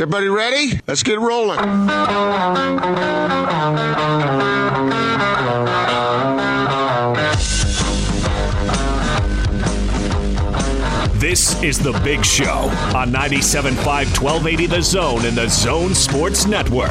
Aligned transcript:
Is 0.00 0.02
everybody 0.04 0.28
ready? 0.28 0.80
Let's 0.86 1.02
get 1.02 1.18
rolling. 1.18 1.58
This 11.18 11.62
is 11.62 11.78
The 11.78 11.92
Big 12.02 12.24
Show 12.24 12.70
on 12.96 13.12
97.5 13.12 13.76
1280 13.84 14.66
The 14.68 14.80
Zone 14.80 15.26
in 15.26 15.34
the 15.34 15.48
Zone 15.50 15.92
Sports 15.92 16.46
Network. 16.46 16.88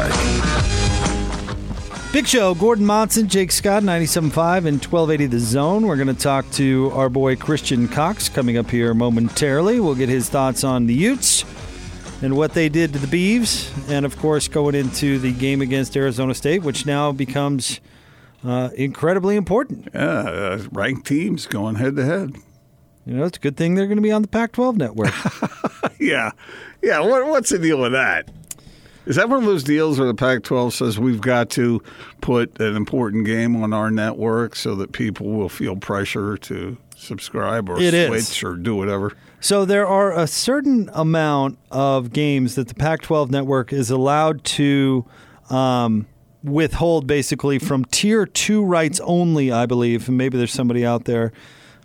Big 2.14 2.28
Show, 2.28 2.54
Gordon 2.54 2.86
Monson, 2.86 3.28
Jake 3.28 3.52
Scott, 3.52 3.82
97.5 3.82 4.68
and 4.68 4.86
1280 4.86 5.26
The 5.26 5.40
Zone. 5.40 5.88
We're 5.88 5.96
going 5.96 6.10
to 6.10 6.14
talk 6.14 6.48
to 6.52 6.92
our 6.94 7.10
boy 7.10 7.38
Christian 7.38 7.88
Cox 7.88 8.30
coming 8.30 8.56
up 8.56 8.70
here 8.70 8.94
momentarily. 8.94 9.80
We'll 9.80 9.96
get 9.96 10.10
his 10.10 10.30
thoughts 10.30 10.64
on 10.64 10.86
the 10.86 10.94
Utes 10.94 11.44
and 12.22 12.36
what 12.36 12.54
they 12.54 12.70
did 12.70 12.94
to 12.94 13.00
the 13.00 13.08
Beavs, 13.08 13.70
and 13.90 14.06
of 14.06 14.18
course, 14.18 14.48
going 14.48 14.76
into 14.76 15.20
the 15.20 15.32
game 15.32 15.62
against 15.62 15.96
Arizona 15.96 16.34
State, 16.34 16.64
which 16.64 16.86
now 16.86 17.12
becomes 17.12 17.80
uh, 18.44 18.70
incredibly 18.76 19.36
important. 19.36 19.90
Yeah, 19.94 20.00
uh, 20.02 20.64
ranked 20.72 21.08
teams 21.08 21.46
going 21.48 21.76
head 21.76 21.96
to 21.96 22.06
head. 22.06 22.36
You 23.06 23.16
know, 23.16 23.24
it's 23.26 23.38
a 23.38 23.42
good 23.42 23.58
thing 23.58 23.76
they're 23.76 23.88
going 23.88 23.98
to 23.98 24.02
be 24.04 24.12
on 24.12 24.22
the 24.22 24.28
Pac 24.28 24.52
12 24.54 24.78
network. 24.78 25.14
Yeah, 26.02 26.32
yeah. 26.82 27.02
What, 27.02 27.28
what's 27.28 27.50
the 27.50 27.60
deal 27.60 27.78
with 27.82 27.92
that? 27.92 28.30
Is 29.06 29.18
that 29.18 29.28
one 29.28 29.40
of 29.40 29.46
those 29.46 29.66
deals 29.66 30.00
where 30.00 30.08
the 30.08 30.14
Pac-12 30.14 30.72
says 30.72 30.98
we've 30.98 31.20
got 31.20 31.50
to 31.52 31.84
put 32.22 32.58
an 32.62 32.78
important 32.78 33.26
game 33.26 33.62
on 33.62 33.74
our 33.74 33.92
network 33.92 34.56
so 34.56 34.76
that 34.76 34.94
people 34.94 35.28
will 35.28 35.50
feel 35.50 35.76
pressure 35.76 36.38
to 36.38 36.78
subscribe 36.96 37.70
or 37.70 37.82
It 37.82 37.94
is. 37.94 38.28
switch 38.28 38.44
or 38.46 38.56
do 38.56 38.76
whatever? 38.78 39.12
So 39.42 39.64
there 39.64 39.88
are 39.88 40.12
a 40.12 40.28
certain 40.28 40.90
amount 40.94 41.60
of 41.72 42.12
games 42.12 42.56
that 42.56 42.68
the 42.68 42.76
Pac-12 42.76 43.30
network 43.30 43.72
is 43.72 43.90
allowed 43.90 44.44
to 44.44 45.06
um, 45.50 46.08
withhold, 46.44 47.08
basically 47.08 47.58
from 47.58 47.86
tier 47.86 48.26
two 48.26 48.64
rights 48.64 49.00
only. 49.02 49.50
I 49.50 49.66
believe, 49.66 50.10
and 50.10 50.18
maybe 50.18 50.38
there's 50.38 50.52
somebody 50.52 50.86
out 50.86 51.06
there. 51.06 51.32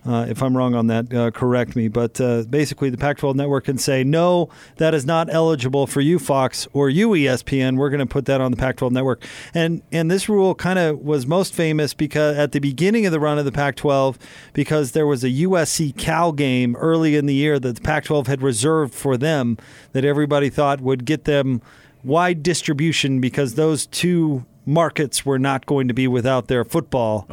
Uh, 0.05 0.25
if 0.29 0.43
I'm 0.43 0.55
wrong 0.55 0.75
on 0.75 0.87
that, 0.87 1.11
uh, 1.13 1.31
correct 1.31 1.75
me. 1.75 1.87
But 1.87 2.21
uh, 2.21 2.43
basically, 2.43 2.89
the 2.89 2.97
Pac 2.97 3.17
12 3.17 3.35
network 3.35 3.65
can 3.65 3.77
say, 3.77 4.03
no, 4.03 4.49
that 4.77 4.93
is 4.93 5.05
not 5.05 5.33
eligible 5.33 5.87
for 5.87 6.01
you, 6.01 6.19
Fox, 6.19 6.67
or 6.73 6.89
you, 6.89 7.09
ESPN. 7.09 7.77
We're 7.77 7.89
going 7.89 7.99
to 7.99 8.05
put 8.05 8.25
that 8.25 8.39
on 8.39 8.51
the 8.51 8.57
Pac 8.57 8.77
12 8.77 8.93
network. 8.93 9.25
And, 9.53 9.81
and 9.91 10.11
this 10.11 10.29
rule 10.29 10.53
kind 10.53 10.77
of 10.77 10.99
was 10.99 11.25
most 11.25 11.53
famous 11.53 11.93
because 11.93 12.37
at 12.37 12.51
the 12.51 12.59
beginning 12.59 13.05
of 13.05 13.11
the 13.11 13.19
run 13.19 13.39
of 13.39 13.45
the 13.45 13.51
Pac 13.51 13.75
12, 13.77 14.19
because 14.53 14.91
there 14.91 15.07
was 15.07 15.23
a 15.23 15.29
USC 15.29 15.97
Cal 15.97 16.31
game 16.31 16.75
early 16.75 17.15
in 17.15 17.25
the 17.25 17.35
year 17.35 17.59
that 17.59 17.75
the 17.75 17.81
Pac 17.81 18.05
12 18.05 18.27
had 18.27 18.41
reserved 18.41 18.93
for 18.93 19.17
them 19.17 19.57
that 19.93 20.05
everybody 20.05 20.49
thought 20.49 20.81
would 20.81 21.05
get 21.05 21.23
them 21.23 21.61
wide 22.03 22.43
distribution 22.43 23.19
because 23.19 23.55
those 23.55 23.87
two 23.87 24.45
markets 24.65 25.25
were 25.25 25.39
not 25.39 25.65
going 25.65 25.87
to 25.87 25.93
be 25.93 26.07
without 26.07 26.47
their 26.47 26.63
football. 26.63 27.25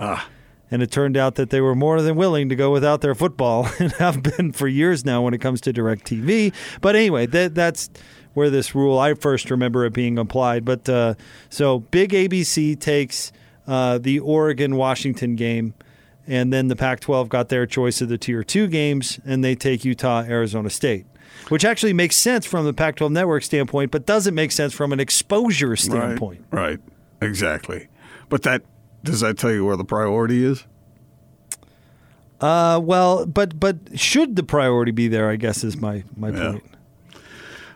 And 0.73 0.83
it 0.83 0.91
turned 0.91 1.17
out 1.17 1.35
that 1.37 1.51
they 1.51 1.61
were 1.61 1.75
more 1.75 2.01
than 2.01 2.17
willing 2.17 2.49
to 2.49 2.57
go 2.57 2.73
without 2.73 3.03
their 3.03 3.15
football 3.15 3.69
and 3.79 3.93
have 3.93 4.23
been 4.23 4.53
for 4.53 4.67
years 4.67 5.05
now 5.05 5.23
when 5.23 5.35
it 5.35 5.39
comes 5.39 5.61
to 5.61 5.73
DirecTV. 5.73 6.53
But 6.81 6.97
anyway, 6.97 7.27
that, 7.27 7.55
that's 7.55 7.91
where 8.33 8.49
this 8.51 8.75
rule, 8.75 8.99
I 8.99 9.15
first 9.15 9.51
remember 9.51 9.85
it 9.85 9.93
being 9.93 10.19
applied. 10.19 10.65
But 10.65 10.89
uh, 10.89 11.15
so 11.51 11.81
big 11.81 12.11
ABC 12.13 12.81
takes 12.81 13.33
uh, 13.67 13.99
the 13.99 14.19
Oregon 14.19 14.77
Washington 14.77 15.37
game, 15.37 15.75
and 16.27 16.53
then 16.53 16.69
the 16.69 16.77
Pac 16.77 17.01
12 17.01 17.29
got 17.29 17.49
their 17.51 17.67
choice 17.67 18.01
of 18.01 18.09
the 18.09 18.19
tier 18.19 18.43
two 18.43 18.67
games, 18.67 19.21
and 19.25 19.45
they 19.45 19.55
take 19.55 19.85
Utah, 19.85 20.23
Arizona 20.23 20.71
State. 20.71 21.07
Which 21.49 21.65
actually 21.65 21.93
makes 21.93 22.17
sense 22.17 22.47
from 22.47 22.65
the 22.67 22.73
Pac 22.73 22.97
12 22.97 23.13
network 23.13 23.43
standpoint, 23.43 23.91
but 23.91 24.07
doesn't 24.07 24.35
make 24.35 24.53
sense 24.53 24.73
from 24.73 24.93
an 24.93 25.01
exposure 25.01 25.77
standpoint. 25.77 26.45
Right, 26.51 26.63
right, 26.63 26.81
exactly. 27.21 27.89
But 28.29 28.43
that 28.43 28.63
does 29.03 29.21
that 29.21 29.39
tell 29.39 29.53
you 29.53 29.65
where 29.65 29.77
the 29.77 29.85
priority 29.85 30.45
is? 30.45 30.65
Uh, 32.41 32.81
well, 32.83 33.25
but 33.27 33.59
but 33.61 33.77
should 33.99 34.35
the 34.37 34.43
priority 34.43 34.91
be 34.93 35.07
there? 35.09 35.29
I 35.31 35.37
guess 35.37 35.63
is 35.63 35.77
my 35.77 36.03
my 36.17 36.31
Yeah. 36.31 36.51
point. 36.53 36.65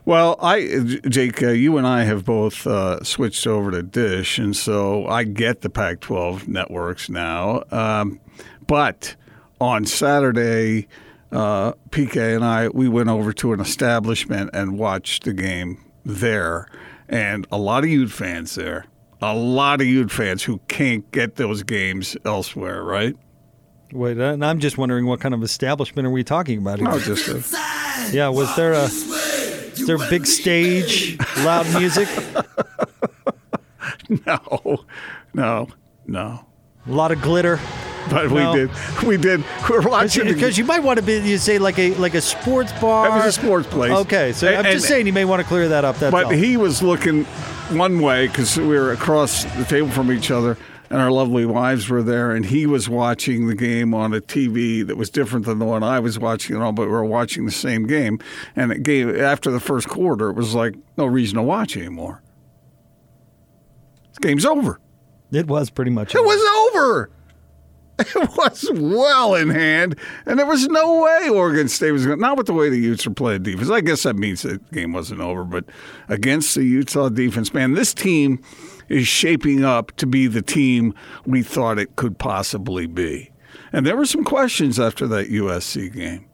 Well, 0.04 0.36
I, 0.40 1.00
Jake, 1.08 1.42
uh, 1.42 1.48
you 1.48 1.78
and 1.78 1.84
I 1.86 2.04
have 2.04 2.24
both 2.24 2.64
uh, 2.64 3.02
switched 3.02 3.44
over 3.44 3.72
to 3.72 3.82
Dish, 3.82 4.38
and 4.38 4.54
so 4.56 5.04
I 5.08 5.24
get 5.24 5.62
the 5.62 5.68
Pac-12 5.68 6.46
networks 6.46 7.08
now. 7.08 7.64
Um, 7.72 8.20
but 8.68 9.16
on 9.60 9.84
Saturday, 9.84 10.86
uh, 11.32 11.72
PK 11.90 12.36
and 12.36 12.44
I 12.44 12.68
we 12.68 12.88
went 12.88 13.08
over 13.08 13.32
to 13.32 13.52
an 13.52 13.58
establishment 13.60 14.50
and 14.52 14.78
watched 14.78 15.24
the 15.24 15.32
game 15.32 15.84
there, 16.04 16.68
and 17.08 17.44
a 17.50 17.58
lot 17.58 17.82
of 17.82 17.90
Ute 17.90 18.10
fans 18.12 18.54
there, 18.54 18.86
a 19.22 19.34
lot 19.34 19.80
of 19.80 19.86
Ute 19.86 20.10
fans 20.10 20.42
who 20.42 20.58
can't 20.68 21.10
get 21.12 21.36
those 21.36 21.62
games 21.62 22.16
elsewhere, 22.24 22.82
right? 22.82 23.14
Wait, 23.92 24.18
uh, 24.18 24.32
and 24.32 24.44
I'm 24.44 24.58
just 24.58 24.76
wondering 24.78 25.06
what 25.06 25.20
kind 25.20 25.32
of 25.34 25.42
establishment 25.42 26.06
are 26.06 26.10
we 26.10 26.24
talking 26.24 26.58
about 26.58 26.78
here? 26.78 26.88
Oh, 26.90 26.98
just 26.98 27.28
a, 27.28 28.10
yeah, 28.12 28.28
was 28.28 28.54
there 28.56 28.72
a 28.72 28.88
there 29.86 29.96
a 29.96 30.10
big 30.10 30.26
stage, 30.26 31.16
loud 31.38 31.66
music, 31.78 32.08
no, 34.26 34.84
no, 35.34 35.68
no. 36.06 36.44
a 36.86 36.90
lot 36.90 37.12
of 37.12 37.20
glitter? 37.22 37.60
But 38.08 38.30
No. 38.30 38.52
we 38.52 38.58
did, 38.58 38.70
we 39.04 39.16
did. 39.16 39.44
We 39.68 39.76
were 39.78 39.88
watching 39.88 40.26
Because 40.26 40.56
you 40.56 40.64
might 40.64 40.78
want 40.84 40.98
to 41.00 41.04
be 41.04 41.18
you 41.28 41.38
say 41.38 41.58
like 41.58 41.76
a 41.78 41.92
like 41.94 42.14
a 42.14 42.20
sports 42.20 42.72
bar. 42.80 43.08
It 43.08 43.10
was 43.16 43.26
a 43.26 43.32
sports 43.32 43.66
place. 43.66 43.90
Okay, 43.90 44.32
so 44.32 44.46
I'm 44.48 44.64
And- 44.64 44.66
just 44.74 44.86
saying 44.86 45.06
you 45.08 45.12
may 45.12 45.24
want 45.24 45.42
to 45.42 45.48
clear 45.48 45.68
that 45.68 45.84
up. 45.84 45.96
That's 45.98 46.12
But 46.12 46.26
all. 46.26 46.30
he 46.30 46.56
was 46.56 46.82
looking 46.84 47.26
one 47.70 48.00
way 48.00 48.28
because 48.28 48.56
we 48.56 48.68
were 48.68 48.92
across 48.92 49.44
the 49.56 49.64
table 49.64 49.90
from 49.90 50.12
each 50.12 50.30
other, 50.30 50.56
and 50.90 51.00
our 51.00 51.10
lovely 51.10 51.44
wives 51.44 51.88
were 51.88 52.02
there, 52.02 52.30
and 52.30 52.46
he 52.46 52.66
was 52.66 52.88
watching 52.88 53.46
the 53.46 53.54
game 53.54 53.92
on 53.92 54.14
a 54.14 54.20
TV 54.20 54.86
that 54.86 54.96
was 54.96 55.10
different 55.10 55.46
than 55.46 55.58
the 55.58 55.64
one 55.64 55.82
I 55.82 55.98
was 55.98 56.18
watching 56.18 56.54
and 56.54 56.64
all. 56.64 56.72
But 56.72 56.86
we 56.86 56.92
were 56.92 57.04
watching 57.04 57.44
the 57.44 57.50
same 57.50 57.86
game, 57.86 58.20
and 58.54 58.70
it 58.72 58.82
gave 58.82 59.16
after 59.16 59.50
the 59.50 59.60
first 59.60 59.88
quarter, 59.88 60.30
it 60.30 60.34
was 60.34 60.54
like 60.54 60.74
no 60.96 61.06
reason 61.06 61.36
to 61.36 61.42
watch 61.42 61.76
anymore. 61.76 62.22
This 64.10 64.18
game's 64.18 64.46
over. 64.46 64.80
it 65.32 65.46
was 65.46 65.70
pretty 65.70 65.90
much. 65.90 66.14
It 66.14 66.24
was 66.24 66.74
over. 66.74 67.10
It 68.14 68.36
was 68.36 68.68
well 68.74 69.34
in 69.34 69.48
hand, 69.48 69.98
and 70.26 70.38
there 70.38 70.44
was 70.46 70.68
no 70.68 71.00
way 71.02 71.30
Oregon 71.30 71.66
State 71.66 71.92
was 71.92 72.04
going. 72.04 72.20
Not 72.20 72.36
with 72.36 72.46
the 72.46 72.52
way 72.52 72.68
the 72.68 72.78
Utes 72.78 73.06
are 73.06 73.10
playing 73.10 73.44
defense. 73.44 73.70
I 73.70 73.80
guess 73.80 74.02
that 74.02 74.16
means 74.16 74.42
the 74.42 74.58
game 74.70 74.92
wasn't 74.92 75.22
over, 75.22 75.44
but 75.44 75.64
against 76.08 76.54
the 76.54 76.64
Utah 76.64 77.08
defense, 77.08 77.54
man, 77.54 77.72
this 77.72 77.94
team 77.94 78.42
is 78.90 79.08
shaping 79.08 79.64
up 79.64 79.92
to 79.96 80.06
be 80.06 80.26
the 80.26 80.42
team 80.42 80.94
we 81.24 81.42
thought 81.42 81.78
it 81.78 81.96
could 81.96 82.18
possibly 82.18 82.86
be. 82.86 83.30
And 83.72 83.86
there 83.86 83.96
were 83.96 84.06
some 84.06 84.24
questions 84.24 84.78
after 84.78 85.06
that 85.08 85.28
USC 85.28 85.92
game. 85.92 86.26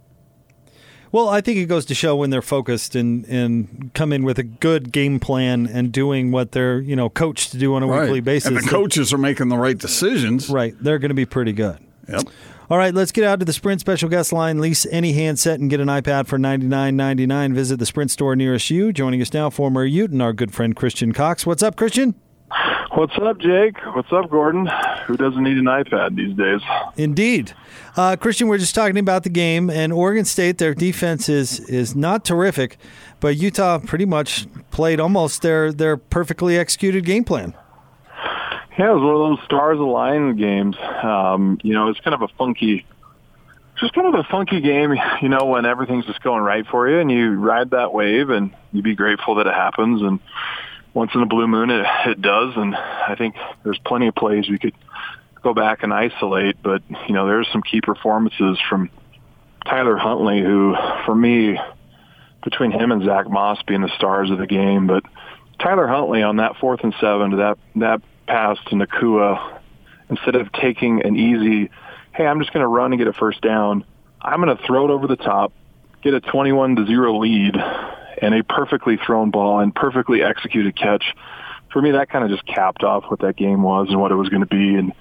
Well, 1.12 1.28
I 1.28 1.42
think 1.42 1.58
it 1.58 1.66
goes 1.66 1.84
to 1.86 1.94
show 1.94 2.16
when 2.16 2.30
they're 2.30 2.40
focused 2.40 2.94
and, 2.94 3.24
and 3.26 3.90
come 3.92 4.12
in 4.14 4.22
with 4.24 4.38
a 4.38 4.42
good 4.42 4.90
game 4.90 5.20
plan 5.20 5.66
and 5.66 5.92
doing 5.92 6.32
what 6.32 6.52
they're 6.52 6.80
you 6.80 6.96
know 6.96 7.10
coached 7.10 7.52
to 7.52 7.58
do 7.58 7.74
on 7.74 7.82
a 7.82 7.86
weekly 7.86 8.20
basis. 8.20 8.48
and 8.48 8.56
the 8.56 8.62
coaches 8.68 9.12
are 9.12 9.18
making 9.18 9.48
the 9.48 9.58
right 9.58 9.76
decisions. 9.76 10.48
right? 10.48 10.74
They're 10.80 10.98
going 10.98 11.10
to 11.10 11.14
be 11.14 11.26
pretty 11.26 11.52
good. 11.52 11.78
Yep. 12.08 12.22
All 12.70 12.78
right, 12.78 12.94
let's 12.94 13.12
get 13.12 13.24
out 13.24 13.38
to 13.40 13.44
the 13.44 13.52
Sprint 13.52 13.80
special 13.82 14.08
guest 14.08 14.32
line. 14.32 14.58
Lease 14.58 14.86
any 14.86 15.12
handset 15.12 15.60
and 15.60 15.68
get 15.68 15.80
an 15.80 15.88
iPad 15.88 16.26
for 16.26 16.38
ninety 16.38 16.66
nine 16.66 16.96
ninety 16.96 17.26
nine. 17.26 17.52
Visit 17.52 17.78
the 17.78 17.84
Sprint 17.86 18.10
store 18.10 18.34
nearest 18.34 18.70
you. 18.70 18.90
Joining 18.94 19.20
us 19.20 19.34
now, 19.34 19.50
former 19.50 19.84
Ute 19.84 20.10
and 20.12 20.22
our 20.22 20.32
good 20.32 20.54
friend 20.54 20.74
Christian 20.74 21.12
Cox. 21.12 21.44
What's 21.44 21.62
up, 21.62 21.76
Christian? 21.76 22.14
What's 22.94 23.12
up, 23.22 23.38
Jake? 23.38 23.76
What's 23.94 24.10
up, 24.12 24.30
Gordon? 24.30 24.68
Who 25.06 25.16
doesn't 25.16 25.42
need 25.42 25.58
an 25.58 25.64
iPad 25.64 26.16
these 26.16 26.36
days? 26.36 26.60
Indeed, 26.96 27.52
uh, 27.96 28.16
Christian. 28.16 28.48
We're 28.48 28.58
just 28.58 28.74
talking 28.74 28.98
about 28.98 29.24
the 29.24 29.30
game 29.30 29.70
and 29.70 29.92
Oregon 29.92 30.24
State. 30.24 30.58
Their 30.58 30.74
defense 30.74 31.28
is 31.28 31.60
is 31.60 31.94
not 31.96 32.24
terrific, 32.24 32.78
but 33.20 33.36
Utah 33.36 33.78
pretty 33.78 34.04
much 34.06 34.46
played 34.70 35.00
almost 35.00 35.42
their 35.42 35.72
their 35.72 35.96
perfectly 35.96 36.56
executed 36.56 37.04
game 37.04 37.24
plan. 37.24 37.54
Yeah, 38.78 38.90
it 38.90 38.94
was 38.94 39.02
one 39.02 39.14
of 39.14 39.38
those 39.38 39.44
stars 39.44 39.78
aligned 39.78 40.38
games. 40.38 40.76
Um, 41.02 41.58
you 41.62 41.74
know, 41.74 41.88
it's 41.88 42.00
kind 42.00 42.14
of 42.14 42.22
a 42.22 42.28
funky, 42.38 42.86
just 43.78 43.92
kind 43.92 44.06
of 44.06 44.14
a 44.14 44.24
funky 44.24 44.60
game. 44.60 44.94
You 45.20 45.28
know, 45.28 45.44
when 45.44 45.66
everything's 45.66 46.06
just 46.06 46.22
going 46.22 46.42
right 46.42 46.66
for 46.66 46.88
you, 46.88 46.98
and 46.98 47.10
you 47.10 47.34
ride 47.34 47.70
that 47.70 47.92
wave, 47.92 48.30
and 48.30 48.54
you 48.72 48.82
be 48.82 48.94
grateful 48.94 49.34
that 49.36 49.46
it 49.46 49.54
happens. 49.54 50.00
And 50.00 50.20
once 50.94 51.10
in 51.14 51.22
a 51.22 51.26
blue 51.26 51.46
moon, 51.46 51.70
it, 51.70 51.86
it 52.06 52.22
does. 52.22 52.54
And 52.56 52.74
I 52.74 53.14
think 53.16 53.34
there's 53.62 53.78
plenty 53.78 54.08
of 54.08 54.14
plays 54.14 54.48
we 54.48 54.58
could 54.58 54.74
go 55.42 55.54
back 55.54 55.82
and 55.82 55.92
isolate. 55.92 56.56
But 56.62 56.82
you 57.08 57.14
know, 57.14 57.26
there's 57.26 57.48
some 57.52 57.62
key 57.62 57.80
performances 57.80 58.58
from 58.68 58.90
Tyler 59.64 59.96
Huntley, 59.96 60.40
who, 60.40 60.74
for 61.06 61.14
me, 61.14 61.58
between 62.42 62.72
him 62.72 62.90
and 62.90 63.04
Zach 63.04 63.28
Moss 63.28 63.62
being 63.62 63.82
the 63.82 63.94
stars 63.96 64.30
of 64.30 64.38
the 64.38 64.46
game, 64.46 64.86
but 64.86 65.04
Tyler 65.60 65.86
Huntley 65.86 66.22
on 66.22 66.36
that 66.36 66.56
fourth 66.56 66.80
and 66.82 66.94
seven 67.00 67.30
to 67.30 67.36
that 67.36 67.58
that 67.76 68.02
pass 68.26 68.58
to 68.68 68.74
Nacua, 68.74 69.60
instead 70.10 70.34
of 70.34 70.50
taking 70.52 71.04
an 71.04 71.16
easy, 71.16 71.70
hey, 72.14 72.26
I'm 72.26 72.40
just 72.40 72.52
going 72.52 72.62
to 72.62 72.68
run 72.68 72.92
and 72.92 72.98
get 72.98 73.08
a 73.08 73.12
first 73.12 73.40
down, 73.40 73.84
I'm 74.20 74.42
going 74.42 74.56
to 74.56 74.62
throw 74.64 74.84
it 74.86 74.90
over 74.90 75.06
the 75.06 75.16
top, 75.16 75.52
get 76.02 76.14
a 76.14 76.20
21 76.20 76.76
to 76.76 76.86
zero 76.86 77.18
lead, 77.18 77.56
and 78.20 78.34
a 78.34 78.42
perfectly 78.44 78.96
thrown 78.96 79.30
ball 79.30 79.60
and 79.60 79.74
perfectly 79.74 80.22
executed 80.22 80.76
catch. 80.76 81.04
For 81.72 81.80
me, 81.80 81.92
that 81.92 82.10
kind 82.10 82.24
of 82.24 82.30
just 82.30 82.46
capped 82.46 82.84
off 82.84 83.04
what 83.08 83.20
that 83.20 83.36
game 83.36 83.62
was 83.62 83.88
and 83.88 84.00
what 84.00 84.12
it 84.12 84.16
was 84.16 84.28
going 84.28 84.42
to 84.42 84.46
be. 84.46 84.76
And 84.76 84.92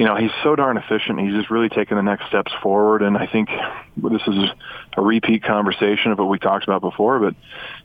you 0.00 0.06
know, 0.06 0.16
he's 0.16 0.30
so 0.42 0.56
darn 0.56 0.78
efficient. 0.78 1.20
He's 1.20 1.34
just 1.34 1.50
really 1.50 1.68
taking 1.68 1.98
the 1.98 2.02
next 2.02 2.26
steps 2.26 2.50
forward. 2.62 3.02
And 3.02 3.18
I 3.18 3.26
think 3.26 3.50
this 3.98 4.22
is 4.26 4.50
a 4.96 5.02
repeat 5.02 5.42
conversation 5.42 6.10
of 6.10 6.18
what 6.18 6.28
we 6.28 6.38
talked 6.38 6.64
about 6.64 6.80
before, 6.80 7.18
but 7.18 7.34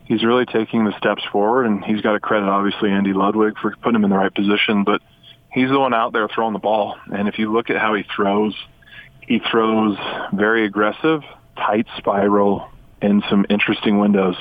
he's 0.04 0.24
really 0.24 0.46
taking 0.46 0.86
the 0.86 0.96
steps 0.96 1.22
forward. 1.30 1.66
And 1.66 1.84
he's 1.84 2.00
got 2.00 2.12
to 2.12 2.20
credit, 2.20 2.48
obviously, 2.48 2.90
Andy 2.90 3.12
Ludwig 3.12 3.58
for 3.58 3.76
putting 3.82 3.96
him 3.96 4.04
in 4.04 4.08
the 4.08 4.16
right 4.16 4.34
position. 4.34 4.82
But 4.82 5.02
he's 5.52 5.68
the 5.68 5.78
one 5.78 5.92
out 5.92 6.14
there 6.14 6.26
throwing 6.26 6.54
the 6.54 6.58
ball. 6.58 6.96
And 7.12 7.28
if 7.28 7.38
you 7.38 7.52
look 7.52 7.68
at 7.68 7.76
how 7.76 7.94
he 7.94 8.02
throws, 8.16 8.54
he 9.20 9.38
throws 9.50 9.98
very 10.32 10.64
aggressive, 10.64 11.20
tight 11.54 11.86
spiral, 11.98 12.70
in 13.02 13.22
some 13.28 13.44
interesting 13.50 13.98
windows. 13.98 14.36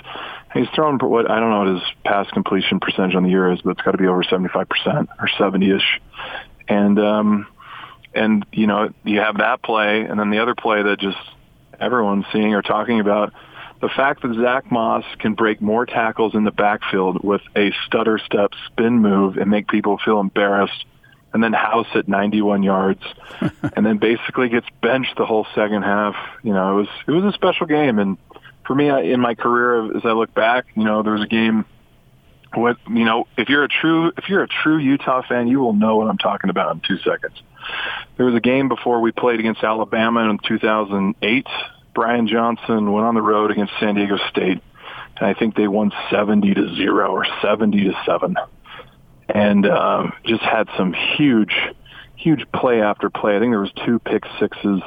He's 0.55 0.69
thrown 0.69 0.97
what 0.99 1.29
I 1.29 1.39
don't 1.39 1.49
know 1.49 1.59
what 1.59 1.75
his 1.75 1.83
pass 2.05 2.29
completion 2.31 2.79
percentage 2.79 3.13
on 3.15 3.23
the 3.23 3.29
year 3.29 3.51
is, 3.51 3.61
but 3.61 3.71
it's 3.71 3.81
got 3.81 3.91
to 3.91 3.97
be 3.97 4.07
over 4.07 4.23
75% 4.23 4.47
or 5.19 5.27
70ish. 5.37 5.81
And 6.69 6.97
um, 6.97 7.47
and 8.13 8.45
you 8.53 8.65
know 8.65 8.89
you 9.03 9.19
have 9.19 9.37
that 9.39 9.61
play, 9.61 10.01
and 10.01 10.17
then 10.19 10.29
the 10.29 10.39
other 10.39 10.55
play 10.55 10.81
that 10.81 10.99
just 10.99 11.17
everyone's 11.79 12.25
seeing 12.31 12.53
or 12.53 12.61
talking 12.61 13.01
about 13.01 13.33
the 13.81 13.89
fact 13.89 14.21
that 14.21 14.33
Zach 14.35 14.71
Moss 14.71 15.03
can 15.19 15.33
break 15.33 15.61
more 15.61 15.85
tackles 15.85 16.33
in 16.33 16.45
the 16.45 16.51
backfield 16.51 17.23
with 17.23 17.41
a 17.55 17.71
stutter 17.85 18.17
step 18.17 18.51
spin 18.67 18.99
move 18.99 19.37
and 19.37 19.51
make 19.51 19.67
people 19.67 19.99
feel 20.03 20.21
embarrassed, 20.21 20.85
and 21.33 21.43
then 21.43 21.51
house 21.51 21.87
it 21.95 22.07
91 22.07 22.63
yards, 22.63 23.03
and 23.75 23.85
then 23.85 23.97
basically 23.97 24.47
gets 24.47 24.67
benched 24.81 25.17
the 25.17 25.25
whole 25.25 25.45
second 25.53 25.83
half. 25.83 26.15
You 26.43 26.53
know, 26.53 26.71
it 26.71 26.81
was 26.81 26.87
it 27.07 27.11
was 27.11 27.25
a 27.25 27.33
special 27.33 27.67
game, 27.67 27.99
and 27.99 28.17
for 28.65 28.75
me 28.75 28.89
I, 28.89 29.01
in 29.01 29.19
my 29.19 29.35
career, 29.35 29.97
as 29.97 30.05
I 30.05 30.11
look 30.11 30.33
back, 30.33 30.65
you 30.75 30.83
know, 30.83 31.03
there 31.03 31.13
was 31.13 31.23
a 31.23 31.27
game 31.27 31.65
what 32.57 32.77
you 32.89 33.05
know 33.05 33.27
if 33.37 33.49
you're 33.49 33.63
a 33.63 33.67
true 33.67 34.11
if 34.17 34.29
you're 34.29 34.43
a 34.43 34.47
true 34.47 34.77
Utah 34.77 35.21
fan, 35.27 35.47
you 35.47 35.59
will 35.59 35.73
know 35.73 35.97
what 35.97 36.07
I'm 36.07 36.17
talking 36.17 36.49
about 36.49 36.73
in 36.73 36.81
two 36.81 36.97
seconds. 36.99 37.41
There 38.17 38.25
was 38.25 38.35
a 38.35 38.39
game 38.39 38.69
before 38.69 39.01
we 39.01 39.11
played 39.11 39.39
against 39.39 39.63
Alabama 39.63 40.29
in 40.29 40.39
2008. 40.39 41.47
Brian 41.93 42.27
Johnson 42.27 42.91
went 42.91 43.05
on 43.05 43.15
the 43.15 43.21
road 43.21 43.51
against 43.51 43.73
San 43.79 43.95
Diego 43.95 44.17
State, 44.29 44.61
and 45.17 45.27
I 45.27 45.33
think 45.33 45.55
they 45.55 45.67
won 45.67 45.91
70 46.11 46.53
to 46.53 46.75
zero 46.75 47.11
or 47.11 47.25
70 47.41 47.85
to 47.85 47.93
seven, 48.05 48.35
and 49.29 49.65
uh, 49.65 50.11
just 50.25 50.41
had 50.41 50.67
some 50.77 50.93
huge, 51.17 51.55
huge 52.17 52.45
play 52.53 52.81
after 52.81 53.09
play. 53.09 53.37
I 53.37 53.39
think 53.39 53.51
there 53.51 53.61
was 53.61 53.71
two 53.85 53.99
pick 53.99 54.23
sixes 54.39 54.81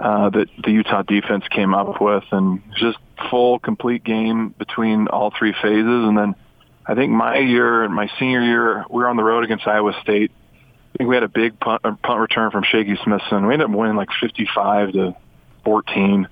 uh, 0.00 0.30
that 0.30 0.48
the 0.62 0.70
Utah 0.70 1.02
defense 1.02 1.44
came 1.48 1.74
up 1.74 2.00
with, 2.00 2.24
and 2.32 2.62
just 2.76 2.98
full, 3.30 3.58
complete 3.58 4.04
game 4.04 4.50
between 4.58 5.08
all 5.08 5.32
three 5.36 5.52
phases, 5.52 5.84
and 6.08 6.16
then 6.16 6.34
I 6.86 6.94
think 6.94 7.10
my 7.10 7.38
year 7.38 7.82
and 7.82 7.92
my 7.92 8.08
senior 8.18 8.42
year, 8.42 8.84
we 8.88 9.02
were 9.02 9.08
on 9.08 9.16
the 9.16 9.24
road 9.24 9.42
against 9.42 9.66
Iowa 9.66 9.92
State. 10.02 10.30
I 10.94 10.98
think 10.98 11.10
we 11.10 11.16
had 11.16 11.24
a 11.24 11.28
big 11.28 11.58
punt, 11.58 11.82
punt 11.82 12.20
return 12.20 12.50
from 12.50 12.62
Shaky 12.62 12.96
Smithson. 13.02 13.46
We 13.46 13.54
ended 13.54 13.68
up 13.68 13.76
winning 13.76 13.96
like 13.96 14.08
55 14.20 14.92
to 14.92 15.16
14. 15.64 16.28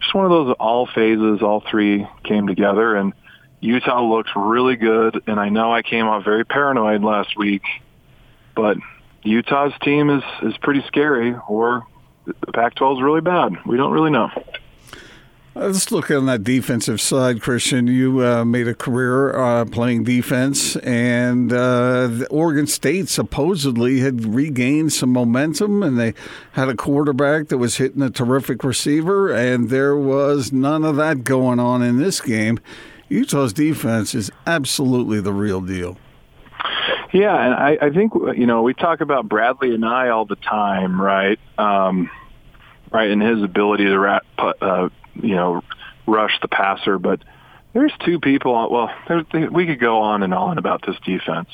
Just 0.00 0.14
one 0.14 0.24
of 0.24 0.30
those 0.30 0.56
all 0.58 0.86
phases, 0.86 1.40
all 1.40 1.62
three 1.70 2.06
came 2.24 2.48
together, 2.48 2.96
and 2.96 3.12
Utah 3.60 4.02
looks 4.02 4.30
really 4.34 4.74
good. 4.74 5.22
And 5.28 5.38
I 5.38 5.50
know 5.50 5.72
I 5.72 5.82
came 5.82 6.06
off 6.06 6.24
very 6.24 6.44
paranoid 6.44 7.02
last 7.02 7.38
week, 7.38 7.62
but 8.56 8.76
Utah's 9.22 9.72
team 9.82 10.10
is 10.10 10.24
is 10.42 10.56
pretty 10.58 10.82
scary, 10.88 11.36
or 11.48 11.86
the 12.24 12.52
Pac-12 12.52 12.96
is 12.96 13.02
really 13.02 13.20
bad. 13.20 13.56
We 13.66 13.76
don't 13.76 13.92
really 13.92 14.10
know. 14.10 14.30
Let's 15.54 15.92
look 15.92 16.10
on 16.10 16.24
that 16.26 16.44
defensive 16.44 16.98
side, 16.98 17.42
Christian. 17.42 17.86
You 17.86 18.24
uh, 18.24 18.42
made 18.42 18.68
a 18.68 18.74
career 18.74 19.36
uh, 19.36 19.66
playing 19.66 20.04
defense, 20.04 20.76
and 20.76 21.52
uh, 21.52 22.24
Oregon 22.30 22.66
State 22.66 23.10
supposedly 23.10 24.00
had 24.00 24.34
regained 24.34 24.94
some 24.94 25.12
momentum, 25.12 25.82
and 25.82 25.98
they 25.98 26.14
had 26.52 26.70
a 26.70 26.74
quarterback 26.74 27.48
that 27.48 27.58
was 27.58 27.76
hitting 27.76 28.00
a 28.00 28.08
terrific 28.08 28.64
receiver, 28.64 29.30
and 29.30 29.68
there 29.68 29.94
was 29.94 30.52
none 30.52 30.84
of 30.84 30.96
that 30.96 31.22
going 31.22 31.60
on 31.60 31.82
in 31.82 31.98
this 31.98 32.22
game. 32.22 32.58
Utah's 33.10 33.52
defense 33.52 34.14
is 34.14 34.30
absolutely 34.46 35.20
the 35.20 35.34
real 35.34 35.60
deal. 35.60 35.98
Yeah, 37.12 37.36
and 37.36 37.54
I, 37.54 37.86
I 37.86 37.90
think 37.90 38.14
you 38.14 38.46
know 38.46 38.62
we 38.62 38.72
talk 38.72 39.02
about 39.02 39.28
Bradlee 39.28 39.76
Anae 39.76 40.12
all 40.12 40.24
the 40.24 40.36
time, 40.36 41.00
right? 41.00 41.38
Um, 41.58 42.10
right, 42.90 43.10
and 43.10 43.22
his 43.22 43.42
ability 43.42 43.84
to 43.84 43.98
rat, 43.98 44.22
uh, 44.38 44.88
you 45.14 45.34
know, 45.34 45.62
rush 46.06 46.38
the 46.40 46.48
passer. 46.48 46.98
But 46.98 47.20
there's 47.74 47.92
two 48.04 48.18
people. 48.18 48.52
Well, 48.70 48.90
we 49.52 49.66
could 49.66 49.80
go 49.80 49.98
on 49.98 50.22
and 50.22 50.32
on 50.32 50.56
about 50.56 50.84
this 50.86 50.96
defense, 51.04 51.50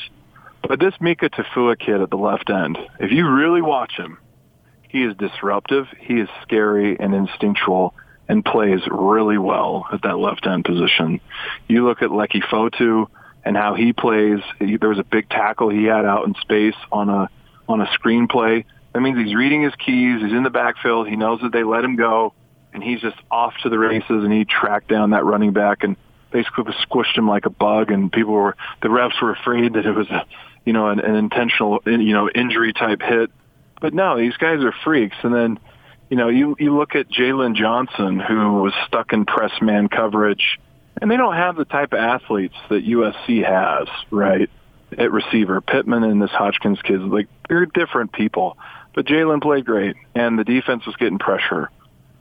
but 0.67 0.79
this 0.79 0.95
Mika 1.01 1.29
Tafua 1.29 1.79
kid 1.79 2.01
at 2.01 2.11
the 2.11 2.17
left 2.17 2.51
end, 2.51 2.79
if 3.01 3.11
you 3.11 3.29
really 3.29 3.63
watch 3.63 3.97
him, 3.97 4.19
he 4.89 5.03
is 5.03 5.17
disruptive. 5.17 5.87
He 5.99 6.21
is 6.21 6.29
scary 6.43 6.97
and 7.01 7.15
instinctual 7.15 7.95
and 8.29 8.45
plays 8.45 8.81
really 8.91 9.39
well 9.39 9.87
at 9.93 10.03
that 10.03 10.19
left 10.19 10.47
end 10.47 10.65
position. 10.65 11.21
You 11.67 11.85
look 11.87 12.03
at 12.03 12.11
Leki 12.11 12.43
Fotu 12.43 13.09
and 13.49 13.57
how 13.57 13.75
he 13.75 13.95
plays. 13.95 14.41
There 14.61 14.91
was 14.91 14.99
a 14.99 15.05
big 15.05 15.31
tackle 15.31 15.71
he 15.71 15.85
had 15.85 16.05
out 16.05 16.27
in 16.27 16.35
space 16.35 16.77
on 16.93 17.09
a 17.09 17.31
on 17.67 17.81
a 17.81 17.87
screenplay. 17.87 18.67
That 18.93 19.01
means 19.01 19.19
he's 19.19 19.35
reading 19.35 19.63
his 19.63 19.75
keys. 19.75 20.21
He's 20.21 20.33
in 20.33 20.43
the 20.43 20.51
backfield. 20.51 21.09
He 21.09 21.17
knows 21.17 21.41
that 21.41 21.53
they 21.53 21.65
let 21.65 21.83
him 21.83 21.97
go 21.97 22.35
and 22.75 22.83
he's 22.83 23.01
just 23.01 23.17
off 23.31 23.55
to 23.63 23.71
the 23.71 23.79
races 23.79 24.23
and 24.25 24.31
he 24.31 24.45
tracked 24.45 24.89
down 24.89 25.11
that 25.11 25.25
running 25.25 25.55
back 25.55 25.83
and 25.83 25.97
basically 26.31 26.65
squished 26.87 27.17
him 27.17 27.27
like 27.27 27.47
a 27.47 27.51
bug 27.51 27.91
and 27.91 28.13
people 28.13 28.35
were 28.35 28.55
the 28.83 28.89
refs 28.89 29.21
were 29.23 29.33
afraid 29.33 29.73
that 29.73 29.87
it 29.87 29.93
was 29.93 30.11
a 30.11 30.27
you 30.67 30.75
know 30.75 30.89
an, 30.89 31.01
an 31.01 31.15
intentional 31.15 31.81
you 31.87 32.13
know 32.13 32.29
injury 32.29 32.75
type 32.75 33.01
hit 33.01 33.31
but 33.81 33.95
no 33.95 34.19
these 34.19 34.37
guys 34.37 34.63
are 34.63 34.75
freaks 34.85 35.17
and 35.23 35.35
then 35.35 35.59
you 36.11 36.19
know 36.19 36.29
you 36.29 36.55
you 36.59 36.77
look 36.77 36.95
at 36.95 37.09
Jaylon 37.09 37.57
Johnson 37.57 38.21
who 38.21 38.61
was 38.61 38.75
stuck 38.87 39.15
in 39.15 39.25
press 39.25 39.53
man 39.63 39.89
coverage 39.89 40.61
and 41.01 41.11
they 41.11 41.17
don't 41.17 41.35
have 41.35 41.57
the 41.57 41.65
type 41.65 41.93
of 41.93 41.99
athletes 41.99 42.55
that 42.69 42.87
USC 42.87 43.45
has 43.45 43.89
right 44.11 44.51
at 44.97 45.13
receiver. 45.13 45.61
Pittman 45.61 46.05
and 46.05 46.23
this 46.23 46.31
Hodgkins 46.31 46.81
kids 46.83 47.03
like 47.03 47.29
they're 47.49 47.67
different 47.67 48.13
people. 48.13 48.57
But 48.95 49.07
Jaylon 49.07 49.43
played 49.43 49.65
great 49.65 49.97
and 50.15 50.39
the 50.39 50.45
defense 50.45 50.87
was 50.87 50.97
getting 50.97 51.19
pressure. 51.19 51.71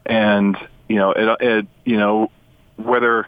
And 0.06 0.58
you 0.88 0.98
know 0.98 1.12
it, 1.12 1.38
it 1.42 1.68
you 1.86 1.98
know 1.98 2.32
whether 2.76 3.28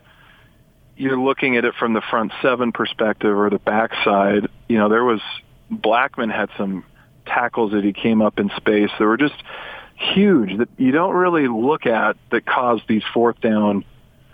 you're 0.98 1.20
looking 1.20 1.56
at 1.58 1.66
it 1.66 1.74
from 1.76 1.94
the 1.94 2.02
front 2.02 2.32
seven 2.42 2.72
perspective 2.72 3.36
or 3.36 3.50
the 3.50 3.60
backside, 3.60 4.50
you 4.68 4.78
know 4.78 4.90
there 4.90 5.04
was 5.04 5.22
Blackmon 5.72 6.34
had 6.34 6.50
some 6.58 6.84
tackles 7.26 7.72
that 7.72 7.84
he 7.84 7.94
came 7.94 8.22
up 8.22 8.40
in 8.40 8.50
space 8.58 8.90
that 8.98 9.06
were 9.06 9.18
just 9.18 9.36
huge 9.96 10.58
that 10.58 10.70
you 10.78 10.92
don't 10.92 11.14
really 11.14 11.48
look 11.48 11.86
at 11.86 12.16
that 12.32 12.46
caused 12.46 12.84
these 12.88 13.04
fourth 13.14 13.40
down 13.42 13.84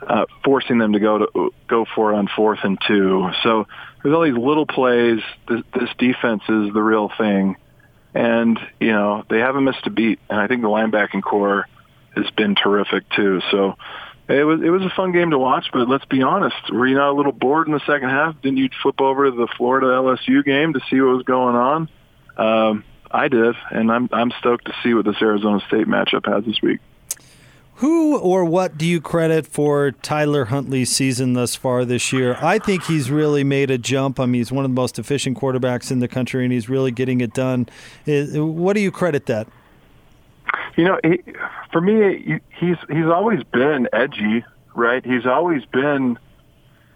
uh, 0.07 0.25
forcing 0.43 0.77
them 0.77 0.93
to 0.93 0.99
go 0.99 1.17
to 1.19 1.53
go 1.67 1.85
for 1.95 2.13
it 2.13 2.17
on 2.17 2.27
fourth 2.35 2.59
and 2.63 2.77
two. 2.87 3.29
So 3.43 3.67
there's 4.03 4.15
all 4.15 4.23
these 4.23 4.37
little 4.37 4.65
plays. 4.65 5.19
This, 5.47 5.61
this 5.73 5.89
defense 5.97 6.43
is 6.43 6.73
the 6.73 6.81
real 6.81 7.09
thing, 7.17 7.55
and 8.13 8.59
you 8.79 8.91
know 8.91 9.23
they 9.29 9.39
haven't 9.39 9.63
missed 9.63 9.85
a 9.85 9.89
beat. 9.89 10.19
And 10.29 10.39
I 10.39 10.47
think 10.47 10.61
the 10.61 10.67
linebacking 10.67 11.23
core 11.23 11.67
has 12.15 12.29
been 12.31 12.55
terrific 12.55 13.09
too. 13.15 13.41
So 13.51 13.75
it 14.27 14.43
was 14.43 14.61
it 14.61 14.69
was 14.69 14.83
a 14.83 14.93
fun 14.95 15.11
game 15.11 15.31
to 15.31 15.39
watch. 15.39 15.67
But 15.73 15.89
let's 15.89 16.05
be 16.05 16.23
honest, 16.23 16.55
were 16.71 16.87
you 16.87 16.95
not 16.95 17.11
a 17.11 17.15
little 17.15 17.31
bored 17.31 17.67
in 17.67 17.73
the 17.73 17.85
second 17.85 18.09
half? 18.09 18.41
Didn't 18.41 18.57
you 18.57 18.69
flip 18.81 19.01
over 19.01 19.29
to 19.29 19.35
the 19.35 19.47
Florida 19.57 19.87
LSU 19.87 20.43
game 20.43 20.73
to 20.73 20.79
see 20.89 20.99
what 21.01 21.15
was 21.15 21.23
going 21.23 21.55
on? 21.55 21.89
Um, 22.37 22.83
I 23.11 23.27
did, 23.27 23.55
and 23.71 23.91
I'm 23.91 24.09
I'm 24.11 24.31
stoked 24.39 24.65
to 24.65 24.73
see 24.83 24.93
what 24.93 25.05
this 25.05 25.21
Arizona 25.21 25.61
State 25.67 25.87
matchup 25.87 26.31
has 26.31 26.43
this 26.45 26.61
week. 26.61 26.79
Who 27.79 28.17
or 28.17 28.45
what 28.45 28.77
do 28.77 28.85
you 28.85 29.01
credit 29.01 29.45
for 29.45 29.91
Tyler 29.91 30.45
Huntley's 30.45 30.89
season 30.89 31.33
thus 31.33 31.55
far 31.55 31.83
this 31.83 32.13
year? 32.13 32.37
I 32.41 32.57
think 32.57 32.83
he's 32.83 33.11
really 33.11 33.43
made 33.43 33.69
a 33.69 33.77
jump. 33.77 34.17
I 34.17 34.25
mean, 34.25 34.39
he's 34.39 34.51
one 34.51 34.63
of 34.63 34.71
the 34.71 34.75
most 34.75 34.97
efficient 34.97 35.37
quarterbacks 35.37 35.91
in 35.91 35.99
the 35.99 36.07
country, 36.07 36.45
and 36.45 36.53
he's 36.53 36.69
really 36.69 36.91
getting 36.91 37.19
it 37.19 37.33
done. 37.33 37.67
What 38.05 38.73
do 38.73 38.79
you 38.79 38.91
credit 38.91 39.25
that? 39.25 39.47
You 40.77 40.85
know, 40.85 40.99
he, 41.03 41.21
for 41.73 41.81
me, 41.81 42.39
he's 42.57 42.77
he's 42.89 43.05
always 43.05 43.43
been 43.43 43.89
edgy, 43.91 44.45
right? 44.73 45.05
He's 45.05 45.25
always 45.25 45.65
been. 45.65 46.17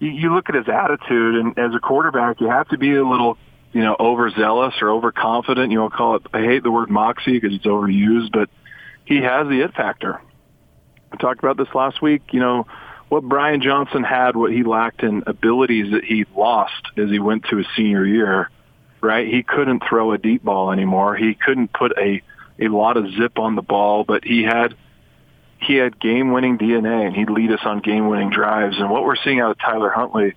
You, 0.02 0.34
look 0.34 0.48
at 0.48 0.56
his 0.56 0.70
attitude, 0.70 1.36
and 1.36 1.60
as 1.60 1.76
a 1.76 1.80
quarterback, 1.80 2.40
you 2.40 2.50
have 2.50 2.70
to 2.70 2.78
be 2.78 2.96
a 2.96 3.06
little, 3.06 3.38
you 3.74 3.82
know, 3.82 3.98
overzealous 4.00 4.76
or 4.82 4.92
overconfident. 4.92 5.74
You 5.74 5.80
know, 5.80 5.90
call 5.90 6.16
it. 6.16 6.22
I 6.34 6.42
hate 6.42 6.64
the 6.64 6.72
word 6.72 6.90
moxie 6.90 7.34
because 7.34 7.54
it's 7.54 7.66
overused, 7.66 8.32
but 8.32 8.50
he 9.04 9.18
has 9.18 9.50
the 9.50 9.60
it 9.60 9.74
factor. 9.74 10.22
I 11.12 11.18
talked 11.18 11.39
about 11.39 11.58
this 11.58 11.74
last 11.74 12.01
week. 12.01 12.22
You 12.32 12.39
know, 12.39 12.68
what 13.10 13.24
Brian 13.24 13.62
Johnson 13.62 14.04
had, 14.04 14.36
what 14.36 14.51
he 14.51 14.63
lacked 14.63 15.04
in 15.04 15.24
abilities 15.25 15.92
that 15.92 16.04
he 16.04 16.25
lost 16.36 16.88
as 16.98 17.10
he 17.10 17.20
went 17.20 17.46
to 17.50 17.58
his 17.58 17.68
senior 17.75 18.06
year. 18.06 18.50
Right, 19.01 19.28
he 19.28 19.44
couldn't 19.44 19.84
throw 19.88 20.12
a 20.12 20.18
deep 20.18 20.44
ball 20.44 20.74
anymore. 20.74 21.16
He 21.16 21.34
couldn't 21.34 21.72
put 21.72 21.98
a 21.98 22.22
a 22.60 22.68
lot 22.68 22.98
of 22.98 23.10
zip 23.13 23.39
on 23.39 23.56
the 23.56 23.62
ball, 23.62 24.04
but 24.04 24.25
he 24.25 24.44
had 24.44 24.75
he 25.62 25.75
had 25.75 26.00
game-winning 26.00 26.58
DNA, 26.58 27.08
and 27.08 27.16
he'd 27.16 27.30
lead 27.30 27.51
us 27.51 27.60
on 27.63 27.80
game-winning 27.80 28.30
drives. 28.30 28.78
And 28.78 28.89
what 28.89 29.04
we're 29.04 29.16
seeing 29.18 29.39
out 29.39 29.51
of 29.51 29.60
Tyler 29.60 29.89
Huntley 29.89 30.34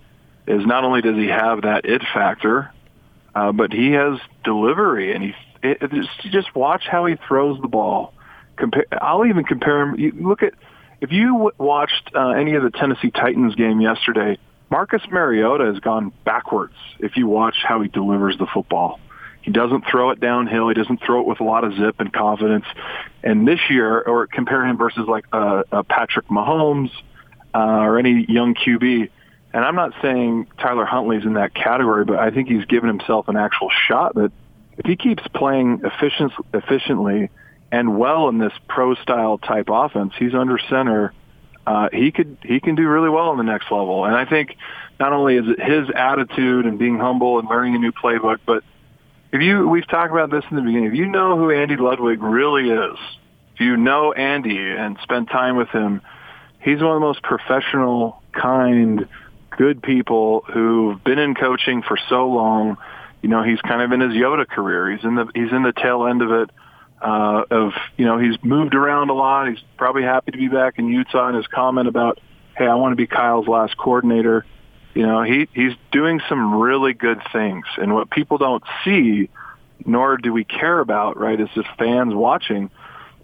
is 0.46 0.66
not 0.66 0.84
only 0.84 1.00
does 1.00 1.16
he 1.16 1.28
have 1.28 1.62
that 1.62 1.84
it 1.84 2.02
factor, 2.14 2.72
uh, 3.34 3.52
but 3.52 3.72
he 3.72 3.92
has 3.92 4.18
delivery, 4.44 5.12
and 5.12 5.24
he 5.24 5.34
it, 5.62 5.78
it, 5.80 6.08
just 6.30 6.54
watch 6.54 6.84
how 6.90 7.06
he 7.06 7.16
throws 7.28 7.60
the 7.60 7.68
ball. 7.68 8.14
Compare, 8.62 8.86
I'll 8.92 9.26
even 9.26 9.42
compare 9.42 9.80
him. 9.82 9.98
You 9.98 10.12
look 10.12 10.44
at 10.44 10.54
if 11.00 11.10
you 11.10 11.50
watched 11.58 12.12
uh, 12.14 12.28
any 12.28 12.54
of 12.54 12.62
the 12.62 12.70
Tennessee 12.70 13.10
Titans 13.10 13.56
game 13.56 13.80
yesterday. 13.80 14.38
Marcus 14.70 15.02
Mariota 15.10 15.64
has 15.64 15.80
gone 15.80 16.12
backwards. 16.24 16.76
If 17.00 17.16
you 17.16 17.26
watch 17.26 17.56
how 17.62 17.82
he 17.82 17.88
delivers 17.88 18.38
the 18.38 18.46
football, 18.46 19.00
he 19.42 19.50
doesn't 19.50 19.84
throw 19.90 20.10
it 20.10 20.20
downhill. 20.20 20.68
He 20.68 20.74
doesn't 20.74 21.02
throw 21.04 21.22
it 21.22 21.26
with 21.26 21.40
a 21.40 21.44
lot 21.44 21.64
of 21.64 21.74
zip 21.74 21.96
and 21.98 22.12
confidence. 22.12 22.64
And 23.24 23.46
this 23.46 23.58
year, 23.68 24.00
or 24.00 24.28
compare 24.28 24.64
him 24.64 24.78
versus 24.78 25.08
like 25.08 25.24
a, 25.32 25.64
a 25.72 25.82
Patrick 25.82 26.28
Mahomes 26.28 26.92
uh, 27.52 27.58
or 27.58 27.98
any 27.98 28.24
young 28.28 28.54
QB. 28.54 29.10
And 29.52 29.64
I'm 29.64 29.74
not 29.74 29.92
saying 30.00 30.46
Tyler 30.58 30.84
Huntley's 30.84 31.24
in 31.24 31.32
that 31.32 31.52
category, 31.52 32.04
but 32.04 32.20
I 32.20 32.30
think 32.30 32.48
he's 32.48 32.64
given 32.66 32.88
himself 32.88 33.26
an 33.26 33.36
actual 33.36 33.70
shot 33.88 34.14
that 34.14 34.30
if 34.78 34.86
he 34.86 34.94
keeps 34.94 35.24
playing 35.34 35.82
efficient, 35.84 36.32
efficiently 36.54 37.28
and 37.72 37.98
well 37.98 38.28
in 38.28 38.36
this 38.38 38.52
pro 38.68 38.94
style 38.94 39.38
type 39.38 39.68
offense, 39.70 40.12
he's 40.18 40.34
under 40.34 40.58
center. 40.68 41.12
Uh, 41.66 41.88
he 41.92 42.12
could 42.12 42.36
he 42.42 42.60
can 42.60 42.74
do 42.74 42.86
really 42.86 43.08
well 43.08 43.32
in 43.32 43.38
the 43.38 43.44
next 43.44 43.64
level. 43.72 44.04
And 44.04 44.14
I 44.14 44.26
think 44.26 44.56
not 45.00 45.12
only 45.12 45.36
is 45.36 45.46
it 45.48 45.60
his 45.60 45.88
attitude 45.94 46.66
and 46.66 46.78
being 46.78 46.98
humble 46.98 47.38
and 47.38 47.48
learning 47.48 47.74
a 47.74 47.78
new 47.78 47.92
playbook, 47.92 48.40
but 48.44 48.62
if 49.32 49.40
you 49.40 49.66
we've 49.66 49.88
talked 49.88 50.12
about 50.12 50.30
this 50.30 50.44
in 50.50 50.56
the 50.56 50.62
beginning, 50.62 50.84
if 50.84 50.94
you 50.94 51.06
know 51.06 51.38
who 51.38 51.50
Andy 51.50 51.76
Ludwig 51.76 52.22
really 52.22 52.68
is, 52.68 52.98
if 53.54 53.60
you 53.60 53.78
know 53.78 54.12
Andy 54.12 54.58
and 54.58 54.98
spend 55.02 55.28
time 55.28 55.56
with 55.56 55.68
him, 55.70 56.02
he's 56.60 56.82
one 56.82 56.92
of 56.92 57.00
the 57.00 57.06
most 57.06 57.22
professional, 57.22 58.22
kind, 58.32 59.08
good 59.50 59.82
people 59.82 60.44
who've 60.52 61.02
been 61.02 61.18
in 61.18 61.34
coaching 61.34 61.82
for 61.82 61.96
so 62.10 62.28
long. 62.28 62.76
You 63.22 63.30
know, 63.30 63.42
he's 63.42 63.60
kind 63.62 63.80
of 63.80 63.92
in 63.92 64.00
his 64.00 64.12
Yoda 64.12 64.46
career. 64.46 64.90
He's 64.94 65.04
in 65.04 65.14
the 65.14 65.26
he's 65.34 65.52
in 65.52 65.62
the 65.62 65.72
tail 65.72 66.06
end 66.06 66.20
of 66.20 66.32
it. 66.32 66.50
Uh, 67.02 67.44
of 67.50 67.72
you 67.96 68.04
know, 68.04 68.18
he's 68.18 68.36
moved 68.44 68.76
around 68.76 69.10
a 69.10 69.12
lot. 69.12 69.48
He's 69.48 69.62
probably 69.76 70.04
happy 70.04 70.30
to 70.30 70.38
be 70.38 70.46
back 70.48 70.78
in 70.78 70.86
Utah. 70.86 71.26
And 71.26 71.36
his 71.36 71.46
comment 71.48 71.88
about, 71.88 72.20
"Hey, 72.56 72.66
I 72.66 72.76
want 72.76 72.92
to 72.92 72.96
be 72.96 73.08
Kyle's 73.08 73.48
last 73.48 73.76
coordinator." 73.76 74.46
You 74.94 75.06
know, 75.06 75.22
he 75.22 75.48
he's 75.52 75.72
doing 75.90 76.20
some 76.28 76.54
really 76.54 76.92
good 76.92 77.20
things, 77.32 77.64
and 77.76 77.92
what 77.92 78.08
people 78.10 78.38
don't 78.38 78.62
see, 78.84 79.30
nor 79.84 80.16
do 80.16 80.32
we 80.32 80.44
care 80.44 80.78
about, 80.78 81.18
right, 81.18 81.40
is 81.40 81.48
just 81.54 81.68
fans 81.76 82.14
watching. 82.14 82.70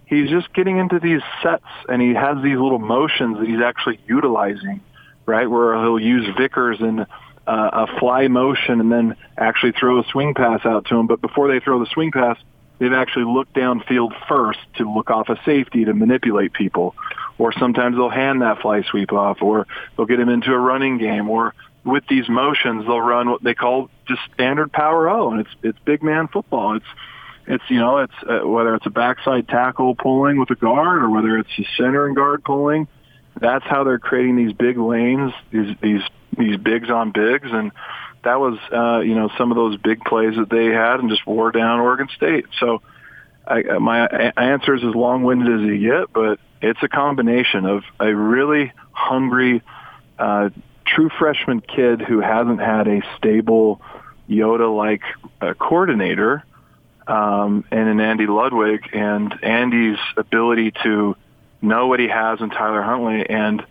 He's 0.07 0.29
just 0.29 0.53
getting 0.55 0.79
into 0.79 0.99
these 0.99 1.21
sets, 1.43 1.67
and 1.89 2.03
he 2.03 2.15
has 2.15 2.43
these 2.43 2.59
little 2.59 2.79
motions 2.81 3.39
that 3.39 3.47
he's 3.47 3.61
actually 3.61 4.01
utilizing, 4.09 4.81
right, 5.27 5.49
where 5.49 5.75
he'll 5.81 6.01
use 6.01 6.27
Vickers 6.37 6.81
in 6.81 7.07
uh, 7.47 7.87
a 7.87 7.99
fly 7.99 8.29
motion 8.29 8.81
and 8.81 8.91
then 8.91 9.17
actually 9.37 9.73
throw 9.73 10.01
a 10.01 10.05
swing 10.11 10.35
pass 10.35 10.65
out 10.65 10.87
to 10.87 10.97
him. 10.97 11.07
But 11.07 11.21
before 11.21 11.49
they 11.49 11.61
throw 11.61 11.79
the 11.79 11.91
swing 11.93 12.11
pass, 12.11 12.39
they've 12.79 12.93
actually 12.93 13.25
looked 13.25 13.55
downfield 13.55 14.13
first 14.29 14.61
to 14.77 14.91
look 14.91 15.11
off 15.11 15.29
a 15.29 15.41
safety 15.45 15.85
to 15.85 15.95
manipulate 15.95 16.53
people. 16.53 16.95
Or 17.39 17.53
sometimes 17.53 17.97
they'll 17.97 18.09
hand 18.09 18.43
that 18.43 18.61
fly 18.61 18.83
sweep 18.83 19.13
off, 19.13 19.43
or 19.43 19.67
they'll 19.97 20.07
get 20.07 20.19
him 20.19 20.29
into 20.29 20.53
a 20.53 20.59
running 20.59 20.99
game, 20.99 21.29
or 21.31 21.55
with 21.85 22.05
these 22.09 22.29
motions 22.29 22.85
they'll 22.85 23.01
run 23.01 23.31
what 23.31 23.43
they 23.43 23.55
call 23.55 23.91
just 24.07 24.21
standard 24.35 24.73
power 24.73 25.09
O, 25.09 25.31
and 25.31 25.41
it's 25.41 25.51
it's 25.63 25.79
big 25.85 26.03
man 26.03 26.29
football. 26.29 26.77
It's 26.77 26.87
it's 27.47 27.65
you 27.69 27.79
know 27.79 27.99
it's 27.99 28.15
uh, 28.29 28.47
whether 28.47 28.75
it's 28.75 28.87
a 28.87 28.91
backside 28.91 29.49
tackle 29.49 29.95
pulling 29.95 30.39
with 30.39 30.51
a 30.51 30.57
guard, 30.57 31.03
or 31.03 31.11
whether 31.11 31.39
it's 31.39 31.51
a 31.59 31.67
center 31.77 32.07
and 32.07 32.17
guard 32.17 32.45
pulling. 32.45 32.89
That's 33.41 33.65
how 33.65 33.85
they're 33.85 34.01
creating 34.01 34.37
these 34.37 34.53
big 34.53 34.77
lanes, 34.77 35.33
these 35.51 35.77
these 35.81 36.03
these 36.37 36.57
bigs 36.57 36.91
on 36.91 37.13
bigs, 37.13 37.49
and 37.51 37.73
that 38.25 38.41
was 38.41 38.59
uh, 38.73 39.01
you 39.01 39.15
know 39.15 39.31
some 39.39 39.51
of 39.51 39.57
those 39.57 39.77
big 39.77 40.01
plays 40.01 40.37
that 40.37 40.51
they 40.51 40.67
had 40.67 41.01
and 41.01 41.11
just 41.11 41.27
wore 41.27 41.51
down 41.53 41.81
Oregon 41.81 42.09
State. 42.17 42.47
So 42.59 42.83
I, 43.47 43.79
my 43.79 44.07
answer 44.37 44.75
is 44.75 44.85
as 44.85 44.95
long-winded 44.95 45.61
as 45.61 45.67
you 45.67 45.91
get, 45.91 46.13
but 46.13 46.39
it's 46.61 46.83
a 46.83 46.89
combination 46.89 47.65
of 47.65 47.83
a 47.99 48.15
really 48.15 48.73
hungry, 48.93 49.63
uh, 50.19 50.51
true 50.85 51.09
freshman 51.19 51.61
kid 51.61 52.03
who 52.03 52.21
hasn't 52.21 52.61
had 52.61 52.89
a 52.89 53.01
stable 53.17 53.81
Yoda-like 54.29 55.03
uh, 55.41 55.55
coordinator, 55.55 56.45
um, 57.07 57.65
and 57.71 57.89
an 57.89 58.01
Andy 58.01 58.27
Ludwig, 58.27 58.91
and 58.93 59.33
Andy's 59.43 59.99
ability 60.17 60.73
to 60.83 61.17
know 61.63 61.87
what 61.87 62.01
he 62.01 62.09
has 62.09 62.41
in 62.41 62.51
Tyler 62.51 62.83
Huntley 62.83 63.29
and 63.29 63.65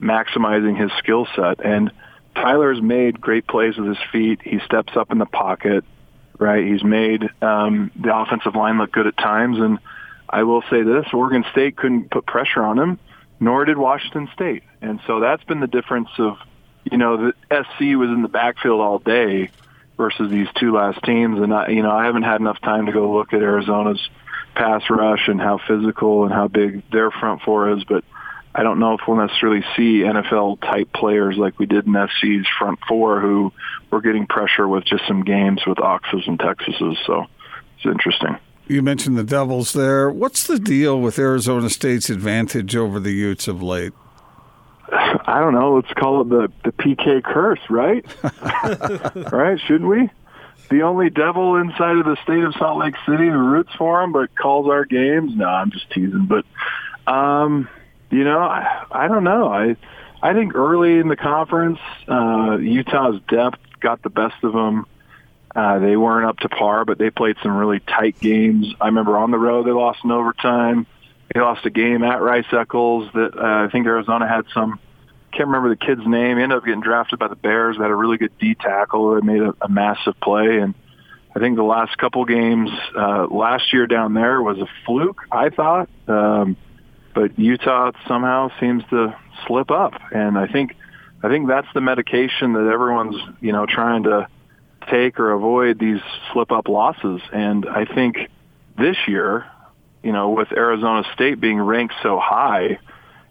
maximizing 0.00 0.78
his 0.78 0.90
skill 0.98 1.28
set 1.36 1.64
and 1.64 1.92
Tyler's 2.34 2.80
made 2.80 3.20
great 3.20 3.46
plays 3.46 3.76
with 3.76 3.88
his 3.88 3.98
feet. 4.10 4.40
He 4.42 4.58
steps 4.64 4.96
up 4.96 5.12
in 5.12 5.18
the 5.18 5.26
pocket, 5.26 5.84
right? 6.38 6.66
He's 6.66 6.82
made 6.82 7.28
um, 7.40 7.90
the 7.96 8.14
offensive 8.14 8.54
line 8.54 8.78
look 8.78 8.92
good 8.92 9.06
at 9.06 9.16
times. 9.16 9.58
And 9.58 9.78
I 10.28 10.44
will 10.44 10.62
say 10.70 10.82
this, 10.82 11.06
Oregon 11.12 11.44
State 11.52 11.76
couldn't 11.76 12.10
put 12.10 12.26
pressure 12.26 12.62
on 12.62 12.78
him, 12.78 12.98
nor 13.38 13.64
did 13.64 13.76
Washington 13.76 14.28
State. 14.34 14.62
And 14.80 15.00
so 15.06 15.20
that's 15.20 15.44
been 15.44 15.60
the 15.60 15.66
difference 15.66 16.08
of, 16.18 16.38
you 16.90 16.98
know, 16.98 17.16
the 17.16 17.32
SC 17.50 17.96
was 17.96 18.08
in 18.08 18.22
the 18.22 18.28
backfield 18.28 18.80
all 18.80 18.98
day 18.98 19.50
versus 19.96 20.30
these 20.30 20.48
two 20.58 20.72
last 20.72 21.02
teams. 21.04 21.40
And, 21.40 21.52
I, 21.52 21.68
you 21.68 21.82
know, 21.82 21.92
I 21.92 22.06
haven't 22.06 22.24
had 22.24 22.40
enough 22.40 22.60
time 22.60 22.86
to 22.86 22.92
go 22.92 23.12
look 23.12 23.32
at 23.32 23.42
Arizona's 23.42 24.00
pass 24.54 24.82
rush 24.90 25.28
and 25.28 25.40
how 25.40 25.58
physical 25.66 26.24
and 26.24 26.32
how 26.32 26.48
big 26.48 26.82
their 26.90 27.10
front 27.10 27.42
four 27.42 27.70
is. 27.76 27.84
But 27.84 28.04
I 28.54 28.62
don't 28.62 28.78
know 28.78 28.94
if 28.94 29.00
we'll 29.08 29.16
necessarily 29.16 29.62
see 29.76 30.00
NFL 30.00 30.60
type 30.60 30.92
players 30.92 31.36
like 31.38 31.58
we 31.58 31.66
did 31.66 31.86
in 31.86 31.94
SC's 31.94 32.46
front 32.58 32.78
four 32.86 33.20
who 33.20 33.52
were 33.90 34.02
getting 34.02 34.26
pressure 34.26 34.68
with 34.68 34.84
just 34.84 35.06
some 35.06 35.24
games 35.24 35.62
with 35.66 35.78
Oxes 35.78 36.24
and 36.26 36.38
Texases. 36.38 36.96
So 37.06 37.26
it's 37.76 37.86
interesting. 37.86 38.36
You 38.68 38.82
mentioned 38.82 39.16
the 39.16 39.24
Devils 39.24 39.72
there. 39.72 40.10
What's 40.10 40.46
the 40.46 40.58
deal 40.58 41.00
with 41.00 41.18
Arizona 41.18 41.70
State's 41.70 42.10
advantage 42.10 42.76
over 42.76 43.00
the 43.00 43.10
Utes 43.12 43.48
of 43.48 43.62
late? 43.62 43.92
I 44.92 45.40
don't 45.40 45.54
know. 45.54 45.76
Let's 45.76 45.92
call 45.94 46.20
it 46.20 46.28
the, 46.28 46.52
the 46.64 46.72
PK 46.72 47.22
curse, 47.24 47.60
right? 47.70 48.04
right? 49.32 49.58
Shouldn't 49.66 49.88
we? 49.88 50.10
The 50.70 50.82
only 50.82 51.10
devil 51.10 51.56
inside 51.56 51.98
of 51.98 52.04
the 52.04 52.16
state 52.22 52.44
of 52.44 52.54
Salt 52.54 52.78
Lake 52.78 52.94
City 53.06 53.26
who 53.26 53.38
roots 53.38 53.72
for 53.76 54.00
them 54.00 54.12
but 54.12 54.34
calls 54.34 54.68
our 54.68 54.84
games. 54.84 55.32
No, 55.34 55.46
I'm 55.46 55.70
just 55.70 55.90
teasing. 55.90 56.26
But 56.26 56.44
um, 57.12 57.68
you 58.12 58.24
know, 58.24 58.40
I, 58.40 58.84
I 58.90 59.08
don't 59.08 59.24
know. 59.24 59.48
I 59.48 59.76
I 60.22 60.34
think 60.34 60.54
early 60.54 60.98
in 60.98 61.08
the 61.08 61.16
conference, 61.16 61.80
uh, 62.06 62.58
Utah's 62.60 63.20
depth 63.28 63.58
got 63.80 64.02
the 64.02 64.10
best 64.10 64.36
of 64.44 64.52
them. 64.52 64.86
Uh, 65.54 65.80
they 65.80 65.96
weren't 65.96 66.26
up 66.26 66.38
to 66.38 66.48
par, 66.48 66.84
but 66.84 66.98
they 66.98 67.10
played 67.10 67.36
some 67.42 67.56
really 67.56 67.80
tight 67.80 68.20
games. 68.20 68.72
I 68.80 68.86
remember 68.86 69.18
on 69.18 69.30
the 69.30 69.38
road 69.38 69.66
they 69.66 69.72
lost 69.72 70.00
in 70.04 70.10
overtime. 70.10 70.86
They 71.34 71.40
lost 71.40 71.66
a 71.66 71.70
game 71.70 72.04
at 72.04 72.20
Rice 72.20 72.46
Eccles 72.52 73.10
that 73.14 73.36
uh, 73.36 73.66
I 73.66 73.68
think 73.70 73.86
Arizona 73.86 74.28
had 74.28 74.44
some. 74.54 74.78
Can't 75.32 75.48
remember 75.48 75.70
the 75.70 75.76
kid's 75.76 76.06
name. 76.06 76.36
He 76.36 76.42
ended 76.42 76.58
up 76.58 76.64
getting 76.64 76.82
drafted 76.82 77.18
by 77.18 77.28
the 77.28 77.36
Bears. 77.36 77.78
They 77.78 77.82
had 77.82 77.90
a 77.90 77.96
really 77.96 78.18
good 78.18 78.36
D 78.38 78.54
tackle. 78.54 79.14
They 79.14 79.26
made 79.26 79.40
a, 79.40 79.54
a 79.62 79.68
massive 79.68 80.20
play, 80.20 80.58
and 80.58 80.74
I 81.34 81.38
think 81.38 81.56
the 81.56 81.62
last 81.62 81.96
couple 81.96 82.26
games 82.26 82.70
uh, 82.94 83.26
last 83.28 83.72
year 83.72 83.86
down 83.86 84.12
there 84.12 84.42
was 84.42 84.58
a 84.58 84.68
fluke. 84.84 85.22
I 85.32 85.48
thought. 85.48 85.88
Um, 86.06 86.56
but 87.14 87.38
Utah 87.38 87.92
somehow 88.06 88.50
seems 88.60 88.82
to 88.90 89.16
slip 89.46 89.70
up, 89.70 89.94
and 90.12 90.38
I 90.38 90.46
think 90.46 90.76
I 91.22 91.28
think 91.28 91.48
that's 91.48 91.68
the 91.74 91.80
medication 91.80 92.52
that 92.54 92.70
everyone's 92.72 93.16
you 93.40 93.52
know 93.52 93.66
trying 93.66 94.04
to 94.04 94.28
take 94.90 95.20
or 95.20 95.32
avoid 95.32 95.78
these 95.78 96.00
slip 96.32 96.50
up 96.50 96.68
losses. 96.68 97.20
And 97.32 97.66
I 97.68 97.84
think 97.84 98.16
this 98.76 98.96
year, 99.06 99.46
you 100.02 100.12
know, 100.12 100.30
with 100.30 100.50
Arizona 100.52 101.04
State 101.14 101.40
being 101.40 101.60
ranked 101.60 101.94
so 102.02 102.18
high, 102.18 102.78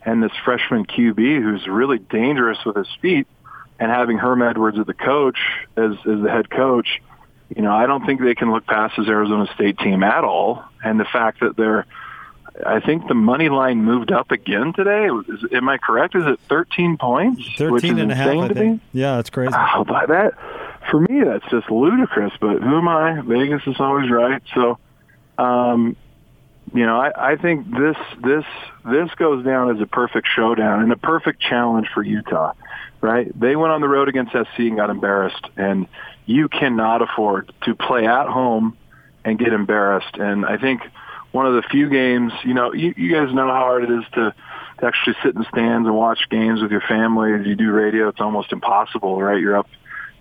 and 0.05 0.23
this 0.23 0.31
freshman 0.45 0.85
QB 0.85 1.41
who's 1.41 1.67
really 1.67 1.99
dangerous 1.99 2.59
with 2.65 2.75
his 2.75 2.87
feet, 3.01 3.27
and 3.79 3.91
having 3.91 4.17
Herm 4.17 4.41
Edwards 4.41 4.77
as 4.79 4.85
the 4.85 4.93
coach 4.93 5.39
as 5.75 5.91
as 5.91 6.21
the 6.21 6.29
head 6.29 6.49
coach. 6.49 7.01
You 7.55 7.63
know, 7.63 7.73
I 7.73 7.85
don't 7.85 8.05
think 8.05 8.21
they 8.21 8.35
can 8.35 8.53
look 8.53 8.65
past 8.65 8.93
this 8.97 9.09
Arizona 9.09 9.45
State 9.53 9.77
team 9.79 10.03
at 10.03 10.23
all. 10.23 10.63
And 10.83 10.97
the 10.97 11.05
fact 11.05 11.41
that 11.41 11.57
they're 11.57 11.85
I 12.65 12.79
think 12.79 13.07
the 13.07 13.13
money 13.13 13.49
line 13.49 13.83
moved 13.83 14.11
up 14.11 14.31
again 14.31 14.73
today. 14.73 15.07
Is, 15.07 15.45
am 15.51 15.69
I 15.69 15.77
correct? 15.77 16.15
Is 16.15 16.25
it 16.25 16.39
13 16.49 16.97
points? 16.97 17.43
13 17.57 17.97
and 17.97 18.11
a 18.11 18.15
half, 18.15 18.27
I 18.27 18.49
think. 18.49 18.81
Yeah, 18.93 19.15
that's 19.15 19.29
crazy. 19.29 19.53
Oh, 19.55 19.85
that, 19.85 20.33
for 20.89 20.99
me, 20.99 21.23
that's 21.23 21.49
just 21.49 21.71
ludicrous, 21.71 22.33
but 22.39 22.61
who 22.61 22.77
am 22.77 22.87
I? 22.87 23.21
Vegas 23.21 23.61
is 23.67 23.77
always 23.79 24.09
right. 24.11 24.41
So, 24.53 24.77
um, 25.37 25.95
you 26.73 26.85
know, 26.85 26.99
I, 26.99 27.33
I 27.33 27.35
think 27.37 27.71
this 27.71 27.97
this 28.23 28.45
this 28.85 29.09
goes 29.15 29.43
down 29.45 29.75
as 29.75 29.81
a 29.81 29.87
perfect 29.87 30.27
showdown 30.27 30.83
and 30.83 30.91
a 30.91 30.97
perfect 30.97 31.41
challenge 31.41 31.87
for 31.93 32.03
Utah, 32.03 32.53
right? 32.99 33.31
They 33.39 33.55
went 33.55 33.71
on 33.71 33.81
the 33.81 33.89
road 33.89 34.09
against 34.09 34.33
SC 34.33 34.59
and 34.59 34.75
got 34.75 34.89
embarrassed, 34.89 35.45
and 35.55 35.87
you 36.25 36.49
cannot 36.49 37.01
afford 37.01 37.51
to 37.63 37.75
play 37.75 38.05
at 38.05 38.27
home 38.27 38.77
and 39.23 39.39
get 39.39 39.53
embarrassed. 39.53 40.15
And 40.15 40.45
I 40.45 40.57
think– 40.57 40.81
one 41.31 41.45
of 41.45 41.53
the 41.53 41.63
few 41.63 41.89
games. 41.89 42.33
You 42.43 42.53
know, 42.53 42.73
you, 42.73 42.93
you 42.97 43.13
guys 43.13 43.33
know 43.33 43.47
how 43.47 43.61
hard 43.61 43.83
it 43.83 43.91
is 43.91 44.03
to, 44.13 44.33
to 44.79 44.85
actually 44.85 45.15
sit 45.23 45.35
in 45.35 45.43
stands 45.45 45.87
and 45.87 45.95
watch 45.95 46.29
games 46.29 46.61
with 46.61 46.71
your 46.71 46.81
family. 46.81 47.33
As 47.33 47.45
you 47.45 47.55
do 47.55 47.71
radio, 47.71 48.07
it's 48.09 48.21
almost 48.21 48.51
impossible, 48.51 49.21
right? 49.21 49.39
You're 49.39 49.57
up 49.57 49.69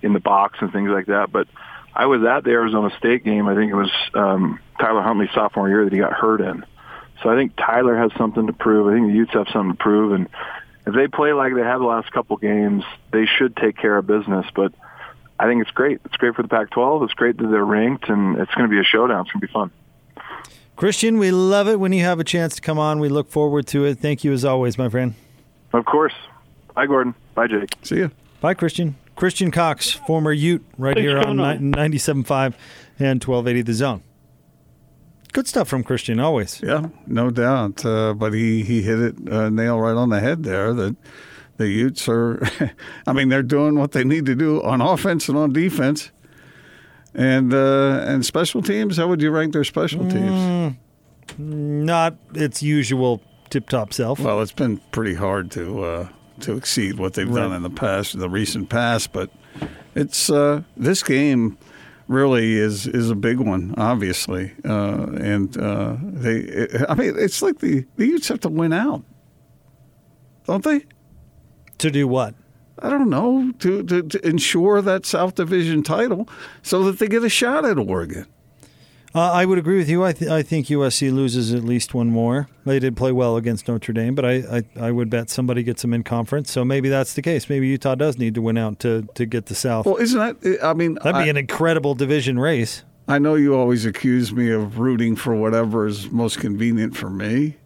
in 0.02 0.12
the 0.12 0.20
box 0.20 0.58
and 0.60 0.72
things 0.72 0.90
like 0.90 1.06
that. 1.06 1.32
But 1.32 1.48
I 1.94 2.06
was 2.06 2.22
at 2.24 2.44
the 2.44 2.50
Arizona 2.50 2.90
State 2.98 3.24
game. 3.24 3.48
I 3.48 3.54
think 3.54 3.70
it 3.70 3.76
was 3.76 3.92
um, 4.14 4.60
Tyler 4.78 5.02
Huntley's 5.02 5.30
sophomore 5.34 5.68
year 5.68 5.84
that 5.84 5.92
he 5.92 5.98
got 5.98 6.12
hurt 6.12 6.40
in. 6.40 6.64
So 7.22 7.28
I 7.28 7.36
think 7.36 7.56
Tyler 7.56 7.96
has 7.96 8.12
something 8.16 8.46
to 8.46 8.52
prove. 8.52 8.88
I 8.88 8.96
think 8.96 9.08
the 9.08 9.14
Utes 9.14 9.32
have 9.32 9.46
something 9.52 9.76
to 9.76 9.82
prove, 9.82 10.12
and 10.12 10.28
if 10.86 10.94
they 10.94 11.06
play 11.06 11.32
like 11.32 11.54
they 11.54 11.60
have 11.60 11.80
the 11.80 11.86
last 11.86 12.10
couple 12.12 12.36
games, 12.38 12.82
they 13.12 13.26
should 13.26 13.56
take 13.56 13.76
care 13.76 13.98
of 13.98 14.06
business. 14.06 14.46
But 14.54 14.72
I 15.38 15.46
think 15.46 15.60
it's 15.62 15.70
great. 15.70 16.00
It's 16.04 16.16
great 16.16 16.34
for 16.34 16.42
the 16.42 16.48
Pac-12. 16.48 17.04
It's 17.04 17.14
great 17.14 17.36
that 17.36 17.46
they're 17.46 17.64
ranked, 17.64 18.08
and 18.08 18.38
it's 18.38 18.54
going 18.54 18.68
to 18.68 18.74
be 18.74 18.80
a 18.80 18.84
showdown. 18.84 19.22
It's 19.22 19.32
going 19.32 19.40
to 19.42 19.46
be 19.46 19.52
fun. 19.52 19.70
Christian, 20.80 21.18
we 21.18 21.30
love 21.30 21.68
it 21.68 21.78
when 21.78 21.92
you 21.92 22.02
have 22.04 22.20
a 22.20 22.24
chance 22.24 22.54
to 22.54 22.62
come 22.62 22.78
on. 22.78 23.00
We 23.00 23.10
look 23.10 23.28
forward 23.28 23.66
to 23.66 23.84
it. 23.84 23.98
Thank 23.98 24.24
you 24.24 24.32
as 24.32 24.46
always, 24.46 24.78
my 24.78 24.88
friend. 24.88 25.12
Of 25.74 25.84
course. 25.84 26.14
Bye, 26.74 26.86
Gordon. 26.86 27.14
Bye, 27.34 27.48
Jake. 27.48 27.74
See 27.82 27.96
you. 27.96 28.10
Bye, 28.40 28.54
Christian. 28.54 28.96
Christian 29.14 29.50
Cox, 29.50 29.90
former 29.90 30.32
Ute, 30.32 30.64
right 30.78 30.94
Thanks 30.94 31.06
here 31.06 31.18
on 31.18 31.36
coming 31.36 31.74
on. 31.74 31.90
97.5 31.90 32.54
and 32.98 33.22
1280 33.22 33.60
The 33.60 33.74
Zone. 33.74 34.02
Good 35.34 35.46
stuff 35.46 35.68
from 35.68 35.84
Christian, 35.84 36.18
always. 36.18 36.62
Yeah, 36.62 36.88
no 37.06 37.28
doubt. 37.30 37.84
Uh, 37.84 38.14
but 38.14 38.32
he, 38.32 38.62
he 38.62 38.80
hit 38.80 38.98
it 39.00 39.30
uh, 39.30 39.50
nail 39.50 39.78
right 39.78 39.94
on 39.94 40.08
the 40.08 40.20
head 40.20 40.44
there. 40.44 40.72
That 40.72 40.96
the 41.58 41.68
Utes 41.68 42.08
are, 42.08 42.42
I 43.06 43.12
mean, 43.12 43.28
they're 43.28 43.42
doing 43.42 43.78
what 43.78 43.92
they 43.92 44.02
need 44.02 44.24
to 44.24 44.34
do 44.34 44.62
on 44.62 44.80
offense 44.80 45.28
and 45.28 45.36
on 45.36 45.52
defense. 45.52 46.10
And 47.14 47.52
uh, 47.52 48.04
and 48.06 48.24
special 48.24 48.62
teams, 48.62 48.96
how 48.96 49.08
would 49.08 49.20
you 49.20 49.30
rank 49.30 49.52
their 49.52 49.64
special 49.64 50.08
teams? 50.08 50.76
Not 51.38 52.16
its 52.34 52.62
usual 52.62 53.20
tip 53.50 53.68
top 53.68 53.92
self. 53.92 54.20
Well, 54.20 54.40
it's 54.42 54.52
been 54.52 54.78
pretty 54.92 55.14
hard 55.14 55.50
to 55.52 55.82
uh, 55.84 56.08
to 56.40 56.56
exceed 56.56 56.98
what 56.98 57.14
they've 57.14 57.32
done 57.32 57.52
in 57.52 57.62
the 57.62 57.70
past, 57.70 58.14
in 58.14 58.20
the 58.20 58.28
recent 58.30 58.68
past. 58.68 59.12
But 59.12 59.30
it's 59.94 60.30
uh, 60.30 60.62
this 60.76 61.02
game 61.02 61.58
really 62.06 62.54
is 62.54 62.86
is 62.86 63.10
a 63.10 63.16
big 63.16 63.38
one, 63.40 63.74
obviously, 63.76 64.52
uh, 64.64 65.06
and 65.20 65.56
uh, 65.56 65.96
they. 66.00 66.68
I 66.88 66.94
mean, 66.94 67.14
it's 67.18 67.42
like 67.42 67.58
the 67.58 67.86
the 67.96 68.06
Utes 68.06 68.28
have 68.28 68.40
to 68.40 68.48
win 68.48 68.72
out, 68.72 69.02
don't 70.46 70.62
they? 70.62 70.84
to 71.80 71.90
do 71.90 72.06
what? 72.06 72.34
I 72.82 72.90
don't 72.90 73.10
know 73.10 73.52
to, 73.60 73.82
to 73.84 74.02
to 74.02 74.26
ensure 74.26 74.80
that 74.82 75.06
South 75.06 75.34
Division 75.34 75.82
title 75.82 76.28
so 76.62 76.82
that 76.84 76.98
they 76.98 77.08
get 77.08 77.24
a 77.24 77.28
shot 77.28 77.64
at 77.64 77.78
Oregon. 77.78 78.26
Uh, 79.12 79.32
I 79.32 79.44
would 79.44 79.58
agree 79.58 79.76
with 79.78 79.88
you. 79.88 80.04
I, 80.04 80.12
th- 80.12 80.30
I 80.30 80.42
think 80.42 80.68
USC 80.68 81.12
loses 81.12 81.52
at 81.52 81.64
least 81.64 81.94
one 81.94 82.10
more. 82.10 82.48
They 82.64 82.78
did 82.78 82.96
play 82.96 83.10
well 83.10 83.36
against 83.36 83.66
Notre 83.66 83.92
Dame, 83.92 84.14
but 84.14 84.24
I, 84.24 84.34
I, 84.58 84.62
I 84.86 84.90
would 84.92 85.10
bet 85.10 85.28
somebody 85.28 85.64
gets 85.64 85.82
them 85.82 85.92
in 85.92 86.04
conference. 86.04 86.52
So 86.52 86.64
maybe 86.64 86.88
that's 86.88 87.14
the 87.14 87.22
case. 87.22 87.48
Maybe 87.48 87.66
Utah 87.66 87.96
does 87.96 88.18
need 88.18 88.36
to 88.36 88.42
win 88.42 88.56
out 88.56 88.78
to, 88.80 89.08
to 89.16 89.26
get 89.26 89.46
the 89.46 89.56
South. 89.56 89.84
Well, 89.84 89.96
isn't 89.96 90.16
that? 90.40 90.60
I 90.62 90.74
mean, 90.74 90.94
That'd 91.02 91.14
be 91.14 91.22
I- 91.22 91.26
an 91.26 91.36
incredible 91.36 91.96
division 91.96 92.38
race. 92.38 92.84
I 93.08 93.18
know 93.18 93.34
you 93.34 93.56
always 93.56 93.84
accuse 93.84 94.32
me 94.32 94.48
of 94.52 94.78
rooting 94.78 95.16
for 95.16 95.34
whatever 95.34 95.88
is 95.88 96.08
most 96.12 96.38
convenient 96.38 96.96
for 96.96 97.10
me. 97.10 97.56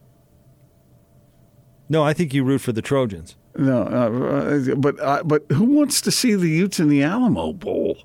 No, 1.90 2.02
I 2.02 2.14
think 2.14 2.32
you 2.32 2.42
root 2.42 2.62
for 2.62 2.72
the 2.72 2.80
Trojans. 2.80 3.36
No, 3.56 3.82
uh, 3.82 4.74
but 4.74 4.98
uh, 5.00 5.22
but 5.24 5.44
who 5.52 5.64
wants 5.64 6.00
to 6.02 6.10
see 6.10 6.34
the 6.34 6.48
Utes 6.48 6.80
in 6.80 6.88
the 6.88 7.02
Alamo 7.02 7.52
Bowl? 7.52 7.96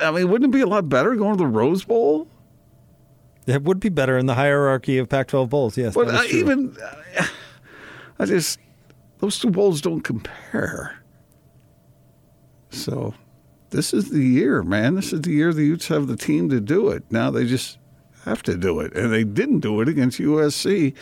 I 0.00 0.10
mean, 0.10 0.28
wouldn't 0.30 0.54
it 0.54 0.56
be 0.56 0.60
a 0.60 0.66
lot 0.66 0.88
better 0.88 1.16
going 1.16 1.32
to 1.32 1.38
the 1.38 1.46
Rose 1.46 1.84
Bowl? 1.84 2.28
It 3.46 3.62
would 3.64 3.80
be 3.80 3.88
better 3.88 4.16
in 4.16 4.26
the 4.26 4.34
hierarchy 4.34 4.98
of 4.98 5.08
Pac-12 5.08 5.48
bowls. 5.48 5.76
Yes, 5.76 5.94
But 5.94 6.06
that 6.06 6.14
I 6.14 6.28
true. 6.28 6.38
even, 6.38 6.76
I 8.20 8.26
just 8.26 8.60
those 9.18 9.38
two 9.38 9.50
bowls 9.50 9.80
don't 9.80 10.02
compare. 10.02 10.96
So, 12.70 13.14
this 13.70 13.92
is 13.92 14.10
the 14.10 14.22
year, 14.24 14.62
man. 14.62 14.94
This 14.94 15.12
is 15.12 15.22
the 15.22 15.32
year 15.32 15.52
the 15.52 15.64
Utes 15.64 15.88
have 15.88 16.06
the 16.06 16.16
team 16.16 16.48
to 16.50 16.60
do 16.60 16.88
it. 16.88 17.02
Now 17.10 17.30
they 17.30 17.44
just 17.46 17.78
have 18.24 18.42
to 18.44 18.56
do 18.56 18.78
it, 18.80 18.94
and 18.94 19.12
they 19.12 19.24
didn't 19.24 19.60
do 19.60 19.80
it 19.80 19.88
against 19.88 20.20
USC. 20.20 20.94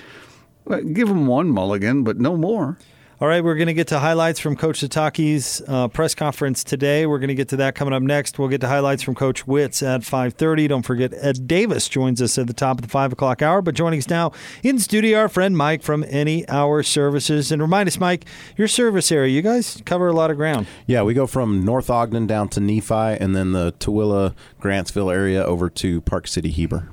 Give 0.95 1.09
them 1.09 1.27
one 1.27 1.51
mulligan, 1.51 2.05
but 2.05 2.19
no 2.19 2.37
more. 2.37 2.79
All 3.21 3.29
right, 3.29 3.45
we're 3.45 3.57
going 3.57 3.67
to 3.67 3.75
get 3.75 3.89
to 3.89 3.99
highlights 3.99 4.41
from 4.41 4.57
Coach 4.57 4.81
Sitake's 4.81 5.61
uh, 5.69 5.89
press 5.89 6.15
conference 6.15 6.65
today. 6.65 7.05
We're 7.05 7.19
going 7.19 7.29
to 7.29 7.35
get 7.35 7.49
to 7.49 7.57
that 7.57 7.75
coming 7.75 7.93
up 7.93 8.03
next. 8.03 8.39
We'll 8.39 8.49
get 8.49 8.63
to 8.63 8.67
highlights 8.67 9.03
from 9.03 9.15
Coach 9.15 9.45
Witz 9.45 9.87
at 9.87 10.01
5.30. 10.01 10.71
Don't 10.71 10.87
forget, 10.87 11.13
Ed 11.13 11.47
Davis 11.47 11.87
joins 11.87 12.23
us 12.23 12.39
at 12.39 12.47
the 12.47 12.55
top 12.55 12.79
of 12.79 12.83
the 12.83 12.89
5 12.89 13.13
o'clock 13.13 13.43
hour. 13.43 13.61
But 13.61 13.75
joining 13.75 13.99
us 13.99 14.09
now 14.09 14.33
in 14.63 14.79
studio, 14.79 15.19
our 15.19 15.29
friend 15.29 15.55
Mike 15.55 15.83
from 15.83 16.03
Any 16.09 16.49
Hour 16.49 16.83
Services. 16.83 17.53
And 17.53 17.61
remind 17.61 17.91
us, 17.91 18.01
Mike, 18.01 18.25
your 18.57 18.69
service 18.69 19.13
area, 19.13 19.31
you 19.31 19.43
guys 19.43 19.83
cover 19.85 20.09
a 20.09 20.15
lot 20.15 20.31
of 20.31 20.39
ground. 20.39 20.67
Yeah, 20.87 21.03
we 21.03 21.13
go 21.13 21.27
from 21.27 21.63
North 21.63 21.91
Ogden 21.91 22.27
down 22.27 22.49
to 22.49 22.61
Nephi, 22.61 22.95
and 22.95 23.37
then 23.37 23.53
the 23.53 23.73
Tooele, 23.73 24.35
Grantsville 24.63 25.13
area 25.13 25.45
over 25.45 25.69
to 25.69 26.01
Park 26.01 26.27
City, 26.27 26.51
Heber. 26.51 26.89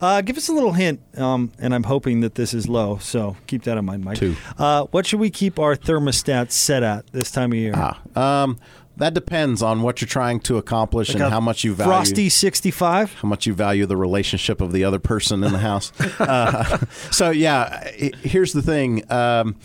Uh, 0.00 0.20
give 0.20 0.36
us 0.36 0.48
a 0.48 0.52
little 0.52 0.72
hint, 0.72 1.00
um, 1.18 1.50
and 1.58 1.74
I'm 1.74 1.82
hoping 1.82 2.20
that 2.20 2.36
this 2.36 2.54
is 2.54 2.68
low, 2.68 2.98
so 2.98 3.36
keep 3.46 3.64
that 3.64 3.76
in 3.76 3.84
mind, 3.84 4.04
Mike. 4.04 4.18
Two. 4.18 4.36
Uh, 4.56 4.84
what 4.90 5.06
should 5.06 5.20
we 5.20 5.30
keep 5.30 5.58
our 5.58 5.74
thermostat 5.76 6.52
set 6.52 6.82
at 6.82 7.06
this 7.12 7.30
time 7.30 7.52
of 7.52 7.58
year? 7.58 7.72
Ah, 7.74 8.00
um, 8.14 8.58
that 8.96 9.14
depends 9.14 9.62
on 9.62 9.82
what 9.82 10.00
you're 10.00 10.08
trying 10.08 10.40
to 10.40 10.56
accomplish 10.56 11.10
and 11.10 11.20
Like 11.20 11.28
a 11.28 11.30
how 11.30 11.40
much 11.40 11.64
you 11.64 11.74
value 11.74 11.90
Frosty 11.90 12.28
65? 12.28 13.14
how 13.14 13.28
much 13.28 13.46
you 13.46 13.54
value 13.54 13.86
the 13.86 13.96
relationship 13.96 14.60
of 14.60 14.72
the 14.72 14.84
other 14.84 14.98
person 14.98 15.42
in 15.44 15.52
the 15.52 15.58
house. 15.58 15.92
uh, 16.20 16.78
so 17.10 17.30
yeah, 17.30 17.88
here's 18.22 18.52
the 18.52 18.62
thing: 18.62 19.10
um, 19.10 19.56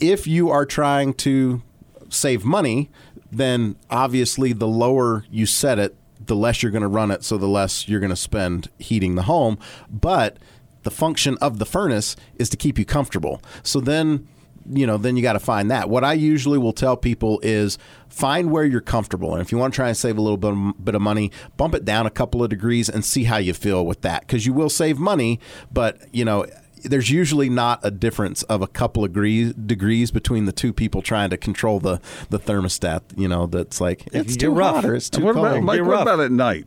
if 0.00 0.26
you 0.26 0.50
are 0.50 0.66
trying 0.66 1.14
to 1.14 1.62
save 2.08 2.44
money, 2.44 2.90
then 3.30 3.76
obviously 3.90 4.52
the 4.52 4.68
lower 4.68 5.24
you 5.30 5.46
set 5.46 5.78
it, 5.78 5.94
the 6.28 6.36
less 6.36 6.62
you're 6.62 6.72
going 6.72 6.82
to 6.82 6.88
run 6.88 7.10
it, 7.10 7.24
so 7.24 7.36
the 7.36 7.48
less 7.48 7.88
you're 7.88 8.00
going 8.00 8.10
to 8.10 8.16
spend 8.16 8.68
heating 8.78 9.16
the 9.16 9.22
home. 9.22 9.58
But 9.90 10.38
the 10.84 10.90
function 10.90 11.36
of 11.40 11.58
the 11.58 11.66
furnace 11.66 12.16
is 12.36 12.48
to 12.50 12.56
keep 12.56 12.78
you 12.78 12.84
comfortable. 12.84 13.42
So 13.62 13.80
then 13.80 14.28
you 14.70 14.86
know, 14.86 14.96
then 14.96 15.16
you 15.16 15.22
got 15.22 15.32
to 15.34 15.40
find 15.40 15.70
that. 15.70 15.88
What 15.88 16.04
I 16.04 16.12
usually 16.12 16.58
will 16.58 16.72
tell 16.72 16.96
people 16.96 17.40
is 17.42 17.78
find 18.08 18.50
where 18.50 18.64
you're 18.64 18.80
comfortable. 18.80 19.32
And 19.32 19.40
if 19.40 19.50
you 19.50 19.58
want 19.58 19.72
to 19.74 19.76
try 19.76 19.88
and 19.88 19.96
save 19.96 20.18
a 20.18 20.20
little 20.20 20.36
bit 20.36 20.52
of, 20.52 20.84
bit 20.84 20.94
of 20.94 21.02
money, 21.02 21.30
bump 21.56 21.74
it 21.74 21.84
down 21.84 22.06
a 22.06 22.10
couple 22.10 22.42
of 22.42 22.50
degrees 22.50 22.88
and 22.88 23.04
see 23.04 23.24
how 23.24 23.38
you 23.38 23.54
feel 23.54 23.86
with 23.86 24.02
that. 24.02 24.22
Because 24.22 24.46
you 24.46 24.52
will 24.52 24.70
save 24.70 24.98
money, 24.98 25.40
but, 25.72 25.98
you 26.12 26.24
know, 26.24 26.46
there's 26.78 27.10
usually 27.10 27.48
not 27.48 27.80
a 27.82 27.90
difference 27.90 28.42
of 28.44 28.62
a 28.62 28.66
couple 28.66 29.04
of 29.04 29.12
degrees, 29.12 29.52
degrees 29.54 30.10
between 30.10 30.44
the 30.44 30.52
two 30.52 30.72
people 30.72 31.02
trying 31.02 31.30
to 31.30 31.36
control 31.36 31.80
the, 31.80 32.00
the 32.30 32.38
thermostat. 32.38 33.02
You 33.16 33.28
know, 33.28 33.46
that's 33.46 33.80
like, 33.80 34.06
it's 34.12 34.36
too 34.36 34.50
rough. 34.52 34.76
hot 34.76 34.84
or 34.84 34.94
it's 34.94 35.10
too 35.10 35.24
what 35.24 35.34
cold. 35.34 35.46
about 35.46 35.62
Mike? 35.62 35.80
What 35.80 35.88
rough. 35.90 36.02
about 36.02 36.20
at 36.20 36.30
night? 36.32 36.66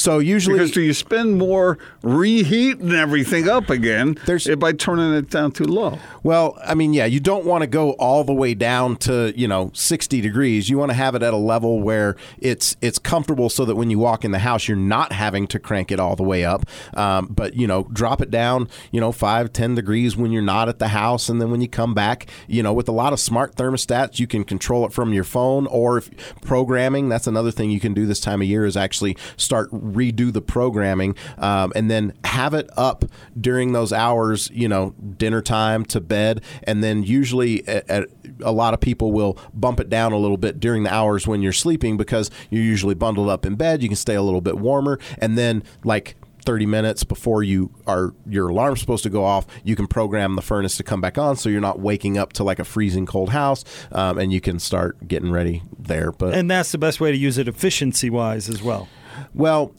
So 0.00 0.18
usually. 0.18 0.54
Because 0.58 0.70
do 0.70 0.80
you 0.80 0.94
spend 0.94 1.36
more 1.36 1.76
reheating 2.02 2.92
everything 2.92 3.48
up 3.48 3.68
again 3.70 4.16
There's- 4.26 4.48
by 4.56 4.72
turning 4.72 5.12
it 5.14 5.28
down 5.30 5.52
too 5.52 5.64
low? 5.64 5.98
Well, 6.22 6.58
I 6.64 6.74
mean, 6.74 6.92
yeah, 6.94 7.04
you 7.04 7.20
don't 7.20 7.44
want 7.44 7.62
to 7.62 7.66
go 7.66 7.90
all 7.92 8.24
the 8.24 8.32
way 8.32 8.54
down 8.54 8.96
to 8.98 9.32
you 9.36 9.46
know 9.46 9.70
sixty 9.74 10.20
degrees. 10.20 10.68
You 10.70 10.78
want 10.78 10.90
to 10.90 10.96
have 10.96 11.14
it 11.14 11.22
at 11.22 11.34
a 11.34 11.36
level 11.38 11.80
where 11.80 12.16
it's 12.38 12.76
it's 12.80 12.98
comfortable, 12.98 13.50
so 13.50 13.64
that 13.66 13.76
when 13.76 13.90
you 13.90 13.98
walk 13.98 14.24
in 14.24 14.30
the 14.30 14.38
house, 14.40 14.66
you're 14.68 14.76
not 14.76 15.12
having 15.12 15.46
to 15.48 15.58
crank 15.58 15.92
it 15.92 16.00
all 16.00 16.16
the 16.16 16.22
way 16.22 16.44
up. 16.44 16.64
Um, 16.94 17.26
but 17.30 17.54
you 17.54 17.66
know, 17.66 17.86
drop 17.92 18.20
it 18.22 18.30
down, 18.30 18.68
you 18.90 19.00
know, 19.00 19.12
five 19.12 19.52
ten 19.52 19.74
degrees 19.74 20.16
when 20.16 20.32
you're 20.32 20.42
not 20.42 20.68
at 20.68 20.78
the 20.78 20.88
house, 20.88 21.28
and 21.28 21.40
then 21.40 21.50
when 21.50 21.60
you 21.60 21.68
come 21.68 21.92
back, 21.94 22.26
you 22.46 22.62
know, 22.62 22.72
with 22.72 22.88
a 22.88 22.92
lot 22.92 23.12
of 23.12 23.20
smart 23.20 23.56
thermostats, 23.56 24.18
you 24.18 24.26
can 24.26 24.44
control 24.44 24.86
it 24.86 24.92
from 24.92 25.12
your 25.12 25.24
phone 25.24 25.66
or 25.66 25.98
if 25.98 26.10
programming. 26.40 27.08
That's 27.08 27.26
another 27.26 27.50
thing 27.50 27.70
you 27.70 27.80
can 27.80 27.94
do 27.94 28.06
this 28.06 28.20
time 28.20 28.40
of 28.42 28.48
year 28.48 28.64
is 28.64 28.76
actually 28.76 29.16
start 29.36 29.68
redo 29.90 30.32
the 30.32 30.42
programming, 30.42 31.14
um, 31.38 31.72
and 31.74 31.90
then 31.90 32.12
have 32.24 32.54
it 32.54 32.70
up 32.76 33.04
during 33.38 33.72
those 33.72 33.92
hours, 33.92 34.50
you 34.52 34.68
know, 34.68 34.94
dinner 35.18 35.42
time 35.42 35.84
to 35.86 36.00
bed, 36.00 36.42
and 36.64 36.82
then 36.82 37.02
usually 37.02 37.62
a 37.66 38.52
lot 38.52 38.74
of 38.74 38.80
people 38.80 39.12
will 39.12 39.38
bump 39.52 39.80
it 39.80 39.88
down 39.88 40.12
a 40.12 40.18
little 40.18 40.36
bit 40.36 40.60
during 40.60 40.82
the 40.82 40.92
hours 40.92 41.26
when 41.26 41.42
you're 41.42 41.52
sleeping 41.52 41.96
because 41.96 42.30
you're 42.50 42.62
usually 42.62 42.94
bundled 42.94 43.28
up 43.28 43.44
in 43.44 43.54
bed. 43.54 43.82
You 43.82 43.88
can 43.88 43.96
stay 43.96 44.14
a 44.14 44.22
little 44.22 44.40
bit 44.40 44.58
warmer, 44.58 44.98
and 45.18 45.36
then 45.36 45.62
like 45.84 46.16
30 46.44 46.64
minutes 46.66 47.04
before 47.04 47.42
you 47.42 47.70
are 47.86 48.14
your 48.26 48.48
alarm's 48.48 48.80
supposed 48.80 49.02
to 49.02 49.10
go 49.10 49.24
off 49.24 49.46
you 49.62 49.76
can 49.76 49.86
program 49.86 50.36
the 50.36 50.42
furnace 50.42 50.74
to 50.78 50.82
come 50.82 50.98
back 50.98 51.18
on 51.18 51.36
so 51.36 51.50
you're 51.50 51.60
not 51.60 51.78
waking 51.78 52.16
up 52.16 52.32
to 52.32 52.42
like 52.42 52.58
a 52.58 52.64
freezing 52.64 53.04
cold 53.04 53.28
house 53.28 53.62
um, 53.92 54.18
and 54.18 54.32
you 54.32 54.40
can 54.40 54.58
start 54.58 55.06
getting 55.06 55.30
ready 55.30 55.62
there 55.78 56.10
but 56.12 56.34
And 56.34 56.50
that's 56.50 56.72
the 56.72 56.78
best 56.78 57.00
way 57.00 57.12
to 57.12 57.18
use 57.18 57.36
it 57.38 57.46
efficiency 57.48 58.08
wise 58.08 58.48
as 58.48 58.62
well. 58.62 58.88
Well, 59.34 59.74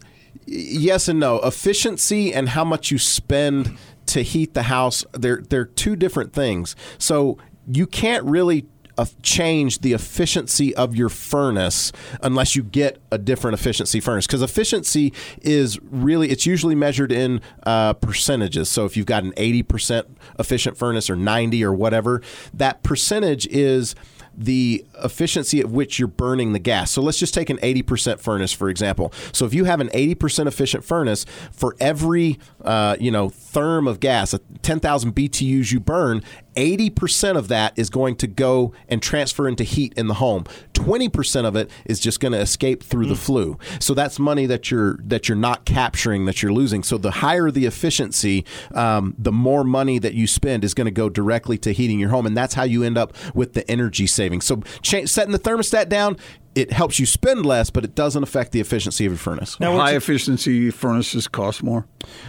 yes 0.45 1.07
and 1.07 1.19
no. 1.19 1.39
Efficiency 1.39 2.33
and 2.33 2.49
how 2.49 2.63
much 2.63 2.91
you 2.91 2.97
spend 2.97 3.77
to 4.07 4.21
heat 4.21 4.53
the 4.53 4.63
house, 4.63 5.05
they're 5.13 5.41
they're 5.49 5.65
two 5.65 5.95
different 5.95 6.33
things. 6.33 6.75
So 6.97 7.37
you 7.67 7.87
can't 7.87 8.25
really 8.25 8.65
uh, 8.97 9.05
change 9.23 9.79
the 9.79 9.93
efficiency 9.93 10.75
of 10.75 10.95
your 10.95 11.09
furnace 11.09 11.91
unless 12.21 12.55
you 12.55 12.63
get 12.63 12.99
a 13.11 13.17
different 13.17 13.57
efficiency 13.57 13.99
furnace. 13.99 14.27
Because 14.27 14.41
efficiency 14.41 15.13
is 15.41 15.79
really, 15.81 16.29
it's 16.29 16.45
usually 16.45 16.75
measured 16.75 17.11
in 17.11 17.41
uh, 17.65 17.93
percentages. 17.93 18.69
So 18.69 18.85
if 18.85 18.97
you've 18.97 19.05
got 19.05 19.23
an 19.23 19.31
80% 19.33 20.03
efficient 20.39 20.77
furnace 20.77 21.09
or 21.09 21.15
90 21.15 21.63
or 21.63 21.73
whatever, 21.73 22.21
that 22.53 22.83
percentage 22.83 23.47
is 23.47 23.95
the 24.35 24.85
efficiency 25.03 25.59
at 25.59 25.69
which 25.69 25.99
you're 25.99 26.07
burning 26.07 26.53
the 26.53 26.59
gas. 26.59 26.91
So 26.91 27.01
let's 27.01 27.17
just 27.17 27.33
take 27.33 27.49
an 27.49 27.57
80% 27.57 28.19
furnace, 28.19 28.51
for 28.53 28.69
example. 28.69 29.13
So 29.31 29.45
if 29.45 29.53
you 29.53 29.65
have 29.65 29.79
an 29.79 29.89
80% 29.89 30.47
efficient 30.47 30.83
furnace, 30.83 31.25
for 31.51 31.75
every 31.79 32.39
uh, 32.63 32.95
you 32.99 33.11
know 33.11 33.29
therm 33.29 33.89
of 33.89 33.99
gas, 33.99 34.35
10,000 34.61 35.15
BTUs 35.15 35.71
you 35.71 35.79
burn, 35.79 36.23
80% 36.55 37.37
of 37.37 37.47
that 37.47 37.73
is 37.77 37.89
going 37.89 38.15
to 38.17 38.27
go 38.27 38.73
and 38.89 39.01
transfer 39.01 39.47
into 39.47 39.63
heat 39.63 39.93
in 39.95 40.07
the 40.07 40.15
home. 40.15 40.43
20% 40.73 41.45
of 41.45 41.55
it 41.55 41.69
is 41.85 41.99
just 41.99 42.19
going 42.19 42.33
to 42.33 42.39
escape 42.39 42.83
through 42.83 43.05
the 43.05 43.15
flue. 43.15 43.57
So 43.79 43.93
that's 43.93 44.19
money 44.19 44.45
that 44.47 44.71
you're 44.71 44.97
that 45.03 45.29
you're 45.29 45.37
not 45.37 45.65
capturing 45.65 46.25
that 46.25 46.41
you're 46.41 46.51
losing. 46.51 46.83
So 46.83 46.97
the 46.97 47.11
higher 47.11 47.51
the 47.51 47.65
efficiency, 47.65 48.45
um, 48.73 49.15
the 49.17 49.31
more 49.31 49.63
money 49.63 49.99
that 49.99 50.13
you 50.13 50.27
spend 50.27 50.63
is 50.63 50.73
going 50.73 50.85
to 50.85 50.91
go 50.91 51.09
directly 51.09 51.57
to 51.59 51.71
heating 51.71 51.99
your 51.99 52.09
home, 52.09 52.25
and 52.25 52.35
that's 52.35 52.55
how 52.55 52.63
you 52.63 52.83
end 52.83 52.97
up 52.97 53.13
with 53.33 53.53
the 53.53 53.69
energy 53.69 54.07
savings. 54.07 54.20
So 54.41 54.61
cha- 54.81 55.05
setting 55.05 55.31
the 55.31 55.39
thermostat 55.39 55.89
down 55.89 56.17
it 56.53 56.71
helps 56.71 56.99
you 56.99 57.05
spend 57.05 57.45
less, 57.45 57.69
but 57.69 57.85
it 57.85 57.95
doesn't 57.95 58.23
affect 58.23 58.51
the 58.51 58.59
efficiency 58.59 59.05
of 59.05 59.13
your 59.13 59.19
furnace. 59.19 59.59
Now, 59.59 59.77
high 59.77 59.95
efficiency 59.95 60.69
furnaces 60.69 61.27
cost 61.27 61.63
more. 61.63 61.85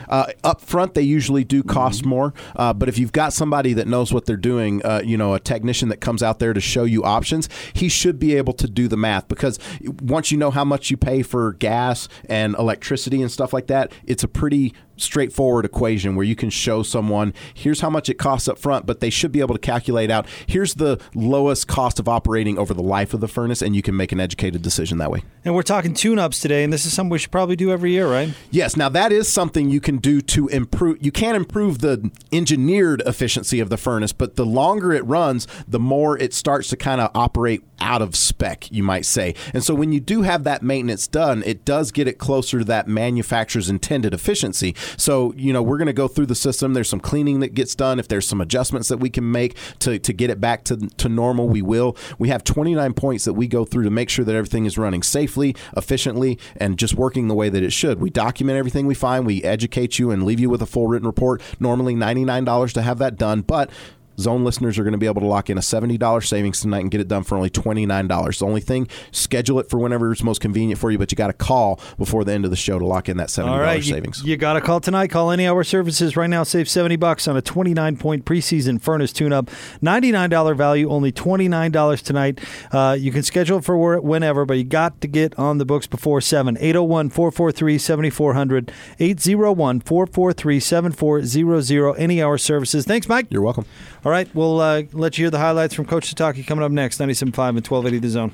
Uh, 0.09 0.27
up 0.45 0.61
front, 0.61 0.95
they 0.95 1.03
usually 1.03 1.45
do 1.45 1.63
cost 1.63 2.01
mm-hmm. 2.01 2.11
more, 2.11 2.35
uh, 2.55 2.73
but 2.73 2.89
if 2.89 2.99
you've 2.99 3.13
got 3.13 3.33
somebody 3.33 3.73
that 3.73 3.89
knows 3.89 4.13
what 4.13 4.27
they're 4.27 4.37
doing, 4.37 4.85
uh, 4.85 5.03
you 5.05 5.17
know, 5.17 5.35
a 5.35 5.41
technician 5.41 5.89
that 5.89 6.01
comes 6.01 6.23
out 6.23 6.39
there 6.39 6.53
to 6.53 6.61
show 6.61 6.85
you 6.85 7.03
options, 7.03 7.49
he 7.73 7.89
should 7.89 8.19
be 8.19 8.37
able 8.37 8.53
to 8.53 8.69
do 8.69 8.87
the 8.87 8.97
math 8.97 9.27
because 9.27 9.59
once 10.01 10.31
you 10.31 10.39
know 10.39 10.51
how 10.51 10.65
much 10.65 10.91
you 10.91 10.97
pay 10.97 11.23
for 11.23 11.55
gas 11.55 12.09
and 12.27 12.55
electricity 12.57 13.23
and 13.23 13.31
stuff 13.31 13.53
like 13.53 13.67
that, 13.67 13.93
it's 14.05 14.23
a 14.23 14.29
pretty 14.29 14.73
straightforward 14.97 15.65
equation 15.65 16.15
where 16.15 16.25
you 16.25 16.37
can 16.37 16.51
show 16.51 16.83
someone 16.83 17.33
here's 17.55 17.81
how 17.81 17.91
much 17.91 18.09
it 18.09 18.15
costs 18.15 18.47
up 18.47 18.59
front, 18.59 18.87
but 18.87 19.01
they 19.01 19.11
should 19.11 19.33
be 19.33 19.41
able 19.41 19.55
to 19.55 19.61
calculate 19.61 20.11
out 20.11 20.27
here's 20.47 20.75
the 20.75 21.01
lowest 21.15 21.67
cost 21.67 21.99
of 21.99 22.09
operating 22.09 22.59
over 22.59 22.73
the 22.75 22.83
life 22.83 23.15
of 23.15 23.21
the 23.21 23.29
furnace, 23.29 23.63
and 23.63 23.75
you 23.75 23.83
can 23.83 23.97
make 23.97 24.12
an 24.13 24.21
educated 24.21 24.63
decision 24.63 24.99
that 24.99 25.11
way. 25.11 25.23
And 25.45 25.55
we're 25.55 25.63
talking 25.63 25.95
tune 25.95 26.19
ups 26.19 26.41
today, 26.41 26.63
and 26.63 26.73
this 26.73 26.87
is 26.87 26.93
something 26.93 27.11
we 27.11 27.19
should 27.19 27.33
probably 27.33 27.57
do 27.57 27.73
every 27.73 27.91
year, 27.91 28.07
right? 28.07 28.33
Yes. 28.51 28.77
Now, 28.77 28.89
that 28.91 29.11
is 29.11 29.33
something 29.33 29.71
you 29.71 29.81
can 29.81 29.97
do 29.97 30.21
to 30.21 30.49
improve. 30.49 30.99
You 31.05 31.11
can't 31.11 31.37
improve 31.37 31.81
the 31.81 32.11
engineered 32.31 33.03
efficiency 33.07 33.59
of 33.59 33.69
the 33.69 33.77
furnace, 33.77 34.13
but 34.13 34.37
the 34.37 34.47
longer 34.47 34.93
it 34.93 35.05
runs, 35.05 35.49
the 35.67 35.81
more 35.81 36.19
it 36.19 36.33
starts 36.33 36.69
to 36.69 36.77
kind 36.77 37.01
of 37.01 37.11
operate 37.15 37.72
out 37.83 38.01
of 38.01 38.17
spec, 38.17 38.71
you 38.71 38.83
might 38.83 39.05
say. 39.05 39.35
And 39.53 39.63
so 39.63 39.75
when 39.75 39.93
you 39.93 40.01
do 40.01 40.23
have 40.23 40.45
that 40.45 40.63
maintenance 40.63 41.07
done, 41.07 41.43
it 41.45 41.65
does 41.65 41.91
get 41.91 42.07
it 42.07 42.19
closer 42.19 42.61
to 42.61 42.65
that 42.65 42.89
manufacturer's 42.89 43.69
intended 43.69 44.15
efficiency. 44.15 44.75
So, 44.97 45.35
you 45.37 45.53
know, 45.53 45.63
we're 45.63 45.79
going 45.79 45.87
to 45.87 45.93
go 45.93 46.09
through 46.09 46.27
the 46.27 46.35
system. 46.35 46.75
There's 46.75 46.89
some 46.89 47.01
cleaning 47.01 47.41
that 47.41 47.55
gets 47.55 47.75
done. 47.75 47.99
If 47.99 48.09
there's 48.09 48.27
some 48.27 48.41
adjustments 48.41 48.89
that 48.89 48.99
we 48.99 49.11
can 49.11 49.31
make 49.31 49.57
to, 49.81 49.99
to 49.99 50.13
get 50.13 50.31
it 50.31 50.41
back 50.41 50.65
to, 50.65 50.77
to 50.77 51.09
normal, 51.09 51.49
we 51.49 51.61
will. 51.61 51.97
We 52.19 52.29
have 52.29 52.45
29 52.45 52.95
points 52.95 53.25
that 53.25 53.35
we 53.35 53.49
go 53.49 53.65
through 53.65 53.85
to 53.85 53.91
make 53.91 54.09
sure 54.09 54.25
that 54.25 54.35
everything 54.35 54.65
is 54.65 54.79
running 54.79 55.03
safely, 55.03 55.57
efficiently, 55.77 56.39
and 56.57 56.79
just 56.79 56.95
working 56.95 57.27
the 57.27 57.35
way 57.35 57.49
that 57.49 57.63
it 57.63 57.73
should. 57.73 58.01
We 58.01 58.11
document 58.11 58.59
everything 58.59 58.87
we 58.87 58.95
find, 58.95 59.27
we 59.27 59.43
educate 59.43 59.99
you 59.99 60.11
and 60.11 60.23
leave 60.23 60.39
you 60.39 60.49
with 60.49 60.63
a 60.63 60.67
full 60.67 60.87
written 60.87 61.07
report. 61.07 61.43
Normally 61.59 61.95
$99 61.95 62.73
to 62.75 62.83
have 62.83 62.99
that 62.99 63.17
done, 63.17 63.41
but 63.41 63.71
Zone 64.19 64.45
listeners 64.45 64.79
are 64.79 64.83
going 64.83 64.93
to 64.93 64.99
be 64.99 65.07
able 65.07 65.21
to 65.21 65.27
lock 65.27 65.51
in 65.51 65.59
a 65.59 65.61
$70 65.61 66.27
savings 66.27 66.61
tonight 66.61 66.81
and 66.81 66.91
get 66.91 67.01
it 67.01 67.09
done 67.09 67.23
for 67.25 67.37
only 67.37 67.51
$29. 67.51 68.39
The 68.39 68.47
only 68.47 68.61
thing, 68.61 68.89
schedule 69.11 69.59
it 69.59 69.69
for 69.69 69.79
whenever 69.79 70.13
it's 70.13 70.23
most 70.23 70.41
convenient 70.41 70.81
for 70.81 70.91
you, 70.91 70.99
but 70.99 71.11
you 71.11 71.17
got 71.17 71.29
to 71.29 71.33
call 71.33 71.81
before 71.99 72.25
the 72.25 72.33
end 72.33 72.45
of 72.45 72.51
the 72.51 72.57
show 72.57 72.79
to 72.79 72.85
lock 72.87 73.09
in 73.09 73.17
that 73.17 73.29
$70 73.29 73.49
All 73.49 73.61
right, 73.61 73.83
savings. 73.83 74.23
You, 74.23 74.31
you 74.31 74.37
got 74.37 74.55
to 74.55 74.61
call 74.61 74.81
tonight. 74.81 75.09
Call 75.09 75.31
any 75.31 75.47
hour 75.47 75.65
services 75.65 76.17
right 76.17 76.31
now. 76.31 76.43
Save 76.43 76.69
70 76.69 76.97
bucks 76.97 77.27
on 77.29 77.37
a 77.37 77.43
29 77.43 77.97
point 77.97 78.25
preseason 78.25 78.81
furnace 78.81 79.13
tune 79.13 79.33
up. 79.33 79.51
$99 79.83 80.57
value, 80.57 80.89
only 80.91 81.13
$29 81.13 82.03
tonight. 82.03 82.41
Uh, 82.73 82.97
you 82.99 83.13
can 83.13 83.23
schedule 83.23 83.59
it 83.59 83.65
for 83.65 84.01
whenever, 84.01 84.45
but 84.45 84.55
you 84.55 84.65
got 84.65 85.01
to 85.01 85.09
get 85.09 85.39
on 85.39 85.59
the 85.59 85.65
books 85.65 85.87
before 85.87 86.21
7. 86.21 86.57
801 86.59 87.11
443 87.11 87.79
7400. 87.79 88.73
801 88.99 89.81
443 89.81 90.61
7400. 90.61 91.95
Any 91.99 92.23
hour 92.23 92.39
services. 92.39 92.85
Thanks, 92.85 93.09
Mike. 93.09 93.27
You're 93.31 93.43
welcome. 93.43 93.67
All 94.05 94.11
right, 94.11 94.29
we'll 94.35 94.61
uh, 94.61 94.83
let 94.93 95.17
you 95.17 95.25
hear 95.25 95.31
the 95.31 95.39
highlights 95.39 95.75
from 95.75 95.85
Coach 95.85 96.13
Sitake 96.13 96.45
coming 96.47 96.65
up 96.65 96.73
next, 96.73 96.99
97.5 96.99 97.49
and 97.51 97.67
1280 97.67 97.99
The 97.99 98.09
Zone. 98.09 98.33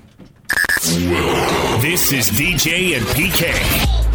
This 1.83 2.11
is 2.13 2.31
DJ 2.31 2.97
and 2.97 3.05
PK. 3.09 4.08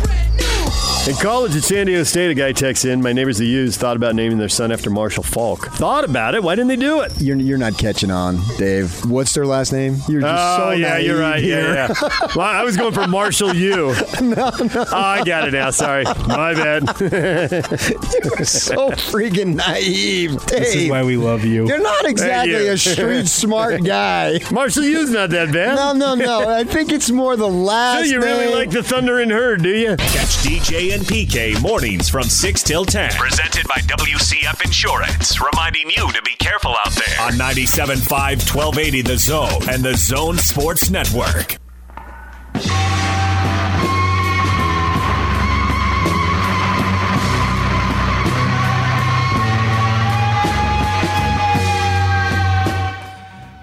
In 1.06 1.16
college 1.16 1.54
at 1.54 1.64
San 1.64 1.88
Diego 1.88 2.04
State, 2.04 2.32
a 2.32 2.34
guy 2.34 2.54
texts 2.54 2.86
in, 2.86 3.02
my 3.02 3.12
neighbors 3.12 3.38
the 3.38 3.46
U's 3.46 3.76
thought 3.76 3.98
about 3.98 4.16
naming 4.16 4.38
their 4.38 4.48
son 4.48 4.72
after 4.72 4.90
Marshall 4.90 5.24
Faulk. 5.24 5.68
Thought 5.74 6.06
about 6.06 6.34
it. 6.34 6.42
Why 6.42 6.56
didn't 6.56 6.70
they 6.70 6.78
do 6.78 7.02
it? 7.02 7.12
You're, 7.20 7.36
you're 7.36 7.58
not 7.58 7.78
catching 7.78 8.10
on, 8.10 8.40
Dave. 8.58 9.04
What's 9.12 9.34
their 9.34 9.46
last 9.46 9.74
name? 9.74 9.98
You're 10.08 10.22
just 10.22 10.34
oh, 10.34 10.70
so 10.70 10.72
yeah, 10.72 11.00
you're 11.00 11.20
right. 11.20 11.44
Here. 11.44 11.74
Yeah, 11.74 11.94
yeah. 12.02 12.28
well, 12.38 12.48
I 12.48 12.64
was 12.64 12.78
going 12.78 12.94
for 12.94 13.06
Marshall 13.06 13.54
U. 13.54 13.94
no, 14.22 14.50
no. 14.50 14.50
Oh, 14.76 14.88
I 14.94 15.26
got 15.26 15.46
it 15.46 15.52
now. 15.52 15.72
Sorry. 15.72 16.06
My 16.06 16.54
bad. 16.54 16.84
you're 17.02 18.46
so 18.46 18.92
freaking 18.92 19.56
naive, 19.56 20.32
Dave. 20.46 20.60
This 20.62 20.76
is 20.76 20.90
why 20.90 21.04
we 21.04 21.18
love 21.18 21.44
you. 21.44 21.68
You're 21.68 21.82
not 21.82 22.06
exactly 22.06 22.54
you. 22.54 22.72
a 22.72 22.78
street 22.78 23.28
smart 23.28 23.84
guy. 23.84 24.40
Marshall 24.52 24.86
U's 24.86 25.10
not 25.10 25.32
that 25.32 25.52
bad. 25.52 25.76
No, 25.76 25.92
no, 25.92 26.16
no. 26.16 26.48
I 26.48 26.64
think 26.64 26.94
it's 26.94 27.12
more 27.12 27.36
the 27.36 27.50
last 27.50 28.06
So 28.06 28.06
you 28.06 28.22
name. 28.22 28.30
really 28.30 28.56
like 28.56 28.70
the 28.70 28.84
Thundering 28.84 29.32
Herd, 29.32 29.64
do 29.64 29.76
you? 29.76 29.98
Catch 29.98 30.38
DJ 30.38 30.93
and 30.94 31.02
PK 31.04 31.60
mornings 31.60 32.08
from 32.08 32.22
6 32.22 32.62
till 32.62 32.86
10. 32.86 33.14
Presented 33.14 33.68
by 33.68 33.78
WCF 33.78 34.64
Insurance, 34.64 35.42
reminding 35.42 35.90
you 35.90 36.12
to 36.12 36.22
be 36.22 36.36
careful 36.38 36.76
out 36.86 36.92
there. 36.92 37.20
On 37.22 37.32
97.5, 37.32 38.12
1280 38.12 39.02
The 39.02 39.18
Zone 39.18 39.70
and 39.72 39.84
The 39.84 39.96
Zone 39.96 40.38
Sports 40.38 40.92
Network. 40.92 41.58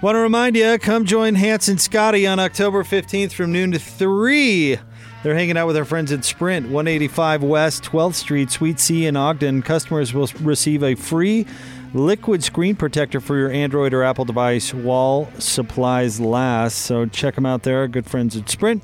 Want 0.01 0.15
to 0.15 0.19
remind 0.19 0.57
you, 0.57 0.77
come 0.79 1.05
join 1.05 1.35
Hanson 1.35 1.77
Scotty 1.77 2.27
on 2.27 2.39
October 2.39 2.83
15th 2.83 3.31
from 3.31 3.53
noon 3.53 3.71
to 3.71 3.79
3 3.79 4.79
they're 5.23 5.35
hanging 5.35 5.57
out 5.57 5.67
with 5.67 5.77
our 5.77 5.85
friends 5.85 6.11
at 6.11 6.25
Sprint, 6.25 6.65
185 6.65 7.43
West, 7.43 7.83
12th 7.83 8.15
Street, 8.15 8.49
Suite 8.49 8.79
C 8.79 9.05
in 9.05 9.15
Ogden. 9.15 9.61
Customers 9.61 10.13
will 10.13 10.27
receive 10.41 10.83
a 10.83 10.95
free 10.95 11.45
liquid 11.93 12.43
screen 12.43 12.75
protector 12.75 13.19
for 13.19 13.37
your 13.37 13.51
Android 13.51 13.93
or 13.93 14.03
Apple 14.03 14.25
device 14.25 14.73
while 14.73 15.29
supplies 15.37 16.19
last. 16.19 16.79
So 16.79 17.05
check 17.05 17.35
them 17.35 17.45
out 17.45 17.63
there. 17.63 17.87
Good 17.87 18.05
friends 18.05 18.35
at 18.35 18.49
Sprint. 18.49 18.83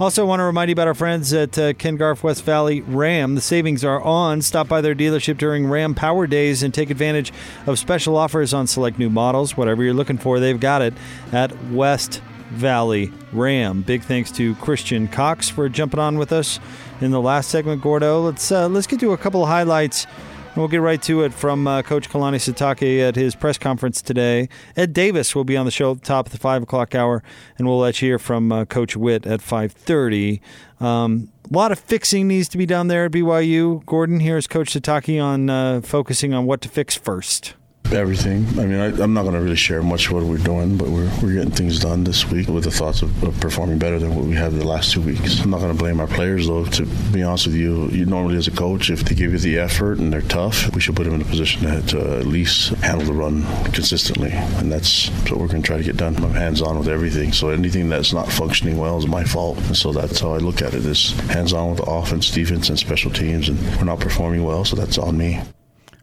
Also, 0.00 0.26
want 0.26 0.40
to 0.40 0.44
remind 0.44 0.70
you 0.70 0.72
about 0.72 0.88
our 0.88 0.94
friends 0.94 1.32
at 1.32 1.56
uh, 1.56 1.72
Ken 1.74 1.96
Garff 1.96 2.24
West 2.24 2.44
Valley 2.44 2.80
Ram. 2.80 3.36
The 3.36 3.40
savings 3.40 3.84
are 3.84 4.00
on. 4.00 4.42
Stop 4.42 4.66
by 4.66 4.80
their 4.80 4.94
dealership 4.94 5.38
during 5.38 5.68
Ram 5.68 5.94
Power 5.94 6.26
Days 6.26 6.64
and 6.64 6.74
take 6.74 6.90
advantage 6.90 7.32
of 7.66 7.78
special 7.78 8.16
offers 8.16 8.52
on 8.52 8.66
select 8.66 8.98
new 8.98 9.08
models. 9.08 9.56
Whatever 9.56 9.84
you're 9.84 9.94
looking 9.94 10.18
for, 10.18 10.40
they've 10.40 10.58
got 10.58 10.82
it 10.82 10.94
at 11.30 11.56
West 11.70 12.20
Valley 12.54 13.12
Ram. 13.32 13.82
Big 13.82 14.02
thanks 14.02 14.30
to 14.32 14.54
Christian 14.56 15.08
Cox 15.08 15.48
for 15.48 15.68
jumping 15.68 16.00
on 16.00 16.18
with 16.18 16.32
us 16.32 16.60
in 17.00 17.10
the 17.10 17.20
last 17.20 17.50
segment, 17.50 17.82
Gordo. 17.82 18.22
Let's 18.22 18.50
uh, 18.50 18.68
let's 18.68 18.86
get 18.86 19.00
to 19.00 19.12
a 19.12 19.18
couple 19.18 19.42
of 19.42 19.48
highlights. 19.48 20.06
And 20.54 20.60
we'll 20.60 20.68
get 20.68 20.82
right 20.82 21.02
to 21.02 21.24
it 21.24 21.34
from 21.34 21.66
uh, 21.66 21.82
Coach 21.82 22.08
Kalani 22.08 22.36
Sitake 22.36 23.00
at 23.00 23.16
his 23.16 23.34
press 23.34 23.58
conference 23.58 24.00
today. 24.00 24.48
Ed 24.76 24.92
Davis 24.92 25.34
will 25.34 25.42
be 25.42 25.56
on 25.56 25.64
the 25.64 25.72
show 25.72 25.90
at 25.90 26.00
the 26.00 26.06
top 26.06 26.26
of 26.26 26.32
the 26.32 26.38
five 26.38 26.62
o'clock 26.62 26.94
hour, 26.94 27.24
and 27.58 27.66
we'll 27.66 27.80
let 27.80 28.00
you 28.00 28.10
hear 28.10 28.18
from 28.20 28.52
uh, 28.52 28.64
Coach 28.64 28.96
Witt 28.96 29.26
at 29.26 29.42
five 29.42 29.72
thirty. 29.72 30.40
Um, 30.78 31.28
a 31.50 31.56
lot 31.56 31.72
of 31.72 31.78
fixing 31.78 32.28
needs 32.28 32.48
to 32.50 32.58
be 32.58 32.66
done 32.66 32.86
there 32.86 33.06
at 33.06 33.12
BYU. 33.12 33.84
Gordon, 33.84 34.20
here's 34.20 34.46
Coach 34.46 34.72
Sitake 34.72 35.22
on 35.22 35.50
uh, 35.50 35.80
focusing 35.82 36.32
on 36.32 36.46
what 36.46 36.60
to 36.60 36.68
fix 36.68 36.96
first. 36.96 37.54
Everything. 37.92 38.46
I 38.58 38.66
mean, 38.66 38.80
I, 38.80 39.02
am 39.02 39.14
not 39.14 39.22
going 39.22 39.34
to 39.34 39.40
really 39.40 39.54
share 39.54 39.80
much 39.82 40.10
what 40.10 40.24
we're 40.24 40.38
doing, 40.38 40.76
but 40.76 40.88
we're, 40.88 41.08
we're 41.22 41.34
getting 41.34 41.52
things 41.52 41.78
done 41.78 42.02
this 42.02 42.28
week 42.28 42.48
with 42.48 42.64
the 42.64 42.70
thoughts 42.70 43.02
of, 43.02 43.22
of 43.22 43.38
performing 43.40 43.78
better 43.78 44.00
than 44.00 44.16
what 44.16 44.24
we 44.24 44.34
have 44.34 44.54
the 44.54 44.66
last 44.66 44.90
two 44.92 45.00
weeks. 45.00 45.40
I'm 45.40 45.50
not 45.50 45.60
going 45.60 45.70
to 45.70 45.78
blame 45.78 46.00
our 46.00 46.08
players, 46.08 46.48
though. 46.48 46.64
To 46.64 46.86
be 47.12 47.22
honest 47.22 47.46
with 47.46 47.54
you, 47.54 47.88
you 47.90 48.04
normally 48.04 48.36
as 48.36 48.48
a 48.48 48.50
coach, 48.50 48.90
if 48.90 49.04
they 49.04 49.14
give 49.14 49.32
you 49.32 49.38
the 49.38 49.58
effort 49.58 49.98
and 49.98 50.12
they're 50.12 50.22
tough, 50.22 50.74
we 50.74 50.80
should 50.80 50.96
put 50.96 51.04
them 51.04 51.14
in 51.14 51.22
a 51.22 51.24
position 51.24 51.62
to, 51.62 51.82
to 51.88 52.18
at 52.18 52.26
least 52.26 52.70
handle 52.76 53.06
the 53.06 53.12
run 53.12 53.44
consistently, 53.72 54.30
and 54.32 54.72
that's 54.72 55.08
what 55.30 55.38
we're 55.38 55.46
going 55.46 55.62
to 55.62 55.66
try 55.66 55.76
to 55.76 55.84
get 55.84 55.96
done. 55.96 56.16
I'm 56.16 56.32
hands-on 56.32 56.78
with 56.78 56.88
everything, 56.88 57.32
so 57.32 57.50
anything 57.50 57.88
that's 57.88 58.12
not 58.12 58.32
functioning 58.32 58.76
well 58.76 58.98
is 58.98 59.06
my 59.06 59.22
fault. 59.22 59.58
And 59.58 59.76
so 59.76 59.92
that's 59.92 60.18
how 60.18 60.32
I 60.32 60.38
look 60.38 60.62
at 60.62 60.74
it. 60.74 60.84
it: 60.84 60.86
is 60.86 61.12
hands-on 61.28 61.70
with 61.70 61.78
the 61.78 61.84
offense, 61.84 62.30
defense, 62.30 62.70
and 62.70 62.78
special 62.78 63.12
teams, 63.12 63.48
and 63.48 63.58
we're 63.76 63.84
not 63.84 64.00
performing 64.00 64.42
well, 64.42 64.64
so 64.64 64.74
that's 64.74 64.98
on 64.98 65.16
me. 65.16 65.40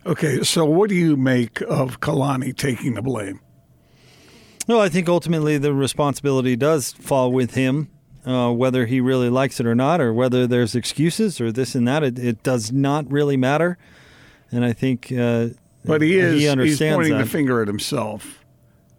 Okay, 0.05 0.41
so 0.41 0.65
what 0.65 0.89
do 0.89 0.95
you 0.95 1.15
make 1.15 1.61
of 1.61 1.99
Kalani 1.99 2.55
taking 2.55 2.95
the 2.95 3.01
blame? 3.01 3.39
Well, 4.67 4.79
I 4.79 4.89
think 4.89 5.07
ultimately 5.07 5.57
the 5.57 5.73
responsibility 5.73 6.55
does 6.55 6.91
fall 6.93 7.31
with 7.31 7.53
him, 7.53 7.89
uh, 8.25 8.51
whether 8.51 8.85
he 8.85 8.99
really 8.99 9.29
likes 9.29 9.59
it 9.59 9.65
or 9.65 9.75
not, 9.75 10.01
or 10.01 10.13
whether 10.13 10.47
there's 10.47 10.75
excuses 10.75 11.39
or 11.39 11.51
this 11.51 11.75
and 11.75 11.87
that. 11.87 12.03
It, 12.03 12.17
it 12.17 12.43
does 12.43 12.71
not 12.71 13.11
really 13.11 13.37
matter. 13.37 13.77
And 14.51 14.65
I 14.65 14.73
think, 14.73 15.11
uh, 15.11 15.49
But 15.85 16.01
he 16.01 16.17
is 16.17 16.41
he 16.41 16.63
he's 16.63 16.79
pointing 16.79 17.13
that. 17.13 17.23
the 17.25 17.29
finger 17.29 17.61
at 17.61 17.67
himself, 17.67 18.43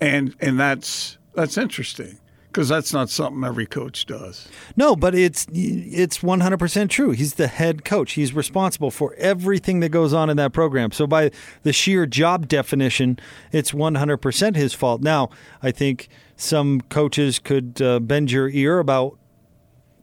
and 0.00 0.34
and 0.40 0.58
that's 0.58 1.18
that's 1.34 1.58
interesting 1.58 2.18
because 2.52 2.68
that's 2.68 2.92
not 2.92 3.08
something 3.08 3.42
every 3.42 3.66
coach 3.66 4.06
does. 4.06 4.48
No, 4.76 4.94
but 4.94 5.14
it's 5.14 5.46
it's 5.52 6.18
100% 6.18 6.88
true. 6.90 7.10
He's 7.10 7.34
the 7.34 7.46
head 7.46 7.84
coach. 7.84 8.12
He's 8.12 8.34
responsible 8.34 8.90
for 8.90 9.14
everything 9.14 9.80
that 9.80 9.88
goes 9.88 10.12
on 10.12 10.28
in 10.28 10.36
that 10.36 10.52
program. 10.52 10.92
So 10.92 11.06
by 11.06 11.30
the 11.62 11.72
sheer 11.72 12.06
job 12.06 12.48
definition, 12.48 13.18
it's 13.50 13.72
100% 13.72 14.56
his 14.56 14.74
fault. 14.74 15.00
Now, 15.02 15.30
I 15.62 15.70
think 15.70 16.08
some 16.36 16.82
coaches 16.82 17.38
could 17.38 17.80
uh, 17.80 18.00
bend 18.00 18.30
your 18.30 18.48
ear 18.48 18.78
about 18.78 19.18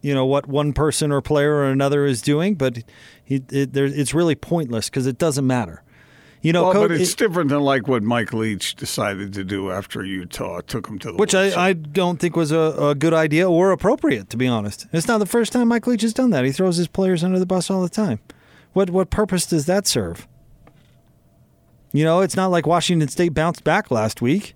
you 0.02 0.14
know 0.14 0.26
what 0.26 0.48
one 0.48 0.74
person 0.74 1.12
or 1.12 1.22
player 1.22 1.56
or 1.56 1.66
another 1.66 2.06
is 2.06 2.22
doing, 2.22 2.56
but 2.56 2.80
he, 3.24 3.44
it, 3.52 3.74
there, 3.74 3.86
it's 3.86 4.14
really 4.14 4.36
pointless 4.36 4.90
because 4.90 5.06
it 5.06 5.18
doesn't 5.18 5.46
matter. 5.46 5.84
You 6.42 6.54
know, 6.54 6.64
well, 6.64 6.74
co- 6.74 6.88
but 6.88 6.92
it's 6.92 7.12
it- 7.12 7.18
different 7.18 7.50
than 7.50 7.60
like 7.60 7.88
what 7.88 8.02
Mike 8.02 8.32
Leach 8.34 8.76
decided 8.76 9.34
to 9.34 9.44
do 9.44 9.72
after 9.72 10.06
Utah 10.06 10.62
took 10.62 10.88
him 10.88 10.98
to 11.00 11.12
the 11.12 11.18
which 11.18 11.36
I, 11.36 11.70
I 11.70 11.74
don't 11.74 12.18
think 12.20 12.36
was 12.38 12.52
a, 12.52 12.76
a 12.80 12.96
good 12.96 13.14
idea 13.14 13.50
or 13.50 13.72
appropriate, 13.72 14.30
to 14.30 14.38
be 14.38 14.48
honest. 14.48 14.88
It's 14.94 15.08
not 15.08 15.18
the 15.18 15.26
first 15.26 15.52
time 15.52 15.68
Mike 15.68 15.86
Leach 15.86 16.02
has 16.02 16.14
done 16.14 16.30
that. 16.30 16.46
He 16.46 16.52
throws 16.54 16.78
his 16.78 16.88
players 16.88 17.24
under 17.24 17.40
the 17.40 17.46
bus 17.46 17.70
all 17.70 17.82
the 17.82 17.90
time. 17.90 18.20
What 18.74 18.90
what 18.90 19.10
purpose 19.10 19.46
does 19.46 19.66
that 19.66 19.86
serve? 19.88 20.28
You 21.92 22.04
know, 22.06 22.22
it's 22.22 22.36
not 22.36 22.48
like 22.52 22.68
Washington 22.68 23.10
State 23.10 23.34
bounced 23.34 23.64
back 23.64 23.90
last 23.92 24.22
week. 24.22 24.56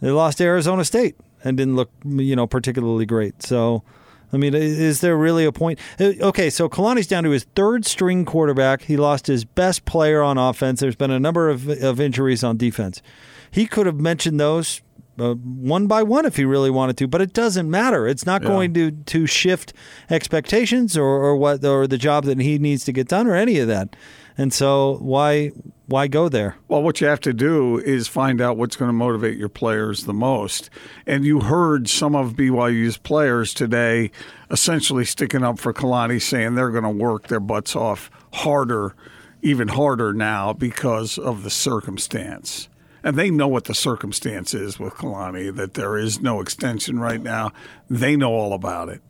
They 0.00 0.10
lost 0.10 0.40
Arizona 0.40 0.84
State 0.84 1.16
and 1.44 1.56
didn't 1.56 1.76
look, 1.76 1.90
you 2.04 2.36
know, 2.36 2.46
particularly 2.46 3.06
great. 3.06 3.42
So, 3.42 3.82
I 4.32 4.36
mean, 4.36 4.54
is 4.54 5.00
there 5.00 5.16
really 5.16 5.44
a 5.44 5.52
point? 5.52 5.78
Uh, 5.98 6.12
Okay, 6.20 6.50
so 6.50 6.68
Kalani's 6.68 7.06
down 7.06 7.24
to 7.24 7.30
his 7.30 7.44
third 7.54 7.84
string 7.84 8.24
quarterback. 8.24 8.82
He 8.82 8.96
lost 8.96 9.26
his 9.26 9.44
best 9.44 9.84
player 9.84 10.22
on 10.22 10.38
offense. 10.38 10.80
There's 10.80 10.96
been 10.96 11.10
a 11.10 11.20
number 11.20 11.48
of, 11.48 11.68
of 11.68 12.00
injuries 12.00 12.44
on 12.44 12.56
defense. 12.56 13.02
He 13.50 13.66
could 13.66 13.86
have 13.86 13.98
mentioned 13.98 14.38
those 14.38 14.80
uh, 15.18 15.34
one 15.34 15.86
by 15.86 16.02
one 16.02 16.24
if 16.24 16.36
he 16.36 16.44
really 16.44 16.70
wanted 16.70 16.96
to, 16.98 17.06
but 17.08 17.20
it 17.20 17.32
doesn't 17.32 17.70
matter. 17.70 18.06
It's 18.06 18.24
not 18.24 18.42
going 18.42 18.72
to 18.74 18.90
to 18.92 19.26
shift 19.26 19.72
expectations 20.08 20.96
or, 20.96 21.04
or 21.04 21.36
what 21.36 21.64
or 21.64 21.86
the 21.86 21.98
job 21.98 22.24
that 22.24 22.40
he 22.40 22.58
needs 22.58 22.84
to 22.84 22.92
get 22.92 23.08
done 23.08 23.26
or 23.26 23.34
any 23.34 23.58
of 23.58 23.68
that. 23.68 23.94
And 24.40 24.54
so 24.54 24.96
why 25.02 25.48
why 25.84 26.06
go 26.06 26.30
there? 26.30 26.56
Well, 26.66 26.82
what 26.82 27.02
you 27.02 27.06
have 27.08 27.20
to 27.20 27.34
do 27.34 27.76
is 27.76 28.08
find 28.08 28.40
out 28.40 28.56
what's 28.56 28.74
going 28.74 28.88
to 28.88 28.94
motivate 28.94 29.36
your 29.36 29.50
players 29.50 30.04
the 30.04 30.14
most. 30.14 30.70
And 31.06 31.26
you 31.26 31.40
heard 31.40 31.90
some 31.90 32.16
of 32.16 32.36
BYU's 32.36 32.96
players 32.96 33.52
today 33.52 34.10
essentially 34.50 35.04
sticking 35.04 35.44
up 35.44 35.58
for 35.58 35.74
Kalani, 35.74 36.22
saying 36.22 36.54
they're 36.54 36.70
going 36.70 36.84
to 36.84 36.88
work 36.88 37.28
their 37.28 37.38
butts 37.38 37.76
off 37.76 38.10
harder, 38.32 38.94
even 39.42 39.68
harder 39.68 40.14
now 40.14 40.54
because 40.54 41.18
of 41.18 41.42
the 41.42 41.50
circumstance. 41.50 42.70
And 43.04 43.18
they 43.18 43.30
know 43.30 43.48
what 43.48 43.64
the 43.64 43.74
circumstance 43.74 44.54
is 44.54 44.78
with 44.78 44.94
Kalani, 44.94 45.54
that 45.54 45.74
there 45.74 45.98
is 45.98 46.22
no 46.22 46.40
extension 46.40 46.98
right 46.98 47.20
now. 47.20 47.52
They 47.90 48.16
know 48.16 48.32
all 48.32 48.54
about 48.54 48.88
it. 48.88 49.02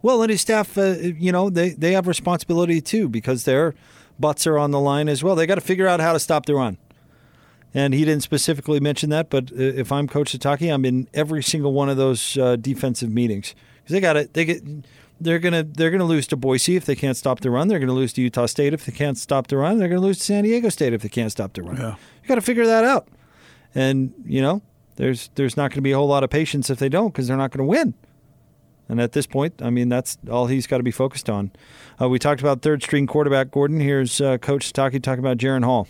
Well, 0.00 0.22
and 0.22 0.30
his 0.30 0.40
staff, 0.40 0.78
uh, 0.78 0.94
you 0.98 1.30
know, 1.30 1.50
they, 1.50 1.70
they 1.70 1.92
have 1.92 2.06
responsibility 2.06 2.80
too 2.80 3.10
because 3.10 3.44
their 3.44 3.74
butts 4.22 4.46
are 4.46 4.56
on 4.56 4.70
the 4.70 4.80
line 4.80 5.10
as 5.10 5.22
well. 5.22 5.34
They 5.34 5.46
got 5.46 5.56
to 5.56 5.60
figure 5.60 5.86
out 5.86 6.00
how 6.00 6.14
to 6.14 6.18
stop 6.18 6.46
the 6.46 6.54
run. 6.54 6.78
And 7.74 7.92
he 7.92 8.04
didn't 8.04 8.22
specifically 8.22 8.80
mention 8.80 9.10
that, 9.10 9.28
but 9.28 9.50
if 9.52 9.92
I'm 9.92 10.06
Coach 10.06 10.32
Sitake, 10.32 10.72
I'm 10.72 10.84
in 10.84 11.08
every 11.12 11.42
single 11.42 11.72
one 11.72 11.88
of 11.90 11.96
those 11.98 12.38
uh, 12.38 12.56
defensive 12.56 13.10
meetings 13.10 13.54
because 13.76 13.92
they 13.92 14.00
got 14.00 14.16
it. 14.16 14.32
They 14.32 14.44
get 14.44 14.62
they're 15.20 15.38
gonna 15.38 15.62
they're 15.62 15.90
gonna 15.90 16.04
lose 16.04 16.26
to 16.28 16.36
Boise 16.36 16.76
if 16.76 16.84
they 16.84 16.94
can't 16.96 17.16
stop 17.16 17.40
the 17.40 17.50
run. 17.50 17.68
They're 17.68 17.78
gonna 17.78 17.92
lose 17.92 18.12
to 18.14 18.22
Utah 18.22 18.46
State 18.46 18.74
if 18.74 18.84
they 18.84 18.92
can't 18.92 19.16
stop 19.16 19.46
the 19.46 19.56
run. 19.56 19.78
They're 19.78 19.88
gonna 19.88 20.00
lose 20.02 20.18
to 20.18 20.24
San 20.24 20.44
Diego 20.44 20.68
State 20.68 20.92
if 20.92 21.02
they 21.02 21.08
can't 21.08 21.32
stop 21.32 21.54
the 21.54 21.62
run. 21.62 21.76
Yeah. 21.76 21.96
You 22.22 22.28
got 22.28 22.36
to 22.36 22.40
figure 22.42 22.66
that 22.66 22.84
out. 22.84 23.08
And 23.74 24.12
you 24.26 24.42
know, 24.42 24.62
there's 24.96 25.30
there's 25.34 25.56
not 25.56 25.70
going 25.70 25.76
to 25.76 25.82
be 25.82 25.92
a 25.92 25.96
whole 25.96 26.08
lot 26.08 26.24
of 26.24 26.30
patience 26.30 26.70
if 26.70 26.78
they 26.78 26.88
don't 26.88 27.08
because 27.08 27.26
they're 27.26 27.36
not 27.36 27.50
going 27.50 27.64
to 27.66 27.70
win. 27.70 27.94
And 28.92 29.00
at 29.00 29.12
this 29.12 29.26
point, 29.26 29.62
I 29.62 29.70
mean, 29.70 29.88
that's 29.88 30.18
all 30.30 30.48
he's 30.48 30.66
got 30.66 30.76
to 30.76 30.82
be 30.82 30.90
focused 30.90 31.30
on. 31.30 31.50
Uh, 31.98 32.10
we 32.10 32.18
talked 32.18 32.42
about 32.42 32.60
third 32.60 32.82
string 32.82 33.06
quarterback 33.06 33.50
Gordon. 33.50 33.80
Here's 33.80 34.20
uh, 34.20 34.36
Coach 34.36 34.70
Taki 34.70 35.00
talking 35.00 35.20
about 35.20 35.38
Jaren 35.38 35.64
Hall. 35.64 35.88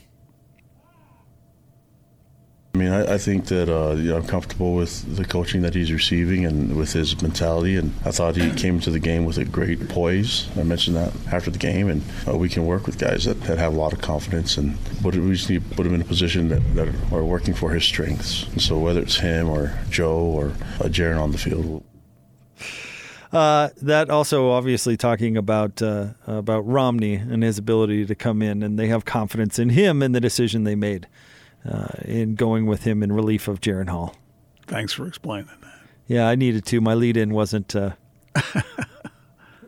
I 2.76 2.78
mean, 2.78 2.92
I, 2.92 3.14
I 3.14 3.18
think 3.18 3.46
that 3.46 3.68
uh, 3.68 3.96
you 3.96 4.10
know, 4.10 4.18
I'm 4.18 4.26
comfortable 4.26 4.76
with 4.76 5.16
the 5.16 5.24
coaching 5.24 5.62
that 5.62 5.74
he's 5.74 5.90
receiving 5.90 6.46
and 6.46 6.76
with 6.76 6.92
his 6.92 7.20
mentality. 7.20 7.74
And 7.74 7.92
I 8.04 8.12
thought 8.12 8.36
he 8.36 8.52
came 8.52 8.78
to 8.80 8.90
the 8.90 9.00
game 9.00 9.24
with 9.24 9.36
a 9.36 9.44
great 9.44 9.88
poise. 9.88 10.46
I 10.56 10.62
mentioned 10.62 10.94
that 10.94 11.12
after 11.32 11.50
the 11.50 11.58
game, 11.58 11.88
and 11.88 12.02
uh, 12.28 12.36
we 12.36 12.48
can 12.48 12.64
work 12.66 12.86
with 12.86 12.98
guys 12.98 13.24
that, 13.24 13.40
that 13.42 13.58
have 13.58 13.74
a 13.74 13.76
lot 13.76 13.92
of 13.92 14.00
confidence. 14.00 14.56
And 14.56 14.78
but 15.02 15.16
we 15.16 15.32
just 15.32 15.50
need 15.50 15.68
to 15.68 15.74
put 15.74 15.86
him 15.86 15.94
in 15.94 16.02
a 16.02 16.04
position 16.04 16.50
that, 16.50 16.76
that 16.76 16.88
are 17.12 17.24
working 17.24 17.52
for 17.52 17.72
his 17.72 17.82
strengths. 17.82 18.44
And 18.52 18.62
so 18.62 18.78
whether 18.78 19.00
it's 19.00 19.16
him 19.16 19.48
or 19.48 19.76
Joe 19.90 20.20
or 20.20 20.50
uh, 20.80 20.84
Jaren 20.84 21.20
on 21.20 21.32
the 21.32 21.38
field, 21.38 21.84
Uh, 23.32 23.70
that 23.80 24.10
also 24.10 24.50
obviously 24.50 24.96
talking 24.96 25.38
about 25.38 25.80
uh, 25.80 26.08
about 26.26 26.66
Romney 26.66 27.14
and 27.14 27.42
his 27.42 27.56
ability 27.56 28.04
to 28.04 28.14
come 28.14 28.42
in, 28.42 28.62
and 28.62 28.78
they 28.78 28.88
have 28.88 29.06
confidence 29.06 29.58
in 29.58 29.70
him 29.70 30.02
and 30.02 30.14
the 30.14 30.20
decision 30.20 30.64
they 30.64 30.74
made 30.74 31.08
uh, 31.64 31.88
in 32.04 32.34
going 32.34 32.66
with 32.66 32.84
him 32.84 33.02
in 33.02 33.10
relief 33.10 33.48
of 33.48 33.60
Jaren 33.60 33.88
Hall. 33.88 34.14
Thanks 34.66 34.92
for 34.92 35.06
explaining 35.06 35.46
that. 35.62 35.72
Yeah, 36.06 36.28
I 36.28 36.34
needed 36.34 36.66
to. 36.66 36.80
My 36.82 36.92
lead 36.92 37.16
in 37.16 37.30
wasn't 37.30 37.74
uh, 37.74 37.92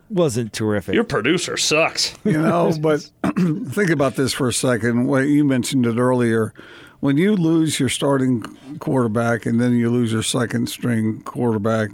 wasn't 0.09 0.53
terrific. 0.53 0.93
Your 0.93 1.03
producer 1.03 1.57
sucks. 1.57 2.13
You 2.23 2.41
know, 2.41 2.73
but 2.79 3.09
think 3.69 3.89
about 3.89 4.15
this 4.15 4.33
for 4.33 4.47
a 4.47 4.53
second. 4.53 5.07
What 5.07 5.21
you 5.21 5.43
mentioned 5.43 5.85
it 5.85 5.97
earlier. 5.97 6.53
When 7.01 7.17
you 7.17 7.35
lose 7.35 7.79
your 7.79 7.89
starting 7.89 8.41
quarterback 8.79 9.45
and 9.45 9.59
then 9.59 9.73
you 9.73 9.91
lose 9.91 10.11
your 10.11 10.23
second 10.23 10.69
string 10.69 11.21
quarterback, 11.21 11.91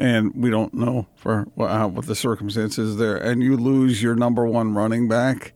and 0.00 0.32
we 0.34 0.50
don't 0.50 0.72
know 0.74 1.06
for 1.14 1.46
what, 1.54 1.70
how, 1.70 1.88
what 1.88 2.06
the 2.06 2.14
circumstances 2.16 2.96
there, 2.96 3.16
and 3.16 3.42
you 3.42 3.56
lose 3.56 4.02
your 4.02 4.14
number 4.14 4.46
one 4.46 4.74
running 4.74 5.06
back, 5.08 5.52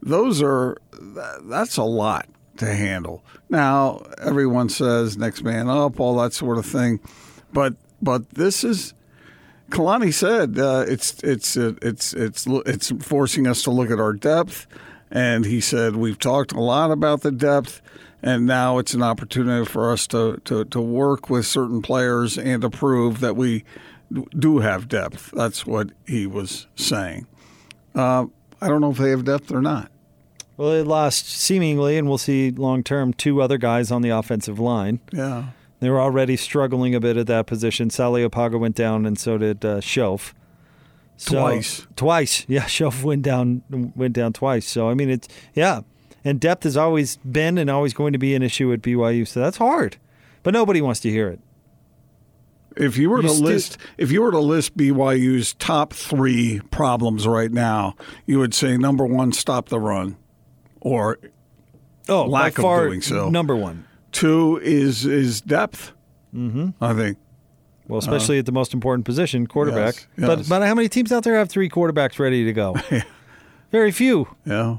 those 0.00 0.42
are 0.42 0.78
that- 1.00 1.42
that's 1.44 1.76
a 1.76 1.84
lot 1.84 2.26
to 2.56 2.66
handle. 2.66 3.22
Now 3.48 4.02
everyone 4.18 4.68
says 4.68 5.16
next 5.16 5.42
man 5.44 5.68
up, 5.68 6.00
all 6.00 6.16
that 6.16 6.32
sort 6.32 6.58
of 6.58 6.66
thing, 6.66 7.00
but 7.52 7.74
but 8.00 8.30
this 8.30 8.64
is 8.64 8.94
Kalani 9.70 10.12
said 10.12 10.58
uh, 10.58 10.84
it's 10.88 11.22
it's 11.22 11.56
uh, 11.56 11.72
it's 11.82 12.12
it's 12.14 12.46
it's 12.66 12.92
forcing 13.00 13.46
us 13.46 13.62
to 13.62 13.70
look 13.70 13.90
at 13.90 14.00
our 14.00 14.12
depth, 14.12 14.66
and 15.10 15.44
he 15.46 15.60
said 15.60 15.96
we've 15.96 16.18
talked 16.18 16.52
a 16.52 16.60
lot 16.60 16.90
about 16.90 17.22
the 17.22 17.30
depth, 17.32 17.80
and 18.22 18.46
now 18.46 18.78
it's 18.78 18.94
an 18.94 19.02
opportunity 19.02 19.64
for 19.66 19.90
us 19.92 20.06
to 20.08 20.40
to, 20.44 20.64
to 20.66 20.80
work 20.80 21.28
with 21.28 21.46
certain 21.46 21.82
players 21.82 22.38
and 22.38 22.62
to 22.62 22.70
prove 22.70 23.20
that 23.20 23.36
we 23.36 23.64
do 24.38 24.58
have 24.58 24.88
depth. 24.88 25.30
That's 25.32 25.66
what 25.66 25.90
he 26.06 26.26
was 26.26 26.66
saying. 26.76 27.26
Uh, 27.94 28.26
I 28.60 28.68
don't 28.68 28.80
know 28.80 28.90
if 28.90 28.98
they 28.98 29.10
have 29.10 29.24
depth 29.24 29.50
or 29.50 29.60
not. 29.60 29.90
Well, 30.56 30.70
they 30.70 30.82
lost 30.82 31.28
seemingly, 31.28 31.96
and 31.96 32.06
we'll 32.08 32.18
see 32.18 32.50
long 32.50 32.82
term, 32.84 33.12
two 33.14 33.40
other 33.40 33.58
guys 33.58 33.90
on 33.90 34.02
the 34.02 34.10
offensive 34.10 34.58
line. 34.58 35.00
Yeah. 35.12 35.46
They 35.80 35.90
were 35.90 36.00
already 36.00 36.36
struggling 36.36 36.94
a 36.94 37.00
bit 37.00 37.16
at 37.16 37.26
that 37.26 37.46
position. 37.46 37.90
Sally 37.90 38.22
Opaga 38.22 38.60
went 38.60 38.76
down, 38.76 39.04
and 39.04 39.18
so 39.18 39.36
did 39.38 39.64
uh, 39.64 39.80
Shelf. 39.80 40.34
So- 41.16 41.40
Twice. 41.40 41.86
Twice, 41.96 42.44
yeah. 42.48 42.66
Shelf 42.66 43.02
went 43.02 43.22
down, 43.22 43.62
went 43.96 44.12
down 44.12 44.32
twice. 44.32 44.66
So 44.68 44.88
I 44.88 44.94
mean, 44.94 45.10
it's 45.10 45.26
yeah, 45.54 45.80
and 46.24 46.38
depth 46.40 46.64
has 46.64 46.76
always 46.76 47.16
been 47.18 47.58
and 47.58 47.68
always 47.70 47.94
going 47.94 48.12
to 48.12 48.18
be 48.18 48.34
an 48.34 48.42
issue 48.42 48.72
at 48.72 48.80
BYU. 48.82 49.26
So 49.26 49.40
that's 49.40 49.56
hard, 49.58 49.96
but 50.42 50.52
nobody 50.54 50.80
wants 50.80 51.00
to 51.00 51.10
hear 51.10 51.28
it. 51.28 51.40
If 52.76 52.96
you 52.96 53.10
were 53.10 53.18
You 53.20 53.28
to 53.28 53.34
sti- 53.34 53.44
list, 53.44 53.78
if 53.98 54.10
you 54.10 54.22
were 54.22 54.30
to 54.30 54.38
list 54.38 54.76
BYU's 54.76 55.52
top 55.54 55.92
three 55.92 56.60
problems 56.70 57.26
right 57.26 57.52
now, 57.52 57.96
you 58.24 58.38
would 58.38 58.54
say 58.54 58.78
number 58.78 59.04
one, 59.04 59.32
stop 59.32 59.68
the 59.68 59.78
run, 59.78 60.16
or 60.80 61.18
Oh, 62.08 62.24
lack 62.24 62.58
of 62.58 62.64
doing 62.88 63.02
so. 63.02 63.28
number 63.28 63.54
one. 63.54 63.84
Two 64.10 64.58
is 64.62 65.04
is 65.06 65.40
depth. 65.42 65.92
Mm-hmm. 66.34 66.70
I 66.82 66.94
think. 66.94 67.18
Well, 67.88 67.98
especially 67.98 68.38
at 68.38 68.46
the 68.46 68.52
most 68.52 68.72
important 68.72 69.04
position, 69.04 69.46
quarterback. 69.46 70.06
Yes, 70.16 70.26
But 70.26 70.48
but 70.48 70.62
how 70.66 70.74
many 70.74 70.88
teams 70.88 71.12
out 71.12 71.24
there 71.24 71.34
have 71.36 71.50
three 71.50 71.68
quarterbacks 71.68 72.18
ready 72.18 72.44
to 72.44 72.52
go? 72.54 72.74
Very 73.70 73.92
few. 73.92 74.28
Yeah. 74.46 74.78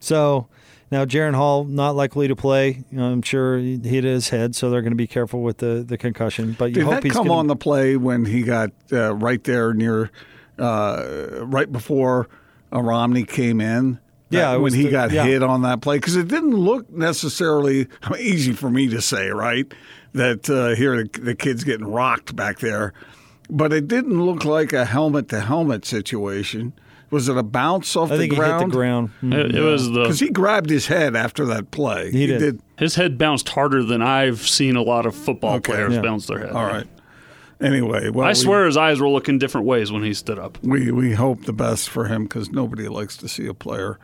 So 0.00 0.48
now 0.90 1.04
Jaren 1.04 1.34
Hall 1.34 1.64
not 1.64 1.94
likely 1.94 2.26
to 2.28 2.34
play. 2.34 2.82
I'm 2.96 3.22
sure 3.22 3.58
he 3.58 3.78
hit 3.78 4.02
his 4.02 4.30
head, 4.30 4.56
so 4.56 4.70
they're 4.70 4.82
going 4.82 4.92
to 4.92 4.96
be 4.96 5.06
careful 5.06 5.42
with 5.42 5.58
the, 5.58 5.84
the 5.86 5.96
concussion. 5.96 6.56
But 6.58 6.70
you 6.70 6.76
Did 6.76 6.84
hope 6.84 6.94
that 6.94 7.04
he's 7.04 7.12
come 7.12 7.28
gonna, 7.28 7.38
on 7.38 7.46
the 7.46 7.56
play 7.56 7.96
when 7.96 8.24
he 8.24 8.42
got 8.42 8.72
uh, 8.92 9.14
right 9.14 9.42
there 9.44 9.72
near, 9.72 10.10
uh, 10.58 11.40
right 11.42 11.70
before 11.70 12.28
uh, 12.72 12.82
Romney 12.82 13.24
came 13.24 13.60
in? 13.60 14.00
Yeah, 14.30 14.56
when 14.56 14.72
he 14.72 14.84
the- 14.84 14.90
got 14.90 15.10
yeah. 15.10 15.24
hit 15.24 15.42
on 15.42 15.62
that 15.62 15.80
play 15.80 15.98
because 15.98 16.16
it 16.16 16.28
didn't 16.28 16.56
look 16.56 16.90
necessarily 16.90 17.88
easy 18.18 18.52
for 18.52 18.70
me 18.70 18.88
to 18.88 19.00
say, 19.00 19.28
right? 19.28 19.72
That 20.12 20.48
uh, 20.48 20.74
here 20.76 20.96
the, 21.04 21.20
the 21.20 21.34
kid's 21.34 21.62
getting 21.62 21.86
rocked 21.86 22.34
back 22.34 22.58
there, 22.60 22.92
but 23.48 23.72
it 23.72 23.86
didn't 23.86 24.24
look 24.24 24.44
like 24.44 24.72
a 24.72 24.84
helmet 24.84 25.28
to 25.28 25.40
helmet 25.40 25.84
situation. 25.84 26.72
Was 27.10 27.28
it 27.28 27.36
a 27.36 27.42
bounce 27.42 27.96
off 27.96 28.12
I 28.12 28.16
think 28.16 28.30
the 28.30 28.36
he 28.36 28.42
hit 28.42 28.48
ground? 28.48 28.70
the 28.72 28.76
ground. 28.76 29.10
Mm. 29.22 29.34
It, 29.34 29.54
it 29.56 29.60
was 29.60 29.88
Because 29.88 30.20
he 30.20 30.28
grabbed 30.30 30.70
his 30.70 30.86
head 30.86 31.16
after 31.16 31.44
that 31.46 31.70
play. 31.72 32.10
He 32.12 32.26
did. 32.26 32.60
his 32.78 32.94
head 32.94 33.18
bounced 33.18 33.48
harder 33.48 33.82
than 33.82 34.00
I've 34.00 34.40
seen 34.46 34.76
a 34.76 34.82
lot 34.82 35.06
of 35.06 35.14
football 35.14 35.56
Okay. 35.56 35.72
players 35.72 35.94
Yeah. 35.94 36.02
bounce 36.02 36.26
their 36.26 36.38
head. 36.38 36.50
All 36.50 36.64
right. 36.66 36.86
Anyway, 37.60 38.08
well, 38.08 38.26
I 38.26 38.30
we- 38.30 38.34
swear 38.36 38.64
his 38.64 38.76
eyes 38.76 39.00
were 39.00 39.08
looking 39.08 39.38
different 39.38 39.66
ways 39.66 39.92
when 39.92 40.02
he 40.02 40.14
stood 40.14 40.38
up. 40.38 40.56
we 40.62 40.90
we 40.90 41.12
hope 41.12 41.44
the 41.44 41.52
best 41.52 41.90
for 41.90 42.06
him 42.06 42.22
because 42.22 42.50
nobody 42.50 42.88
likes 42.88 43.16
to 43.18 43.28
see 43.28 43.46
a 43.46 43.54
player 43.54 43.98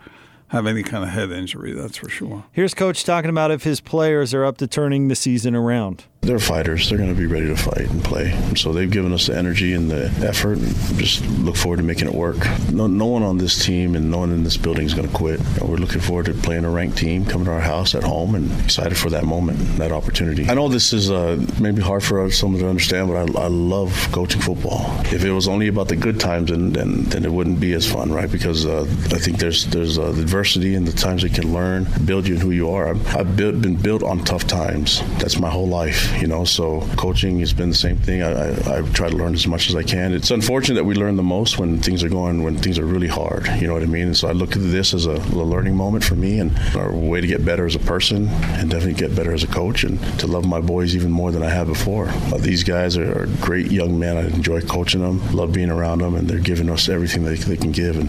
have 0.49 0.66
any 0.66 0.83
kind 0.83 1.03
of 1.03 1.11
head 1.11 1.31
injury. 1.33 1.73
That's 1.73 1.97
for 1.97 2.09
sure. 2.09 2.45
Here's 2.53 2.75
coach 2.75 3.03
talking 3.05 3.31
about 3.31 3.51
if 3.51 3.62
his 3.64 3.81
players 3.81 4.35
are 4.35 4.45
up 4.45 4.59
to 4.59 4.66
turning 4.66 5.09
the 5.09 5.16
season 5.16 5.55
around. 5.57 6.05
They're 6.27 6.39
fighters. 6.39 6.89
They're 6.89 6.99
going 6.99 7.15
to 7.15 7.19
be 7.19 7.27
ready 7.27 7.47
to 7.47 7.57
fight 7.57 7.89
and 7.89 8.03
play. 8.03 8.37
So 8.57 8.73
they've 8.73 8.91
given 8.91 9.12
us 9.12 9.27
the 9.27 9.37
energy 9.37 9.73
and 9.75 9.91
the 9.91 10.07
effort. 10.27 10.59
And 10.59 10.75
just 10.99 11.27
look 11.27 11.57
forward 11.57 11.79
to 11.79 11.83
making 11.83 12.09
it 12.09 12.15
work. 12.15 12.39
No, 12.71 12.87
no 12.87 13.07
one 13.07 13.23
on 13.23 13.39
this 13.39 13.65
team 13.65 13.95
and 13.95 14.11
no 14.11 14.19
one 14.19 14.33
in 14.33 14.45
this 14.45 14.57
building 14.57 14.85
is 14.85 14.95
going 14.95 15.09
to 15.09 15.15
quit. 15.15 15.41
And 15.41 15.69
we're 15.69 15.77
looking 15.77 16.01
forward 16.01 16.27
to 16.27 16.35
playing 16.35 16.65
a 16.65 16.71
ranked 16.71 16.99
team, 16.99 17.25
coming 17.25 17.47
to 17.47 17.53
our 17.53 17.61
house 17.61 17.95
at 17.95 18.03
home, 18.03 18.35
and 18.35 18.51
excited 18.61 18.99
for 18.99 19.11
that 19.11 19.25
moment, 19.25 19.59
that 19.79 19.93
opportunity. 19.93 20.49
I 20.49 20.55
know 20.55 20.69
this 20.69 20.93
is 20.93 21.11
uh, 21.11 21.45
maybe 21.61 21.81
hard 21.81 22.03
for 22.03 22.31
someone 22.31 22.61
to 22.61 22.69
understand, 22.69 23.09
but 23.09 23.17
I, 23.17 23.45
I 23.45 23.49
love 23.49 23.93
coaching 24.12 24.41
football. 24.41 24.85
If 25.07 25.25
it 25.25 25.33
was 25.33 25.49
only 25.49 25.69
about 25.69 25.89
the 25.89 25.97
good 25.97 26.19
times, 26.21 26.51
then 26.51 26.73
then, 26.73 27.05
then 27.05 27.25
it 27.25 27.33
wouldn't 27.33 27.61
be 27.61 27.73
as 27.75 27.91
fun, 27.91 28.12
right? 28.12 28.31
Because 28.31 28.67
uh, 28.67 28.83
I 29.12 29.19
think 29.19 29.39
there's 29.39 29.67
there's 29.67 29.99
uh, 29.99 30.11
adversity 30.11 30.75
and 30.75 30.87
the 30.87 30.93
times 30.93 31.23
you 31.23 31.31
can 31.31 31.53
learn, 31.53 31.87
build 32.05 32.27
you 32.27 32.35
in 32.35 32.41
who 32.41 32.51
you 32.51 32.71
are. 32.71 32.89
I've, 32.89 33.17
I've 33.17 33.37
been 33.37 33.77
built 33.77 34.03
on 34.03 34.25
tough 34.25 34.47
times. 34.47 35.03
That's 35.19 35.39
my 35.39 35.51
whole 35.51 35.69
life, 35.69 36.12
you 36.20 36.26
know. 36.26 36.44
So 36.44 36.81
coaching 36.96 37.40
has 37.40 37.52
been 37.52 37.70
the 37.70 37.74
same 37.74 37.96
thing. 37.96 38.22
I, 38.22 38.31
I, 38.31 38.79
I 38.79 38.83
try 38.92 39.09
to 39.09 39.16
learn 39.16 39.35
as 39.35 39.46
much 39.46 39.68
as 39.68 39.76
I 39.76 39.83
can. 39.83 40.12
It's 40.12 40.31
unfortunate 40.31 40.76
that 40.76 40.85
we 40.85 40.94
learn 40.94 41.16
the 41.16 41.22
most 41.22 41.59
when 41.59 41.81
things 41.81 42.02
are 42.02 42.09
going 42.09 42.42
when 42.42 42.57
things 42.57 42.79
are 42.79 42.87
really 42.87 43.09
hard. 43.09 43.46
You 43.61 43.66
know 43.66 43.74
what 43.74 43.83
I 43.83 43.87
mean? 43.87 44.07
And 44.07 44.16
so 44.16 44.29
I 44.29 44.33
look 44.33 44.57
at 44.57 44.62
this 44.62 44.94
as 44.94 45.07
a, 45.07 45.12
a 45.12 45.44
learning 45.44 45.76
moment 45.76 46.05
for 46.05 46.14
me 46.14 46.40
and 46.40 46.52
a 46.74 46.90
way 46.90 47.20
to 47.20 47.26
get 47.26 47.44
better 47.44 47.66
as 47.66 47.74
a 47.74 47.81
person 47.81 48.29
and 48.29 48.70
definitely 48.70 48.94
get 48.94 49.14
better 49.14 49.33
as 49.33 49.42
a 49.42 49.48
coach 49.48 49.85
and 49.85 50.00
to 50.18 50.26
love 50.26 50.46
my 50.46 50.61
boys 50.61 50.94
even 50.94 51.11
more 51.11 51.31
than 51.33 51.42
I 51.42 51.50
have 51.50 51.66
before. 51.66 52.09
Uh, 52.09 52.38
these 52.38 52.64
guys 52.64 52.96
are, 52.96 53.22
are 53.22 53.26
great 53.40 53.70
young 53.70 53.98
men. 53.98 54.16
I 54.16 54.26
enjoy 54.26 54.61
coaching 54.62 55.00
them, 55.00 55.20
love 55.33 55.52
being 55.52 55.70
around 55.70 56.00
them, 56.00 56.14
and 56.14 56.29
they're 56.29 56.38
giving 56.38 56.70
us 56.70 56.88
everything 56.88 57.24
they, 57.24 57.37
they 57.37 57.57
can 57.57 57.72
give. 57.72 57.96
And 57.96 58.09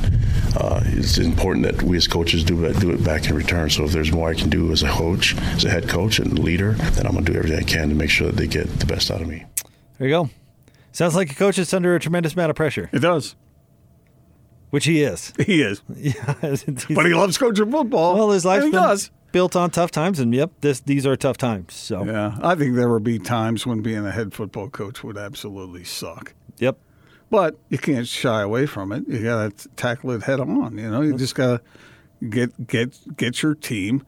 uh, 0.57 0.81
it's 0.85 1.17
important 1.17 1.65
that 1.65 1.83
we 1.83 1.97
as 1.97 2.07
coaches 2.07 2.43
do 2.43 2.57
do 2.73 2.91
it 2.91 3.03
back 3.03 3.29
in 3.29 3.35
return. 3.35 3.69
So 3.69 3.83
if 3.83 3.91
there's 3.91 4.11
more 4.11 4.29
I 4.29 4.33
can 4.33 4.49
do 4.49 4.71
as 4.71 4.83
a 4.83 4.89
coach, 4.89 5.35
as 5.37 5.65
a 5.65 5.69
head 5.69 5.87
coach 5.87 6.19
and 6.19 6.39
leader, 6.39 6.73
then 6.73 7.05
I'm 7.05 7.13
going 7.13 7.25
to 7.25 7.31
do 7.31 7.37
everything 7.37 7.59
I 7.59 7.63
can 7.63 7.86
to 7.89 7.95
make 7.95 8.09
sure 8.09 8.27
that 8.27 8.35
they 8.35 8.47
get 8.47 8.67
the 8.79 8.85
best 8.85 9.09
out 9.11 9.21
of 9.21 9.27
me. 9.27 9.45
There 9.97 10.07
you 10.07 10.13
go. 10.13 10.29
Sounds 10.91 11.15
like 11.15 11.31
a 11.31 11.35
coach 11.35 11.57
that's 11.57 11.73
under 11.73 11.95
a 11.95 11.99
tremendous 11.99 12.33
amount 12.33 12.49
of 12.49 12.55
pressure, 12.55 12.89
It 12.91 12.99
does. 12.99 13.35
which 14.69 14.85
he 14.85 15.01
is. 15.03 15.33
He 15.45 15.61
is, 15.61 15.81
Yeah, 15.95 16.35
but 16.41 17.05
he 17.05 17.13
loves 17.13 17.37
coaching 17.37 17.71
football. 17.71 18.15
well, 18.15 18.31
his 18.31 18.45
life's 18.45 18.65
and 18.65 18.73
does. 18.73 19.11
built 19.31 19.55
on 19.55 19.69
tough 19.69 19.91
times, 19.91 20.19
and 20.19 20.33
yep, 20.33 20.51
this 20.61 20.79
these 20.81 21.05
are 21.05 21.15
tough 21.15 21.37
times. 21.37 21.73
So 21.73 22.03
Yeah, 22.03 22.37
I 22.41 22.55
think 22.55 22.75
there 22.75 22.89
will 22.89 22.99
be 22.99 23.19
times 23.19 23.65
when 23.65 23.81
being 23.81 24.05
a 24.05 24.11
head 24.11 24.33
football 24.33 24.69
coach 24.69 25.03
would 25.03 25.17
absolutely 25.17 25.83
suck. 25.83 26.33
yep. 26.57 26.77
But 27.29 27.57
you 27.67 27.77
can't 27.77 28.07
shy 28.07 28.41
away 28.41 28.65
from 28.67 28.93
it. 28.93 29.05
You 29.05 29.21
got 29.23 29.57
to 29.57 29.67
tackle 29.75 30.11
it 30.11 30.23
head 30.23 30.39
on. 30.39 30.77
You 30.77 30.89
know, 30.89 31.01
you 31.01 31.17
just 31.17 31.35
got 31.35 31.61
to 32.21 32.27
get 32.29 32.65
get 32.67 33.17
get 33.17 33.43
your 33.43 33.53
team 33.53 34.05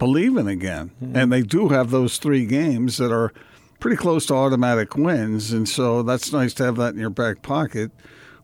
believing 0.00 0.48
again. 0.48 0.90
Mm-hmm. 1.00 1.16
And 1.16 1.32
they 1.32 1.42
do 1.42 1.68
have 1.68 1.90
those 1.90 2.18
three 2.18 2.44
games 2.44 2.96
that 2.96 3.12
are 3.12 3.32
pretty 3.78 3.96
close 3.96 4.26
to 4.26 4.34
automatic 4.34 4.96
wins, 4.96 5.52
and 5.52 5.68
so 5.68 6.02
that's 6.02 6.32
nice 6.32 6.52
to 6.54 6.64
have 6.64 6.76
that 6.76 6.94
in 6.94 7.00
your 7.00 7.10
back 7.10 7.42
pocket 7.42 7.92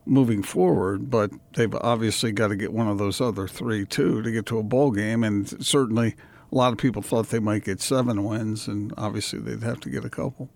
moving 0.05 0.41
forward. 0.41 1.11
But 1.11 1.31
they've 1.55 1.75
obviously 1.75 2.31
got 2.31 2.47
to 2.47 2.55
get 2.55 2.71
one 2.71 2.87
of 2.87 2.97
those 2.97 3.19
other 3.19 3.49
three 3.49 3.85
too 3.85 4.21
to 4.21 4.31
get 4.31 4.45
to 4.45 4.59
a 4.59 4.63
bowl 4.63 4.91
game, 4.91 5.25
and 5.25 5.65
certainly. 5.65 6.15
A 6.49 6.55
lot 6.55 6.71
of 6.71 6.77
people 6.77 7.01
thought 7.01 7.27
they 7.27 7.39
might 7.39 7.65
get 7.65 7.81
seven 7.81 8.23
wins, 8.23 8.69
and 8.69 8.93
obviously 8.95 9.37
they'd 9.39 9.63
have 9.63 9.81
to 9.81 9.89
get 9.89 10.05
a 10.05 10.09
couple. 10.09 10.49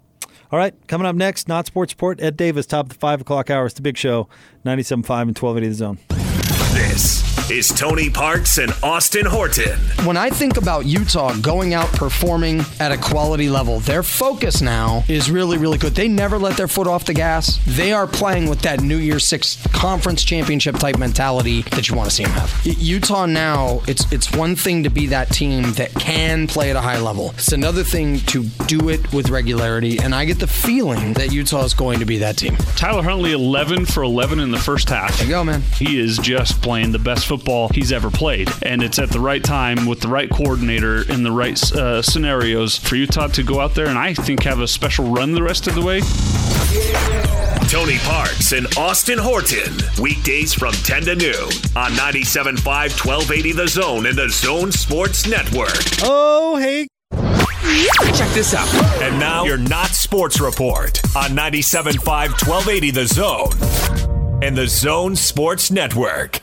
All 0.49 0.57
right, 0.57 0.73
coming 0.87 1.05
up 1.05 1.17
next, 1.17 1.49
not 1.49 1.65
sports 1.65 1.91
report. 1.91 2.21
Ed 2.21 2.37
Davis, 2.37 2.65
top 2.65 2.85
of 2.85 2.89
the 2.93 2.95
five 2.95 3.19
o'clock 3.19 3.49
hour. 3.49 3.65
It's 3.65 3.75
the 3.75 3.81
big 3.81 3.97
show, 3.97 4.29
97.5 4.65 5.21
and 5.21 5.37
1280 5.37 5.67
the 5.67 5.73
zone. 5.73 6.20
This 6.73 7.21
is 7.51 7.67
Tony 7.67 8.09
Parks 8.09 8.57
and 8.57 8.73
Austin 8.81 9.25
Horton. 9.25 9.77
When 10.05 10.15
I 10.15 10.29
think 10.29 10.55
about 10.55 10.85
Utah 10.85 11.35
going 11.41 11.73
out 11.73 11.91
performing 11.91 12.61
at 12.79 12.93
a 12.93 12.97
quality 12.97 13.49
level, 13.49 13.81
their 13.81 14.03
focus 14.03 14.61
now 14.61 15.03
is 15.09 15.29
really, 15.29 15.57
really 15.57 15.77
good. 15.77 15.93
They 15.93 16.07
never 16.07 16.39
let 16.39 16.55
their 16.55 16.69
foot 16.69 16.87
off 16.87 17.03
the 17.03 17.13
gas. 17.13 17.59
They 17.67 17.91
are 17.91 18.07
playing 18.07 18.47
with 18.47 18.61
that 18.61 18.79
New 18.79 18.97
Year's 18.97 19.27
Six 19.27 19.61
conference 19.73 20.23
championship 20.23 20.77
type 20.77 20.97
mentality 20.97 21.63
that 21.71 21.89
you 21.89 21.95
want 21.95 22.09
to 22.09 22.15
see 22.15 22.23
them 22.23 22.31
have. 22.33 22.65
Utah 22.65 23.25
now, 23.25 23.81
it's 23.85 24.09
it's 24.13 24.31
one 24.31 24.55
thing 24.55 24.83
to 24.83 24.89
be 24.89 25.07
that 25.07 25.29
team 25.29 25.73
that 25.73 25.93
can 25.95 26.47
play 26.47 26.69
at 26.69 26.77
a 26.77 26.81
high 26.81 26.99
level. 26.99 27.31
It's 27.31 27.51
another 27.51 27.83
thing 27.83 28.19
to 28.27 28.43
do 28.67 28.87
it 28.87 29.11
with 29.11 29.29
regularity, 29.29 29.99
and 29.99 30.15
I 30.15 30.23
get 30.23 30.39
the 30.39 30.47
feeling 30.47 31.13
that 31.13 31.33
Utah 31.33 31.65
is 31.65 31.73
going 31.73 31.99
to 31.99 32.05
be 32.05 32.19
that 32.19 32.37
team. 32.37 32.55
Tyler 32.77 33.03
Huntley, 33.03 33.33
11 33.33 33.87
for 33.87 34.03
11 34.03 34.39
in 34.39 34.51
the 34.51 34.59
first 34.59 34.87
half. 34.89 35.17
There 35.17 35.27
you 35.27 35.33
go, 35.33 35.43
man. 35.43 35.61
He 35.75 35.99
is 35.99 36.17
just 36.17 36.60
playing 36.61 36.91
the 36.91 36.99
best 36.99 37.25
football 37.25 37.69
he's 37.69 37.91
ever 37.91 38.09
played. 38.09 38.49
And 38.63 38.81
it's 38.81 38.99
at 38.99 39.09
the 39.09 39.19
right 39.19 39.43
time 39.43 39.85
with 39.85 40.01
the 40.01 40.07
right 40.07 40.29
coordinator 40.29 41.09
in 41.11 41.23
the 41.23 41.31
right 41.31 41.61
uh, 41.73 42.01
scenarios 42.01 42.77
for 42.77 42.95
Utah 42.95 43.27
to 43.27 43.43
go 43.43 43.59
out 43.59 43.75
there 43.75 43.87
and 43.87 43.97
I 43.97 44.13
think 44.13 44.43
have 44.43 44.59
a 44.59 44.67
special 44.67 45.11
run 45.11 45.33
the 45.33 45.43
rest 45.43 45.67
of 45.67 45.75
the 45.75 45.81
way. 45.81 46.01
Tony 47.69 47.97
Parks 47.99 48.51
and 48.51 48.67
Austin 48.77 49.17
Horton. 49.17 49.73
Weekdays 50.01 50.53
from 50.53 50.73
10 50.73 51.03
to 51.03 51.15
noon 51.15 51.49
on 51.75 51.91
97.5 51.91 52.65
1280 52.65 53.51
The 53.53 53.67
Zone 53.67 54.05
and 54.05 54.17
the 54.17 54.29
Zone 54.29 54.71
Sports 54.71 55.25
Network. 55.27 55.77
Oh, 56.03 56.57
hey. 56.57 56.87
Check 58.13 58.29
this 58.33 58.53
out. 58.53 58.67
And 59.01 59.17
now 59.19 59.45
your 59.45 59.57
Not 59.57 59.91
Sports 59.91 60.41
Report 60.41 61.01
on 61.15 61.31
97.5 61.31 62.05
1280 62.05 62.91
The 62.91 63.07
Zone 63.07 64.41
and 64.43 64.57
the 64.57 64.67
Zone 64.67 65.15
Sports 65.15 65.71
Network. 65.71 66.41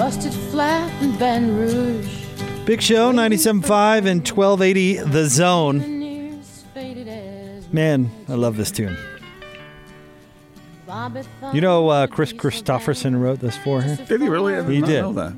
Busted 0.00 0.32
flat 0.32 0.90
in 1.02 1.12
Baton 1.18 1.54
Rouge. 1.54 2.24
Big 2.64 2.80
show, 2.80 3.12
97.5 3.12 4.06
and 4.06 4.26
1280 4.26 4.96
the 4.96 5.26
zone. 5.26 6.00
Years 6.00 6.64
faded 6.72 7.06
as 7.06 7.70
Man, 7.70 8.10
I 8.26 8.32
love 8.32 8.56
this 8.56 8.70
tune. 8.70 8.96
You 11.52 11.60
know, 11.60 11.88
uh, 11.90 12.06
Kris 12.06 12.32
Kristofferson 12.32 13.20
wrote 13.20 13.40
this 13.40 13.58
for 13.58 13.82
her. 13.82 13.96
Did 14.06 14.22
he 14.22 14.28
really? 14.30 14.54
I 14.54 14.62
did 14.62 14.70
He 14.70 14.80
not 14.80 14.86
did. 14.88 15.00
know 15.02 15.12
that. 15.12 15.34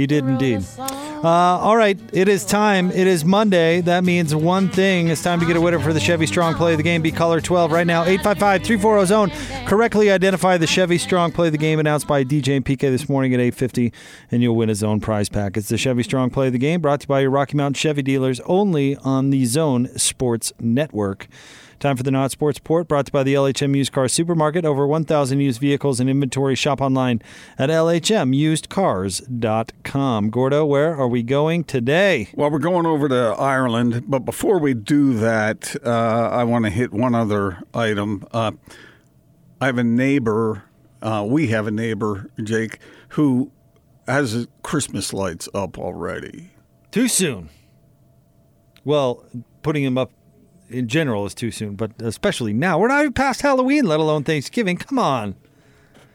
He 0.00 0.06
did 0.06 0.24
indeed. 0.24 0.64
Uh, 0.78 1.28
all 1.28 1.76
right, 1.76 2.00
it 2.14 2.26
is 2.26 2.46
time. 2.46 2.90
It 2.90 3.06
is 3.06 3.22
Monday. 3.22 3.82
That 3.82 4.02
means 4.02 4.34
one 4.34 4.70
thing. 4.70 5.08
It's 5.08 5.22
time 5.22 5.38
to 5.40 5.44
get 5.44 5.56
a 5.56 5.60
winner 5.60 5.78
for 5.78 5.92
the 5.92 6.00
Chevy 6.00 6.24
Strong 6.24 6.54
Play 6.54 6.72
of 6.72 6.78
the 6.78 6.82
Game. 6.82 7.02
Be 7.02 7.12
caller 7.12 7.42
12 7.42 7.70
right 7.70 7.86
now. 7.86 8.04
855 8.04 8.62
340 8.64 9.06
Zone. 9.06 9.66
Correctly 9.66 10.10
identify 10.10 10.56
the 10.56 10.66
Chevy 10.66 10.96
Strong 10.96 11.32
Play 11.32 11.48
of 11.48 11.52
the 11.52 11.58
Game 11.58 11.78
announced 11.78 12.06
by 12.06 12.24
DJ 12.24 12.56
and 12.56 12.64
PK 12.64 12.78
this 12.78 13.10
morning 13.10 13.34
at 13.34 13.40
850, 13.40 13.92
and 14.30 14.42
you'll 14.42 14.56
win 14.56 14.70
a 14.70 14.74
Zone 14.74 15.00
prize 15.00 15.28
pack. 15.28 15.58
It's 15.58 15.68
the 15.68 15.76
Chevy 15.76 16.02
Strong 16.02 16.30
Play 16.30 16.46
of 16.46 16.54
the 16.54 16.58
Game 16.58 16.80
brought 16.80 17.00
to 17.00 17.04
you 17.04 17.08
by 17.08 17.20
your 17.20 17.30
Rocky 17.30 17.58
Mountain 17.58 17.74
Chevy 17.74 18.00
dealers 18.00 18.40
only 18.46 18.96
on 18.96 19.28
the 19.28 19.44
Zone 19.44 19.88
Sports 19.98 20.54
Network. 20.58 21.28
Time 21.80 21.96
for 21.96 22.02
the 22.02 22.10
Not 22.10 22.30
Sports 22.30 22.58
Report, 22.58 22.86
brought 22.88 23.06
to 23.06 23.08
you 23.08 23.12
by 23.12 23.22
the 23.22 23.32
LHM 23.32 23.74
Used 23.74 23.90
Car 23.90 24.06
Supermarket. 24.06 24.66
Over 24.66 24.86
1,000 24.86 25.40
used 25.40 25.62
vehicles 25.62 25.98
and 25.98 26.10
inventory. 26.10 26.54
Shop 26.54 26.82
online 26.82 27.22
at 27.58 27.70
LHMUsedCars.com. 27.70 30.28
Gordo, 30.28 30.66
where 30.66 30.94
are 30.94 31.08
we 31.08 31.22
going 31.22 31.64
today? 31.64 32.28
Well, 32.34 32.50
we're 32.50 32.58
going 32.58 32.84
over 32.84 33.08
to 33.08 33.34
Ireland, 33.38 34.04
but 34.06 34.26
before 34.26 34.58
we 34.58 34.74
do 34.74 35.14
that, 35.14 35.74
uh, 35.82 35.88
I 35.88 36.44
want 36.44 36.66
to 36.66 36.70
hit 36.70 36.92
one 36.92 37.14
other 37.14 37.62
item. 37.72 38.26
Uh, 38.30 38.52
I 39.58 39.64
have 39.64 39.78
a 39.78 39.84
neighbor, 39.84 40.64
uh, 41.00 41.24
we 41.26 41.46
have 41.46 41.66
a 41.66 41.70
neighbor, 41.70 42.30
Jake, 42.42 42.78
who 43.08 43.52
has 44.06 44.32
his 44.32 44.48
Christmas 44.62 45.14
lights 45.14 45.48
up 45.54 45.78
already. 45.78 46.50
Too 46.90 47.08
soon. 47.08 47.48
Well, 48.84 49.24
putting 49.62 49.82
him 49.82 49.96
up 49.96 50.10
in 50.70 50.88
general 50.88 51.26
is 51.26 51.34
too 51.34 51.50
soon, 51.50 51.74
but 51.74 51.92
especially 52.00 52.52
now. 52.52 52.78
We're 52.78 52.88
not 52.88 53.00
even 53.00 53.12
past 53.12 53.42
Halloween, 53.42 53.84
let 53.86 54.00
alone 54.00 54.24
Thanksgiving. 54.24 54.76
Come 54.76 54.98
on. 54.98 55.34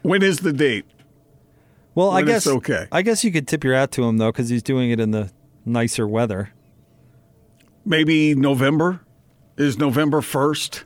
When 0.02 0.24
is 0.24 0.40
the 0.40 0.54
date? 0.54 0.86
Well, 1.94 2.10
I 2.10 2.16
When 2.16 2.30
it's 2.30 2.46
guess 2.46 2.54
okay. 2.56 2.88
I 2.92 3.02
guess 3.02 3.24
you 3.24 3.32
could 3.32 3.48
tip 3.48 3.64
your 3.64 3.76
hat 3.76 3.92
to 3.94 4.04
him 4.04 4.18
though, 4.18 4.32
because 4.32 4.50
he's 4.50 4.64
doing 4.64 4.92
it 4.92 5.00
in 5.00 5.12
the 5.12 5.32
nicer 5.66 6.08
weather. 6.08 6.52
Maybe 7.86 8.36
November? 8.36 9.02
Is 9.58 9.78
November 9.78 10.22
1st 10.22 10.84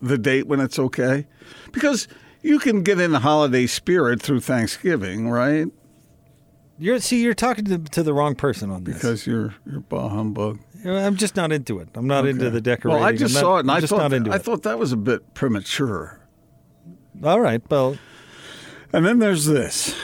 the 0.00 0.16
date 0.16 0.46
when 0.46 0.60
it's 0.60 0.78
okay? 0.78 1.26
Because 1.72 2.08
you 2.42 2.58
can 2.58 2.82
get 2.82 2.98
in 2.98 3.12
the 3.12 3.18
holiday 3.20 3.66
spirit 3.66 4.22
through 4.22 4.40
Thanksgiving, 4.40 5.28
right? 5.28 5.66
You're 6.78 7.00
see, 7.00 7.22
you're 7.22 7.34
talking 7.34 7.66
to, 7.66 7.78
to 7.78 8.02
the 8.02 8.14
wrong 8.14 8.34
person 8.34 8.70
on 8.70 8.84
this. 8.84 8.94
Because 8.94 9.26
you're 9.26 9.54
you're 9.70 9.80
bah 9.80 10.08
humbug. 10.08 10.58
I'm 10.84 11.16
just 11.16 11.36
not 11.36 11.52
into 11.52 11.78
it. 11.78 11.88
I'm 11.94 12.06
not 12.06 12.26
into 12.26 12.50
the 12.50 12.60
decorating. 12.60 12.98
Well, 13.00 13.08
I 13.08 13.12
just 13.14 13.34
not- 13.34 13.40
saw 13.40 13.56
it, 13.56 13.60
and 13.60 13.70
I'm 13.70 13.76
I 13.76 13.80
just 13.80 13.90
thought 13.90 13.98
not 13.98 14.12
into 14.12 14.32
I 14.32 14.36
it. 14.36 14.42
thought 14.42 14.62
that 14.64 14.78
was 14.78 14.92
a 14.92 14.96
bit 14.96 15.34
premature. 15.34 16.18
All 17.22 17.40
right, 17.40 17.62
well, 17.70 17.96
And 18.92 19.06
then 19.06 19.18
there's 19.20 19.46
this, 19.46 19.94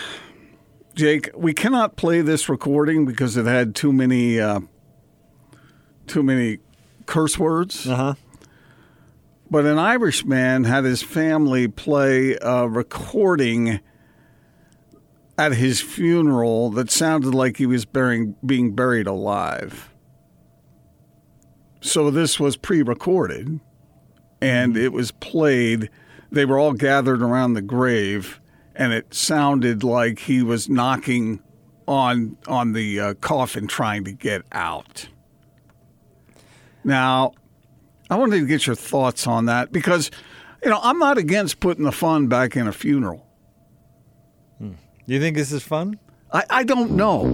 Jake. 0.95 1.31
We 1.35 1.53
cannot 1.53 1.97
play 1.97 2.21
this 2.21 2.49
recording 2.49 3.07
because 3.07 3.37
it 3.37 3.45
had 3.47 3.75
too 3.75 3.93
many 3.93 4.39
uh, 4.39 4.61
too 6.07 6.23
many 6.23 6.59
curse 7.07 7.39
words. 7.39 7.89
uh 7.89 7.97
huh. 7.97 8.15
But 9.51 9.65
an 9.65 9.79
Irishman 9.79 10.65
had 10.65 10.85
his 10.85 11.03
family 11.03 11.69
play 11.69 12.37
a 12.41 12.69
recording 12.69 13.81
at 15.39 15.53
his 15.55 15.81
funeral 15.81 16.69
that 16.71 16.91
sounded 16.91 17.35
like 17.35 17.57
he 17.57 17.65
was 17.67 17.85
burying, 17.87 18.35
being 18.45 18.75
buried 18.75 19.07
alive. 19.07 19.89
So 21.81 22.11
this 22.11 22.41
was 22.41 22.57
pre 22.57 22.83
recorded 22.83 23.61
and 24.41 24.77
it 24.77 24.93
was 24.93 25.11
played. 25.11 25.91
They 26.31 26.45
were 26.45 26.59
all 26.59 26.73
gathered 26.73 27.23
around 27.23 27.55
the 27.55 27.63
grave 27.63 28.41
and 28.75 28.93
it 28.93 29.13
sounded 29.15 29.83
like 29.83 30.21
he 30.21 30.43
was 30.43 30.69
knocking 30.69 31.43
on, 31.87 32.37
on 32.47 32.73
the 32.73 33.01
uh, 33.01 33.15
coffin 33.15 33.67
trying 33.67 34.05
to 34.05 34.13
get 34.13 34.43
out. 34.53 35.09
Now, 36.85 37.33
I 38.11 38.17
wanted 38.17 38.41
to 38.41 38.47
get 38.47 38.67
your 38.67 38.77
thoughts 38.77 39.27
on 39.27 39.47
that 39.47 39.73
because, 39.73 40.11
you 40.63 40.71
know, 40.71 40.81
I'm 40.83 40.99
not 40.99 41.19
against 41.19 41.61
putting 41.61 41.85
the 41.85 41.93
fun 41.93 42.29
back 42.29 42.57
in 42.57 42.67
a 42.67 42.73
funeral. 42.73 43.27
Do 45.09 45.15
you 45.15 45.21
think 45.21 45.37
this 45.37 45.53
is 45.53 45.63
fun? 45.63 45.99
I, 46.31 46.45
I 46.51 46.65
don't 46.65 46.91
know. 46.91 47.25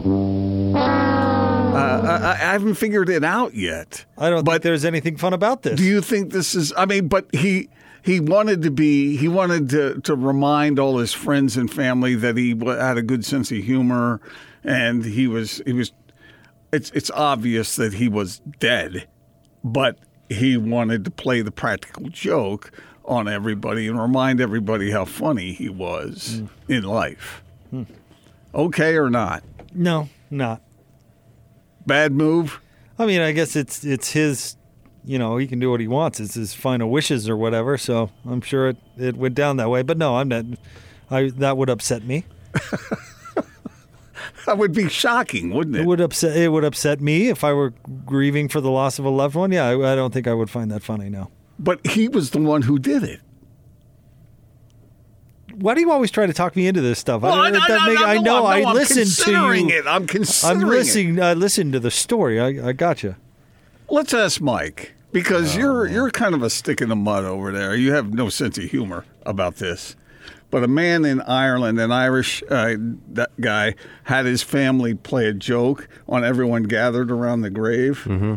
Uh, 1.74 2.02
I, 2.22 2.30
I 2.32 2.52
haven't 2.52 2.74
figured 2.74 3.08
it 3.08 3.24
out 3.24 3.54
yet. 3.54 4.04
I 4.16 4.30
don't 4.30 4.44
think 4.44 4.62
there's 4.62 4.84
anything 4.84 5.16
fun 5.16 5.32
about 5.32 5.62
this. 5.62 5.76
Do 5.76 5.84
you 5.84 6.00
think 6.00 6.32
this 6.32 6.54
is? 6.54 6.72
I 6.76 6.86
mean, 6.86 7.08
but 7.08 7.26
he 7.34 7.68
he 8.02 8.20
wanted 8.20 8.62
to 8.62 8.70
be. 8.70 9.16
He 9.16 9.28
wanted 9.28 9.70
to 9.70 10.00
to 10.02 10.14
remind 10.14 10.78
all 10.78 10.98
his 10.98 11.12
friends 11.12 11.56
and 11.56 11.70
family 11.70 12.14
that 12.16 12.36
he 12.36 12.50
had 12.64 12.98
a 12.98 13.02
good 13.02 13.24
sense 13.24 13.50
of 13.50 13.58
humor, 13.58 14.20
and 14.62 15.04
he 15.04 15.26
was 15.26 15.62
he 15.66 15.72
was. 15.72 15.92
It's 16.72 16.90
it's 16.90 17.10
obvious 17.10 17.76
that 17.76 17.94
he 17.94 18.08
was 18.08 18.40
dead, 18.58 19.08
but 19.62 19.98
he 20.28 20.56
wanted 20.56 21.04
to 21.04 21.10
play 21.10 21.42
the 21.42 21.52
practical 21.52 22.08
joke 22.08 22.72
on 23.04 23.28
everybody 23.28 23.86
and 23.86 24.00
remind 24.00 24.40
everybody 24.40 24.90
how 24.90 25.04
funny 25.04 25.52
he 25.52 25.68
was 25.68 26.42
in 26.68 26.82
life. 26.82 27.42
Okay 28.54 28.96
or 28.96 29.10
not? 29.10 29.42
No, 29.74 30.08
not. 30.30 30.62
Bad 31.86 32.12
move. 32.12 32.60
I 32.98 33.06
mean, 33.06 33.20
I 33.20 33.32
guess 33.32 33.56
it's 33.56 33.84
it's 33.84 34.12
his. 34.12 34.56
You 35.06 35.18
know, 35.18 35.36
he 35.36 35.46
can 35.46 35.58
do 35.58 35.70
what 35.70 35.80
he 35.80 35.86
wants. 35.88 36.18
It's 36.18 36.32
his 36.34 36.54
final 36.54 36.88
wishes 36.88 37.28
or 37.28 37.36
whatever. 37.36 37.76
So 37.76 38.10
I'm 38.26 38.40
sure 38.40 38.68
it, 38.70 38.76
it 38.96 39.16
went 39.16 39.34
down 39.34 39.58
that 39.58 39.68
way. 39.68 39.82
But 39.82 39.98
no, 39.98 40.16
I'm 40.16 40.28
not. 40.28 40.46
I 41.10 41.28
that 41.36 41.56
would 41.58 41.68
upset 41.70 42.04
me. 42.04 42.24
That 44.46 44.58
would 44.58 44.72
be 44.72 44.88
shocking, 44.90 45.50
wouldn't 45.50 45.74
It 45.76 45.80
it? 45.80 45.86
would 45.86 46.00
upset. 46.02 46.36
It 46.36 46.50
would 46.50 46.64
upset 46.64 47.00
me 47.00 47.28
if 47.28 47.42
I 47.44 47.52
were 47.54 47.72
grieving 48.04 48.48
for 48.48 48.60
the 48.60 48.70
loss 48.70 48.98
of 48.98 49.06
a 49.06 49.10
loved 49.10 49.34
one. 49.34 49.52
Yeah, 49.52 49.64
I, 49.68 49.92
I 49.92 49.94
don't 49.94 50.12
think 50.12 50.26
I 50.26 50.34
would 50.34 50.50
find 50.50 50.70
that 50.70 50.82
funny. 50.82 51.08
No. 51.08 51.30
But 51.58 51.86
he 51.86 52.08
was 52.08 52.30
the 52.30 52.40
one 52.40 52.60
who 52.62 52.78
did 52.78 53.02
it. 53.04 53.20
Why 55.56 55.74
do 55.74 55.80
you 55.80 55.90
always 55.90 56.10
try 56.10 56.26
to 56.26 56.32
talk 56.32 56.56
me 56.56 56.66
into 56.66 56.80
this 56.80 56.98
stuff? 56.98 57.22
Well, 57.22 57.32
I- 57.32 57.50
that 57.50 57.70
I- 57.70 57.86
make- 57.88 57.98
I- 57.98 58.14
I 58.14 58.18
know. 58.18 58.22
no, 58.40 58.46
I 58.46 58.58
I'm 58.62 58.74
listened 58.74 59.06
to 59.10 59.22
considering 59.22 59.68
you. 59.70 59.78
it. 59.78 59.86
I'm 59.86 60.06
considering 60.06 60.62
I'm 60.62 60.66
it. 60.68 60.70
listening. 60.70 61.20
I 61.22 61.34
listened 61.34 61.72
to 61.74 61.80
the 61.80 61.90
story. 61.90 62.40
I, 62.40 62.68
I 62.68 62.72
got 62.72 63.02
you. 63.02 63.16
Let's 63.88 64.12
ask 64.14 64.40
Mike 64.40 64.94
because 65.12 65.56
you're 65.56 65.86
you're 65.86 66.10
kind 66.10 66.34
of 66.34 66.42
a 66.42 66.50
stick 66.50 66.80
in 66.80 66.88
the 66.88 66.96
mud 66.96 67.24
over 67.24 67.52
there. 67.52 67.74
You 67.76 67.92
have 67.92 68.12
no 68.14 68.28
sense 68.28 68.58
of 68.58 68.64
humor 68.64 69.04
about 69.24 69.56
this. 69.56 69.94
But 70.50 70.62
a 70.62 70.68
man 70.68 71.04
in 71.04 71.20
Ireland, 71.22 71.80
an 71.80 71.90
Irish 71.90 72.42
uh, 72.48 72.76
that 73.12 73.30
guy, 73.40 73.74
had 74.04 74.24
his 74.24 74.42
family 74.42 74.94
play 74.94 75.26
a 75.26 75.32
joke 75.34 75.88
on 76.08 76.24
everyone 76.24 76.62
gathered 76.64 77.10
around 77.10 77.40
the 77.42 77.50
grave, 77.50 78.04
mm-hmm. 78.06 78.34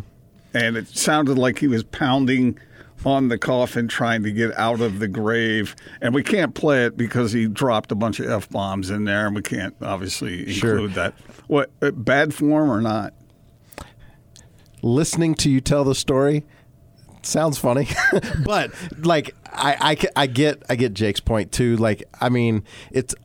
and 0.53 0.77
it 0.77 0.87
sounded 0.87 1.37
like 1.37 1.59
he 1.59 1.67
was 1.67 1.83
pounding 1.83 2.57
on 3.05 3.27
the 3.29 3.37
coffin 3.37 3.87
trying 3.87 4.23
to 4.23 4.31
get 4.31 4.57
out 4.57 4.81
of 4.81 4.99
the 4.99 5.07
grave. 5.07 5.75
And 6.01 6.13
we 6.13 6.23
can't 6.23 6.53
play 6.55 6.85
it 6.85 6.97
because 6.97 7.31
he 7.31 7.47
dropped 7.47 7.91
a 7.91 7.95
bunch 7.95 8.19
of 8.19 8.29
f 8.29 8.49
bombs 8.49 8.89
in 8.89 9.03
there, 9.05 9.27
and 9.27 9.35
we 9.35 9.41
can't 9.41 9.75
obviously 9.81 10.51
Sure. 10.51 10.71
include 10.73 10.93
that. 10.95 11.13
What 11.47 11.71
uh, 11.81 11.91
bad 11.91 12.33
form 12.33 12.69
or 12.71 12.81
not? 12.81 13.13
listening 14.83 15.33
to 15.33 15.49
you 15.49 15.59
tell 15.59 15.83
the 15.83 15.95
story 15.95 16.45
sounds 17.23 17.57
funny 17.57 17.87
but 18.45 18.71
like 18.99 19.35
I, 19.51 19.97
I 20.15 20.23
I 20.23 20.27
get 20.27 20.61
i 20.69 20.75
get 20.75 20.93
jake's 20.93 21.19
point 21.19 21.51
too 21.51 21.75
like 21.77 22.03
i 22.21 22.29
mean 22.29 22.63
it's 22.91 23.15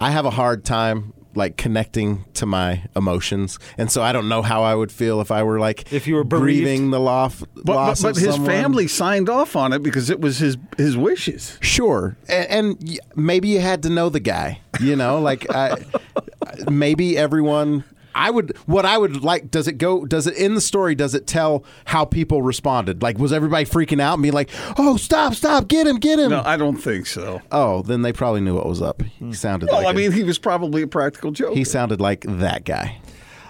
i 0.00 0.10
have 0.10 0.26
a 0.26 0.30
hard 0.30 0.64
time 0.66 1.14
like 1.38 1.56
connecting 1.56 2.24
to 2.34 2.44
my 2.44 2.82
emotions 2.94 3.58
and 3.78 3.90
so 3.90 4.02
i 4.02 4.12
don't 4.12 4.28
know 4.28 4.42
how 4.42 4.62
i 4.62 4.74
would 4.74 4.92
feel 4.92 5.20
if 5.22 5.30
i 5.30 5.42
were 5.42 5.58
like 5.58 5.90
If 5.92 6.06
you 6.06 6.16
were 6.16 6.24
bereaved? 6.24 6.64
grieving 6.64 6.90
the 6.90 7.00
loss 7.00 7.40
But, 7.40 7.64
but, 7.64 7.74
loss 7.76 8.02
but 8.02 8.10
of 8.10 8.16
his 8.22 8.34
someone. 8.34 8.50
family 8.50 8.88
signed 8.88 9.28
off 9.30 9.56
on 9.56 9.72
it 9.72 9.82
because 9.82 10.10
it 10.10 10.20
was 10.20 10.38
his 10.38 10.56
his 10.76 10.96
wishes. 10.96 11.56
Sure, 11.60 12.16
and, 12.28 12.50
and 12.80 13.00
maybe 13.16 13.48
you 13.48 13.60
had 13.60 13.82
to 13.84 13.88
know 13.90 14.08
the 14.10 14.20
guy. 14.20 14.60
You 14.80 14.94
know, 14.96 15.20
like 15.20 15.48
I, 15.54 15.76
maybe 16.70 17.16
everyone. 17.16 17.84
I 18.18 18.30
would. 18.30 18.56
What 18.66 18.84
I 18.84 18.98
would 18.98 19.22
like. 19.22 19.50
Does 19.50 19.68
it 19.68 19.78
go? 19.78 20.04
Does 20.04 20.26
it 20.26 20.36
in 20.36 20.54
the 20.54 20.60
story? 20.60 20.94
Does 20.94 21.14
it 21.14 21.26
tell 21.26 21.64
how 21.84 22.04
people 22.04 22.42
responded? 22.42 23.00
Like, 23.00 23.16
was 23.18 23.32
everybody 23.32 23.64
freaking 23.64 24.00
out 24.00 24.14
and 24.14 24.22
being 24.22 24.34
like, 24.34 24.50
"Oh, 24.76 24.96
stop, 24.96 25.34
stop, 25.34 25.68
get 25.68 25.86
him, 25.86 25.96
get 25.98 26.18
him"? 26.18 26.30
No, 26.30 26.42
I 26.44 26.56
don't 26.56 26.76
think 26.76 27.06
so. 27.06 27.40
oh, 27.52 27.82
then 27.82 28.02
they 28.02 28.12
probably 28.12 28.40
knew 28.40 28.56
what 28.56 28.66
was 28.66 28.82
up. 28.82 29.02
He 29.02 29.26
hmm. 29.26 29.32
sounded. 29.32 29.68
Well, 29.68 29.78
like 29.78 29.86
I 29.86 29.90
a- 29.90 29.94
mean, 29.94 30.12
he 30.12 30.24
was 30.24 30.38
probably 30.38 30.82
a 30.82 30.88
practical 30.88 31.30
joke. 31.30 31.54
he 31.54 31.62
sounded 31.64 32.00
like 32.00 32.24
that 32.26 32.64
guy. 32.64 32.98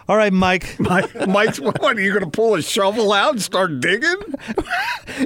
All 0.09 0.16
right, 0.16 0.32
Mike. 0.32 0.76
Mike, 0.80 1.28
Mike's, 1.28 1.61
what 1.61 1.82
are 1.84 2.00
you 2.00 2.12
going 2.12 2.24
to 2.24 2.30
pull 2.30 2.54
a 2.54 2.62
shovel 2.62 3.12
out 3.12 3.32
and 3.32 3.42
start 3.42 3.80
digging? 3.80 4.16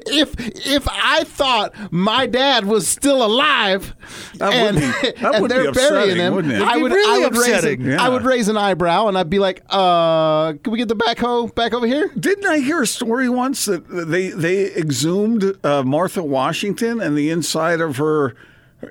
If 0.07 0.35
if 0.67 0.89
I 0.91 1.25
thought 1.25 1.75
my 1.93 2.27
dad 2.27 2.65
was 2.65 2.89
still 2.89 3.23
alive 3.27 3.95
That 4.37 4.49
would 4.49 4.83
and, 4.83 5.03
be- 5.03 5.11
that 5.21 5.35
and 5.35 5.43
would 5.43 5.51
they're 5.51 5.69
upsetting, 5.69 5.91
burying 5.99 6.17
him, 6.17 6.35
wouldn't 6.35 6.55
it? 6.55 6.63
I 6.63 6.77
It'd 6.79 6.91
really 6.93 7.23
I 7.23 7.27
would 7.27 7.37
raise 7.37 7.65
an, 7.65 7.81
Yeah. 7.85 8.03
I 8.03 8.09
would 8.09 8.23
raise 8.25 8.49
an 8.49 8.57
eyebrow 8.57 9.09
and 9.09 9.19
I'd 9.19 9.29
be 9.29 9.39
like, 9.39 9.63
"Uh, 9.69 10.55
can 10.63 10.73
we 10.73 10.79
get 10.79 10.89
the 10.89 10.97
backhoe 10.97 11.55
back 11.55 11.75
over 11.75 11.87
here?" 11.87 12.11
Didn't 12.19 12.47
I 12.47 12.59
hear 12.61 12.81
a 12.83 12.87
story 12.87 13.29
once 13.29 13.67
that 13.67 13.87
they 13.89 14.29
they 14.31 14.67
exhumed 14.75 15.59
uh, 15.63 15.83
Martha 15.83 16.23
Washington 16.23 17.01
and 17.01 17.19
the 17.19 17.29
inside 17.29 17.81
of 17.83 17.97
her 17.99 18.35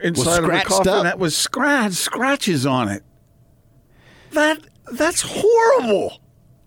inside 0.03 0.43
of 0.43 0.43
her 0.43 0.49
scratched 0.49 0.67
coffin 0.67 0.93
up? 0.93 1.03
that 1.03 1.17
was 1.19 1.35
scratch 1.35 1.93
scratches 1.93 2.65
on 2.65 2.89
it. 2.89 3.03
That 4.33 4.59
that's 4.91 5.21
horrible. 5.25 6.19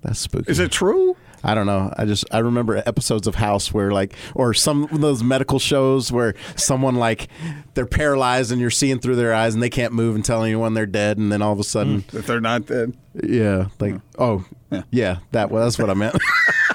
That's 0.03 0.20
spooky. 0.20 0.51
Is 0.51 0.59
it 0.59 0.70
true? 0.70 1.16
I 1.43 1.55
don't 1.55 1.66
know. 1.66 1.93
I 1.97 2.07
just 2.07 2.25
I 2.31 2.39
remember 2.39 2.77
episodes 2.77 3.27
of 3.27 3.35
House 3.35 3.72
where 3.72 3.91
like 3.91 4.14
or 4.35 4.55
some 4.55 4.85
of 4.85 5.01
those 5.03 5.22
medical 5.22 5.59
shows 5.59 6.11
where 6.11 6.35
someone 6.57 6.95
like 6.95 7.29
they're 7.75 7.85
paralyzed 7.85 8.51
and 8.51 8.61
you're 8.61 8.70
seeing 8.70 8.99
through 8.99 9.16
their 9.16 9.35
eyes 9.35 9.53
and 9.53 9.62
they 9.62 9.68
can't 9.68 9.93
move 9.93 10.14
and 10.14 10.25
tell 10.25 10.43
anyone 10.43 10.72
they're 10.72 10.87
dead 10.87 11.18
and 11.18 11.31
then 11.31 11.43
all 11.43 11.53
of 11.53 11.59
a 11.59 11.64
sudden 11.64 12.01
hmm. 12.01 12.16
That 12.16 12.27
they're 12.27 12.41
not 12.41 12.66
dead. 12.66 12.97
yeah 13.22 13.68
like 13.79 13.97
oh 14.18 14.45
yeah, 14.91 15.18
that 15.33 15.51
well 15.51 15.64
that's 15.64 15.79
what 15.79 15.91
I 15.91 15.95
meant. 15.95 16.16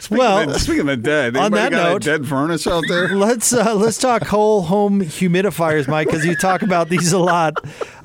Speaking 0.00 0.18
Well, 0.18 0.50
of, 0.50 0.60
speaking 0.60 0.88
of 0.88 1.02
dead, 1.02 1.36
on 1.38 1.52
that 1.52 1.70
got 1.72 1.90
note- 1.92 1.96
a 2.06 2.18
dead 2.18 2.26
furnace 2.28 2.66
out 2.66 2.84
there? 2.88 3.08
Let's 3.16 3.52
uh, 3.52 3.74
let's 3.74 3.98
talk 3.98 4.22
whole 4.22 4.62
home 4.62 5.00
humidifiers, 5.02 5.88
Mike, 5.88 6.06
because 6.08 6.24
you 6.24 6.34
talk 6.36 6.62
about 6.62 6.88
these 6.88 7.12
a 7.12 7.18
lot. 7.18 7.54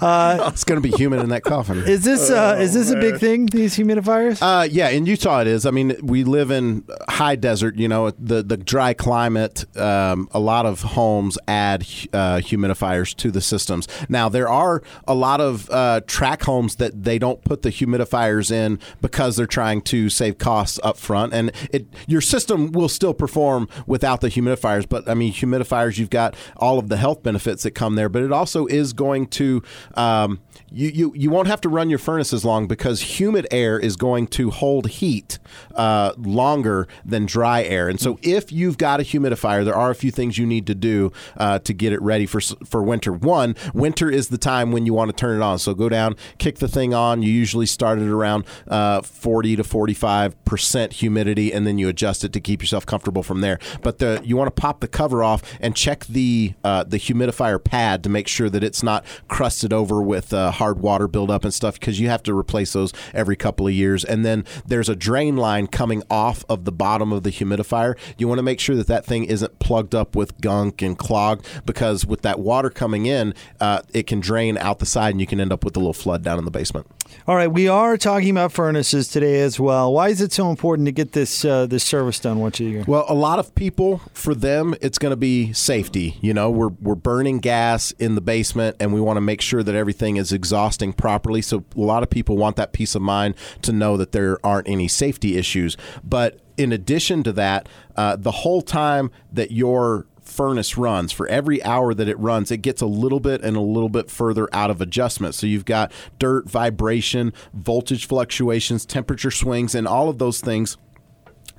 it's 0.01 0.63
gonna 0.63 0.81
be 0.81 0.91
humid 0.91 1.19
in 1.21 1.29
that 1.29 1.43
coffin. 1.43 1.79
Is 1.79 2.03
this 2.03 2.29
uh, 2.29 2.57
is 2.59 2.73
this 2.73 2.91
a 2.91 2.95
big 2.95 3.17
thing? 3.19 3.45
These 3.47 3.75
humidifiers? 3.77 4.39
Uh, 4.41 4.63
yeah, 4.63 4.89
in 4.89 5.05
Utah 5.05 5.41
it 5.41 5.47
is. 5.47 5.65
I 5.65 5.71
mean, 5.71 5.95
we 6.01 6.23
live 6.23 6.51
in 6.51 6.83
high 7.09 7.35
desert. 7.35 7.75
You 7.75 7.87
know, 7.87 8.11
the 8.11 8.43
the 8.43 8.57
dry 8.57 8.93
climate. 8.93 9.65
Um, 9.77 10.27
a 10.31 10.39
lot 10.39 10.65
of 10.65 10.81
homes 10.81 11.37
add 11.47 11.81
uh, 12.13 12.37
humidifiers 12.37 13.15
to 13.17 13.31
the 13.31 13.41
systems. 13.41 13.87
Now 14.09 14.29
there 14.29 14.49
are 14.49 14.81
a 15.07 15.13
lot 15.15 15.41
of 15.41 15.69
uh, 15.69 16.01
track 16.07 16.43
homes 16.43 16.75
that 16.77 17.03
they 17.03 17.19
don't 17.19 17.43
put 17.43 17.61
the 17.61 17.69
humidifiers 17.69 18.51
in 18.51 18.79
because 19.01 19.35
they're 19.35 19.45
trying 19.45 19.81
to 19.83 20.09
save 20.09 20.37
costs 20.37 20.79
up 20.83 20.97
front, 20.97 21.33
and 21.33 21.51
it 21.75 21.87
your 22.07 22.21
system 22.21 22.71
will 22.71 22.89
still 22.89 23.13
perform 23.13 23.67
without 23.85 24.21
the 24.21 24.29
humidifiers. 24.29 24.87
But 24.87 25.07
I 25.09 25.13
mean, 25.13 25.33
humidifiers, 25.33 25.97
you've 25.97 26.09
got 26.09 26.35
all 26.57 26.79
of 26.79 26.89
the 26.89 26.97
health 26.97 27.23
benefits 27.23 27.63
that 27.63 27.71
come 27.71 27.95
there, 27.95 28.09
but 28.09 28.23
it 28.23 28.31
also 28.31 28.65
is 28.65 28.93
going 28.93 29.27
to 29.27 29.61
um, 29.95 30.39
you, 30.75 30.89
you 30.89 31.13
you 31.15 31.29
won't 31.29 31.47
have 31.47 31.61
to 31.61 31.69
run 31.69 31.89
your 31.89 31.99
furnace 31.99 32.33
as 32.33 32.43
long 32.43 32.67
because 32.67 33.19
humid 33.19 33.47
air 33.49 33.79
is 33.79 33.95
going 33.95 34.27
to 34.27 34.51
hold 34.51 34.87
heat 34.87 35.39
uh, 35.73 36.11
longer 36.17 36.87
than 37.05 37.25
dry 37.25 37.63
air. 37.63 37.87
And 37.87 37.97
so, 37.97 38.19
if 38.21 38.51
you've 38.51 38.77
got 38.77 38.99
a 38.99 39.03
humidifier, 39.03 39.63
there 39.63 39.75
are 39.75 39.89
a 39.89 39.95
few 39.95 40.11
things 40.11 40.37
you 40.37 40.45
need 40.45 40.67
to 40.67 40.75
do 40.75 41.13
uh, 41.37 41.59
to 41.59 41.73
get 41.73 41.93
it 41.93 42.01
ready 42.01 42.25
for 42.25 42.41
for 42.41 42.83
winter. 42.83 43.13
One, 43.13 43.55
winter 43.73 44.11
is 44.11 44.27
the 44.27 44.37
time 44.37 44.73
when 44.73 44.85
you 44.85 44.93
want 44.93 45.09
to 45.11 45.15
turn 45.15 45.37
it 45.37 45.43
on. 45.43 45.59
So 45.59 45.73
go 45.73 45.87
down, 45.87 46.17
kick 46.39 46.59
the 46.59 46.67
thing 46.67 46.93
on. 46.93 47.23
You 47.23 47.31
usually 47.31 47.67
start 47.67 47.99
it 47.99 48.09
around 48.09 48.43
uh, 48.67 49.01
forty 49.01 49.55
to 49.55 49.63
forty 49.63 49.93
five 49.93 50.43
percent 50.43 50.93
humidity, 50.93 51.53
and 51.53 51.65
then 51.65 51.77
you 51.77 51.87
adjust 51.87 52.25
it 52.25 52.33
to 52.33 52.41
keep 52.41 52.61
yourself 52.61 52.85
comfortable 52.85 53.23
from 53.23 53.39
there. 53.39 53.59
But 53.81 53.99
the 53.99 54.19
you 54.25 54.35
want 54.35 54.53
to 54.53 54.61
pop 54.61 54.81
the 54.81 54.89
cover 54.89 55.23
off 55.23 55.41
and 55.61 55.73
check 55.73 56.05
the 56.05 56.53
uh, 56.65 56.83
the 56.83 56.97
humidifier 56.97 57.63
pad 57.63 58.03
to 58.03 58.09
make 58.09 58.27
sure 58.27 58.49
that 58.49 58.61
it's 58.61 58.83
not 58.83 59.05
crusted 59.29 59.71
over 59.71 60.01
with 60.01 60.33
uh, 60.33 60.51
hard 60.65 60.79
water 60.79 61.07
buildup 61.07 61.43
and 61.43 61.53
stuff 61.53 61.79
because 61.79 61.99
you 61.99 62.09
have 62.09 62.23
to 62.23 62.35
replace 62.35 62.73
those 62.73 62.91
every 63.13 63.35
couple 63.35 63.67
of 63.67 63.73
years. 63.73 64.03
And 64.03 64.25
then 64.25 64.43
there's 64.65 64.89
a 64.89 64.95
drain 64.95 65.37
line 65.37 65.67
coming 65.67 66.01
off 66.09 66.43
of 66.49 66.65
the 66.65 66.71
bottom 66.71 67.13
of 67.13 67.21
the 67.21 67.29
humidifier. 67.29 67.95
You 68.17 68.27
want 68.27 68.39
to 68.39 68.43
make 68.43 68.59
sure 68.59 68.75
that 68.75 68.87
that 68.87 69.05
thing 69.05 69.25
isn't 69.25 69.59
plugged 69.59 69.93
up 69.93 70.15
with 70.15 70.41
gunk 70.41 70.81
and 70.81 70.97
clogged 70.97 71.45
because 71.67 72.03
with 72.03 72.23
that 72.23 72.39
water 72.39 72.71
coming 72.71 73.05
in, 73.05 73.35
uh, 73.59 73.81
it 73.93 74.07
can 74.07 74.19
drain 74.19 74.57
out 74.57 74.79
the 74.79 74.87
side 74.87 75.11
and 75.11 75.21
you 75.21 75.27
can 75.27 75.39
end 75.39 75.53
up 75.53 75.63
with 75.63 75.75
a 75.75 75.79
little 75.79 75.93
flood 75.93 76.23
down 76.23 76.39
in 76.39 76.45
the 76.45 76.51
basement. 76.51 76.87
All 77.27 77.35
right, 77.35 77.47
we 77.47 77.67
are 77.67 77.97
talking 77.97 78.29
about 78.29 78.51
furnaces 78.51 79.07
today 79.07 79.41
as 79.41 79.59
well. 79.59 79.91
Why 79.91 80.09
is 80.09 80.21
it 80.21 80.31
so 80.31 80.49
important 80.49 80.85
to 80.85 80.91
get 80.91 81.13
this 81.13 81.43
uh, 81.43 81.65
this 81.65 81.83
service 81.83 82.19
done 82.19 82.39
once 82.39 82.59
a 82.59 82.63
year? 82.63 82.83
Well, 82.87 83.05
a 83.09 83.15
lot 83.15 83.39
of 83.39 83.55
people, 83.55 84.01
for 84.13 84.35
them, 84.35 84.75
it's 84.81 84.97
going 84.99 85.11
to 85.11 85.17
be 85.17 85.51
safety. 85.53 86.17
You 86.21 86.33
know, 86.33 86.51
we're, 86.51 86.69
we're 86.69 86.95
burning 86.95 87.39
gas 87.39 87.91
in 87.93 88.15
the 88.15 88.21
basement 88.21 88.77
and 88.79 88.93
we 88.93 89.01
want 89.01 89.17
to 89.17 89.21
make 89.21 89.41
sure 89.41 89.63
that 89.63 89.73
everything 89.73 90.17
is 90.17 90.31
exhausting 90.31 90.93
properly. 90.93 91.41
So, 91.41 91.63
a 91.75 91.79
lot 91.79 92.03
of 92.03 92.09
people 92.09 92.37
want 92.37 92.57
that 92.57 92.73
peace 92.73 92.95
of 92.95 93.01
mind 93.01 93.35
to 93.63 93.71
know 93.71 93.97
that 93.97 94.11
there 94.11 94.37
aren't 94.45 94.69
any 94.69 94.87
safety 94.87 95.35
issues. 95.37 95.77
But 96.03 96.39
in 96.57 96.71
addition 96.71 97.23
to 97.23 97.33
that, 97.33 97.67
uh, 97.95 98.15
the 98.15 98.31
whole 98.31 98.61
time 98.61 99.11
that 99.31 99.51
your 99.51 100.05
furnace 100.35 100.77
runs. 100.77 101.11
For 101.11 101.27
every 101.27 101.63
hour 101.63 101.93
that 101.93 102.07
it 102.07 102.19
runs 102.19 102.51
it 102.51 102.57
gets 102.57 102.81
a 102.81 102.85
little 102.85 103.19
bit 103.19 103.41
and 103.41 103.55
a 103.55 103.61
little 103.61 103.89
bit 103.89 104.09
further 104.09 104.47
out 104.53 104.69
of 104.69 104.81
adjustment. 104.81 105.35
So 105.35 105.47
you've 105.47 105.65
got 105.65 105.91
dirt 106.19 106.49
vibration 106.49 107.33
voltage 107.53 108.07
fluctuations 108.07 108.85
temperature 108.85 109.31
swings 109.31 109.75
and 109.75 109.87
all 109.87 110.09
of 110.09 110.17
those 110.17 110.41
things 110.41 110.77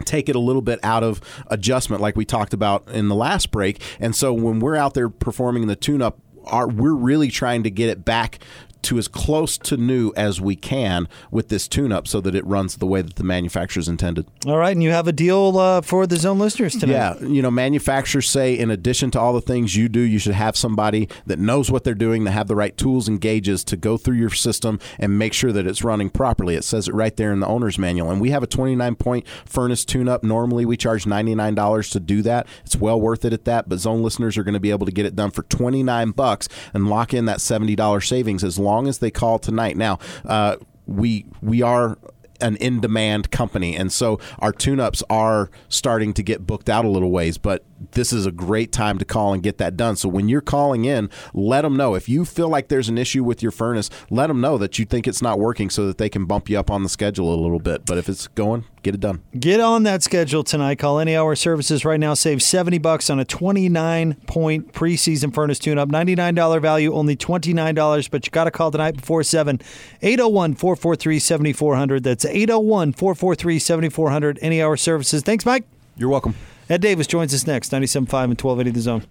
take 0.05 0.29
it 0.29 0.37
a 0.37 0.41
little 0.41 0.63
bit 0.63 0.79
out 0.83 1.03
of 1.03 1.21
adjustment 1.47 2.03
like 2.03 2.17
we 2.17 2.25
talked 2.25 2.53
about 2.53 2.89
in 2.91 3.09
the 3.09 3.15
last 3.15 3.51
break. 3.51 3.81
And 3.99 4.15
so 4.15 4.33
when 4.33 4.61
we're 4.61 4.77
out 4.77 4.95
there 4.95 5.09
performing 5.09 5.67
the 5.67 5.77
tune 5.77 6.03
up 6.03 6.19
our, 6.47 6.69
we're 6.69 6.95
really 6.95 7.29
trying 7.29 7.65
to 7.65 7.71
get 7.71 7.89
it 7.89 8.05
back 8.05 8.39
to 8.87 8.99
as 8.99 9.09
close 9.09 9.59
to 9.59 9.77
new 9.77 10.13
as 10.17 10.41
we 10.41 10.57
can 10.57 11.09
with 11.31 11.49
this 11.49 11.69
tune 11.69 11.93
up 11.93 12.07
so 12.09 12.21
that 12.21 12.35
it 12.35 12.47
runs 12.47 12.77
the 12.77 12.87
way 12.87 13.03
that 13.03 13.17
the 13.17 13.25
manufacturer's 13.25 13.89
intended. 13.89 14.27
All 14.47 14.59
right, 14.59 14.73
and 14.73 14.83
you 14.83 14.91
have 14.91 15.09
a 15.09 15.13
deal 15.13 15.59
uh, 15.59 15.81
for 15.81 16.07
the 16.07 16.17
zone 16.17 16.39
listeners 16.39 16.75
tonight. 16.75 16.93
Yeah, 16.93 17.19
you 17.21 17.43
know, 17.43 17.51
manufacturers 17.51 18.29
say 18.29 18.57
in 18.57 18.71
addition 18.71 19.11
to 19.13 19.21
all 19.21 19.33
the 19.33 19.41
things 19.41 19.77
you 19.77 19.89
do, 19.89 20.01
you 20.01 20.19
should 20.19 20.35
have 20.35 20.57
somebody 20.57 21.09
that 21.27 21.39
knows 21.39 21.71
what 21.71 21.85
they're 21.85 21.95
doing, 21.95 22.25
that 22.25 22.33
have 22.33 22.49
the 22.49 22.57
right 22.57 22.77
tools 22.77 23.09
and 23.09 23.21
gauges 23.21 23.65
to 23.65 23.77
go 23.77 23.97
through 23.97 24.17
your 24.17 24.31
system 24.31 24.79
and 24.99 25.19
make 25.19 25.33
sure 25.33 25.53
that 25.53 25.67
it's 25.67 25.83
running 25.83 26.11
properly. 26.11 26.55
It 26.55 26.65
says 26.65 26.89
it 26.89 26.95
right 26.95 27.17
there 27.17 27.33
in 27.33 27.41
the 27.41 27.47
owner's 27.47 27.79
manual. 27.79 28.11
And 28.11 28.21
we 28.21 28.31
have 28.31 28.43
a 28.43 28.47
29 28.47 28.95
point 28.97 29.27
furnace 29.45 29.85
tune 29.85 30.09
up. 30.09 30.23
Normally 30.23 30.65
we 30.65 30.77
charge 30.77 31.05
$99 31.05 31.93
to 31.93 32.01
do 32.01 32.23
that. 32.23 32.47
It's 32.65 32.77
well 32.77 33.01
worth 33.01 33.25
it 33.25 33.33
at 33.33 33.45
that, 33.45 33.69
but 33.69 33.79
zone 33.79 34.03
listeners 34.03 34.37
are 34.39 34.45
going 34.45 34.55
to 34.55 34.61
be 34.61 34.71
able 34.71 34.87
to 34.87 34.93
get 34.93 35.07
it 35.07 35.17
done 35.17 35.31
for 35.31 35.43
29 35.45 36.11
bucks 36.13 36.49
and 36.73 36.89
lock 36.89 37.13
in 37.13 37.25
that 37.27 37.39
$70 37.39 38.07
savings 38.07 38.45
as 38.45 38.59
long 38.59 38.76
as 38.85 38.99
they 38.99 39.11
call 39.11 39.39
tonight. 39.39 39.77
Now, 39.77 39.99
uh, 40.25 40.57
we 40.87 41.27
we 41.41 41.63
are 41.63 41.97
an 42.41 42.57
in 42.57 42.81
demand 42.81 43.31
company. 43.31 43.77
And 43.77 43.93
so 43.93 44.21
our 44.39 44.53
tune 44.53 44.81
ups 44.81 45.03
are 45.09 45.51
starting 45.69 46.13
to 46.15 46.23
get 46.23 46.47
booked 46.47 46.69
out 46.69 46.85
a 46.85 46.89
little 46.89 47.11
ways, 47.11 47.39
but 47.39 47.65
this 47.93 48.13
is 48.13 48.27
a 48.27 48.33
great 48.33 48.73
time 48.73 48.99
to 48.99 49.05
call 49.05 49.33
and 49.33 49.43
get 49.43 49.59
that 49.59 49.77
done. 49.77 49.97
So 49.97 50.09
when 50.09 50.29
you're 50.29 50.41
calling 50.41 50.85
in, 50.85 51.11
let 51.35 51.63
them 51.63 51.77
know. 51.77 51.95
If 51.95 52.09
you 52.09 52.25
feel 52.25 52.49
like 52.49 52.69
there's 52.69 52.89
an 52.89 52.99
issue 52.99 53.25
with 53.25 53.43
your 53.43 53.53
furnace, 53.53 53.91
let 54.11 54.29
them 54.29 54.41
know 54.41 54.59
that 54.59 54.79
you 54.79 54.85
think 54.85 55.07
it's 55.07 55.23
not 55.23 55.39
working 55.39 55.71
so 55.71 55.87
that 55.87 55.99
they 55.99 56.09
can 56.09 56.25
bump 56.25 56.49
you 56.49 56.59
up 56.59 56.71
on 56.71 56.83
the 56.83 56.89
schedule 56.89 57.33
a 57.33 57.39
little 57.41 57.59
bit. 57.59 57.85
But 57.85 57.99
if 57.99 58.09
it's 58.09 58.29
going, 58.29 58.65
get 58.83 58.95
it 58.95 59.01
done. 59.01 59.23
Get 59.39 59.61
on 59.61 59.83
that 59.85 60.03
schedule 60.03 60.45
tonight. 60.45 60.79
Call 60.79 60.99
any 60.99 61.17
hour 61.17 61.35
services 61.35 61.85
right 61.85 62.01
now. 62.01 62.15
Save 62.15 62.43
70 62.43 62.79
bucks 62.79 63.11
on 63.11 63.21
a 63.21 63.25
29 63.25 64.15
point 64.27 64.73
preseason 64.73 65.33
furnace 65.35 65.59
tune 65.59 65.79
up. 65.79 65.89
$99 65.89 66.61
value, 66.61 66.93
only 66.93 67.17
$29, 67.17 68.11
but 68.11 68.27
you 68.27 68.31
got 68.31 68.45
to 68.45 68.51
call 68.51 68.71
tonight 68.71 68.97
before 68.97 69.23
7. 69.23 69.61
801 70.03 70.55
443 70.55 71.19
7400. 71.19 72.03
That's 72.03 72.25
801 72.25 72.93
443 72.93 73.59
7400. 73.59 74.39
Any 74.41 74.63
hour 74.63 74.77
services. 74.77 75.23
Thanks, 75.23 75.45
Mike. 75.45 75.65
You're 75.97 76.11
welcome. 76.11 76.35
Ed 76.69 76.81
Davis 76.81 77.07
joins 77.07 77.33
us 77.33 77.47
next, 77.47 77.71
97.5 77.71 78.25
and 78.25 78.41
1280 78.41 78.71
The 78.71 78.81
Zone. 78.81 79.03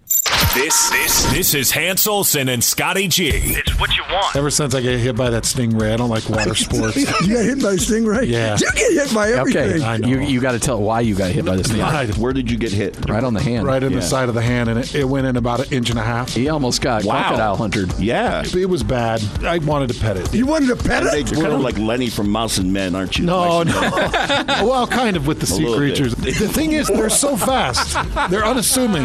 This 0.54 0.90
this 0.90 1.32
this 1.32 1.54
is 1.54 1.70
Hans 1.70 2.06
Olsen 2.06 2.48
and 2.48 2.62
Scotty 2.64 3.08
G. 3.08 3.28
It's 3.32 3.78
what 3.78 3.94
you 3.96 4.02
want. 4.10 4.34
Ever 4.36 4.50
since 4.50 4.74
I 4.74 4.80
got 4.80 4.88
hit 4.98 5.14
by 5.16 5.30
that 5.30 5.42
stingray, 5.44 5.92
I 5.92 5.96
don't 5.96 6.08
like 6.08 6.28
water 6.28 6.54
sports. 6.54 6.96
you 6.96 7.04
got 7.06 7.22
hit 7.44 7.62
by 7.62 7.72
a 7.72 7.76
stingray? 7.76 8.26
Yeah. 8.26 8.56
You 8.58 8.70
get 8.72 8.92
hit 9.08 9.14
by 9.14 9.30
everything. 9.32 9.82
I 9.82 9.98
know. 9.98 10.08
You, 10.08 10.20
you 10.20 10.40
got 10.40 10.52
to 10.52 10.58
tell 10.58 10.80
why 10.80 11.00
you 11.02 11.14
got 11.14 11.30
hit 11.30 11.44
by 11.44 11.56
the 11.56 11.64
snake. 11.64 11.82
Right. 11.82 12.16
Where 12.18 12.32
did 12.32 12.50
you 12.50 12.56
get 12.56 12.72
hit? 12.72 13.08
Right 13.08 13.22
on 13.22 13.34
the 13.34 13.42
hand. 13.42 13.66
right 13.66 13.82
in 13.82 13.92
Yeah. 13.92 13.98
the 14.00 14.04
side 14.04 14.28
of 14.28 14.34
the 14.34 14.40
hand, 14.42 14.68
and 14.70 14.78
it, 14.80 14.94
it 14.94 15.04
went 15.04 15.26
in 15.26 15.36
about 15.36 15.60
an 15.60 15.72
inch 15.72 15.90
and 15.90 15.98
a 15.98 16.02
half. 16.02 16.32
He 16.32 16.48
almost 16.48 16.80
got 16.80 17.04
Wow. 17.04 17.20
crocodile 17.20 17.56
hunted. 17.56 17.92
Yeah. 17.98 18.42
It 18.54 18.68
was 18.68 18.82
bad. 18.82 19.22
I 19.44 19.58
wanted 19.58 19.90
to 19.92 20.00
pet 20.00 20.16
it. 20.16 20.32
You 20.34 20.46
wanted 20.46 20.68
to 20.68 20.76
pet 20.76 21.04
They- 21.04 21.20
it? 21.20 21.30
You're 21.32 21.42
kind 21.42 21.52
of 21.54 21.60
like 21.60 21.78
Lenny 21.78 22.08
from 22.08 22.30
Mouse 22.30 22.56
and 22.58 22.72
Men, 22.72 22.94
aren't 22.94 23.18
you? 23.18 23.26
No, 23.26 23.62
Nice 23.62 23.74
no. 23.74 24.66
well, 24.66 24.86
kind 24.86 25.16
of 25.16 25.26
with 25.26 25.40
the 25.40 25.46
sea 25.46 25.64
little 25.64 25.78
bit. 25.80 25.96
creatures. 25.96 26.14
The 26.14 26.48
thing 26.48 26.72
is, 26.72 26.88
they're 26.88 27.10
so 27.10 27.36
fast. 27.36 27.94
They're 28.30 28.44
unassuming. 28.44 29.02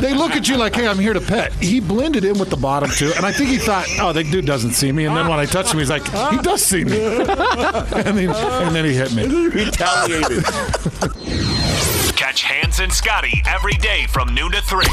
They 0.00 0.14
look 0.14 0.32
at 0.32 0.41
you 0.48 0.56
like, 0.56 0.74
"Hey, 0.74 0.86
I'm 0.86 0.98
here 0.98 1.12
to 1.12 1.20
pet." 1.20 1.52
He 1.54 1.80
blended 1.80 2.24
in 2.24 2.38
with 2.38 2.50
the 2.50 2.56
bottom 2.56 2.90
too, 2.90 3.12
and 3.16 3.24
I 3.26 3.32
think 3.32 3.50
he 3.50 3.58
thought, 3.58 3.86
"Oh, 4.00 4.12
that 4.12 4.24
dude 4.30 4.46
doesn't 4.46 4.72
see 4.72 4.92
me." 4.92 5.04
And 5.06 5.16
then 5.16 5.28
when 5.28 5.38
I 5.38 5.46
touched 5.46 5.72
him, 5.72 5.78
he's 5.78 5.90
like, 5.90 6.04
"He 6.30 6.38
does 6.38 6.62
see 6.64 6.84
me," 6.84 6.98
and, 7.12 8.18
he, 8.18 8.26
and 8.26 8.74
then 8.74 8.84
he 8.84 8.94
hit 8.94 9.12
me. 9.14 9.26
Retaliated. 9.26 10.44
Catch 12.16 12.42
Hans 12.44 12.80
and 12.80 12.92
Scotty 12.92 13.42
every 13.46 13.74
day 13.74 14.06
from 14.08 14.34
noon 14.34 14.52
to 14.52 14.62
3. 14.62 14.86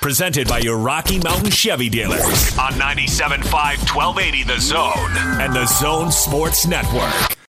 Presented 0.00 0.48
by 0.48 0.58
your 0.60 0.78
Rocky 0.78 1.18
Mountain 1.18 1.50
Chevy 1.50 1.90
dealers 1.90 2.22
on 2.58 2.72
97.5 2.72 3.44
1280 3.94 4.44
The 4.44 4.58
Zone 4.58 5.40
and 5.40 5.54
The 5.54 5.66
Zone 5.66 6.10
Sports 6.10 6.66
Network. 6.66 7.36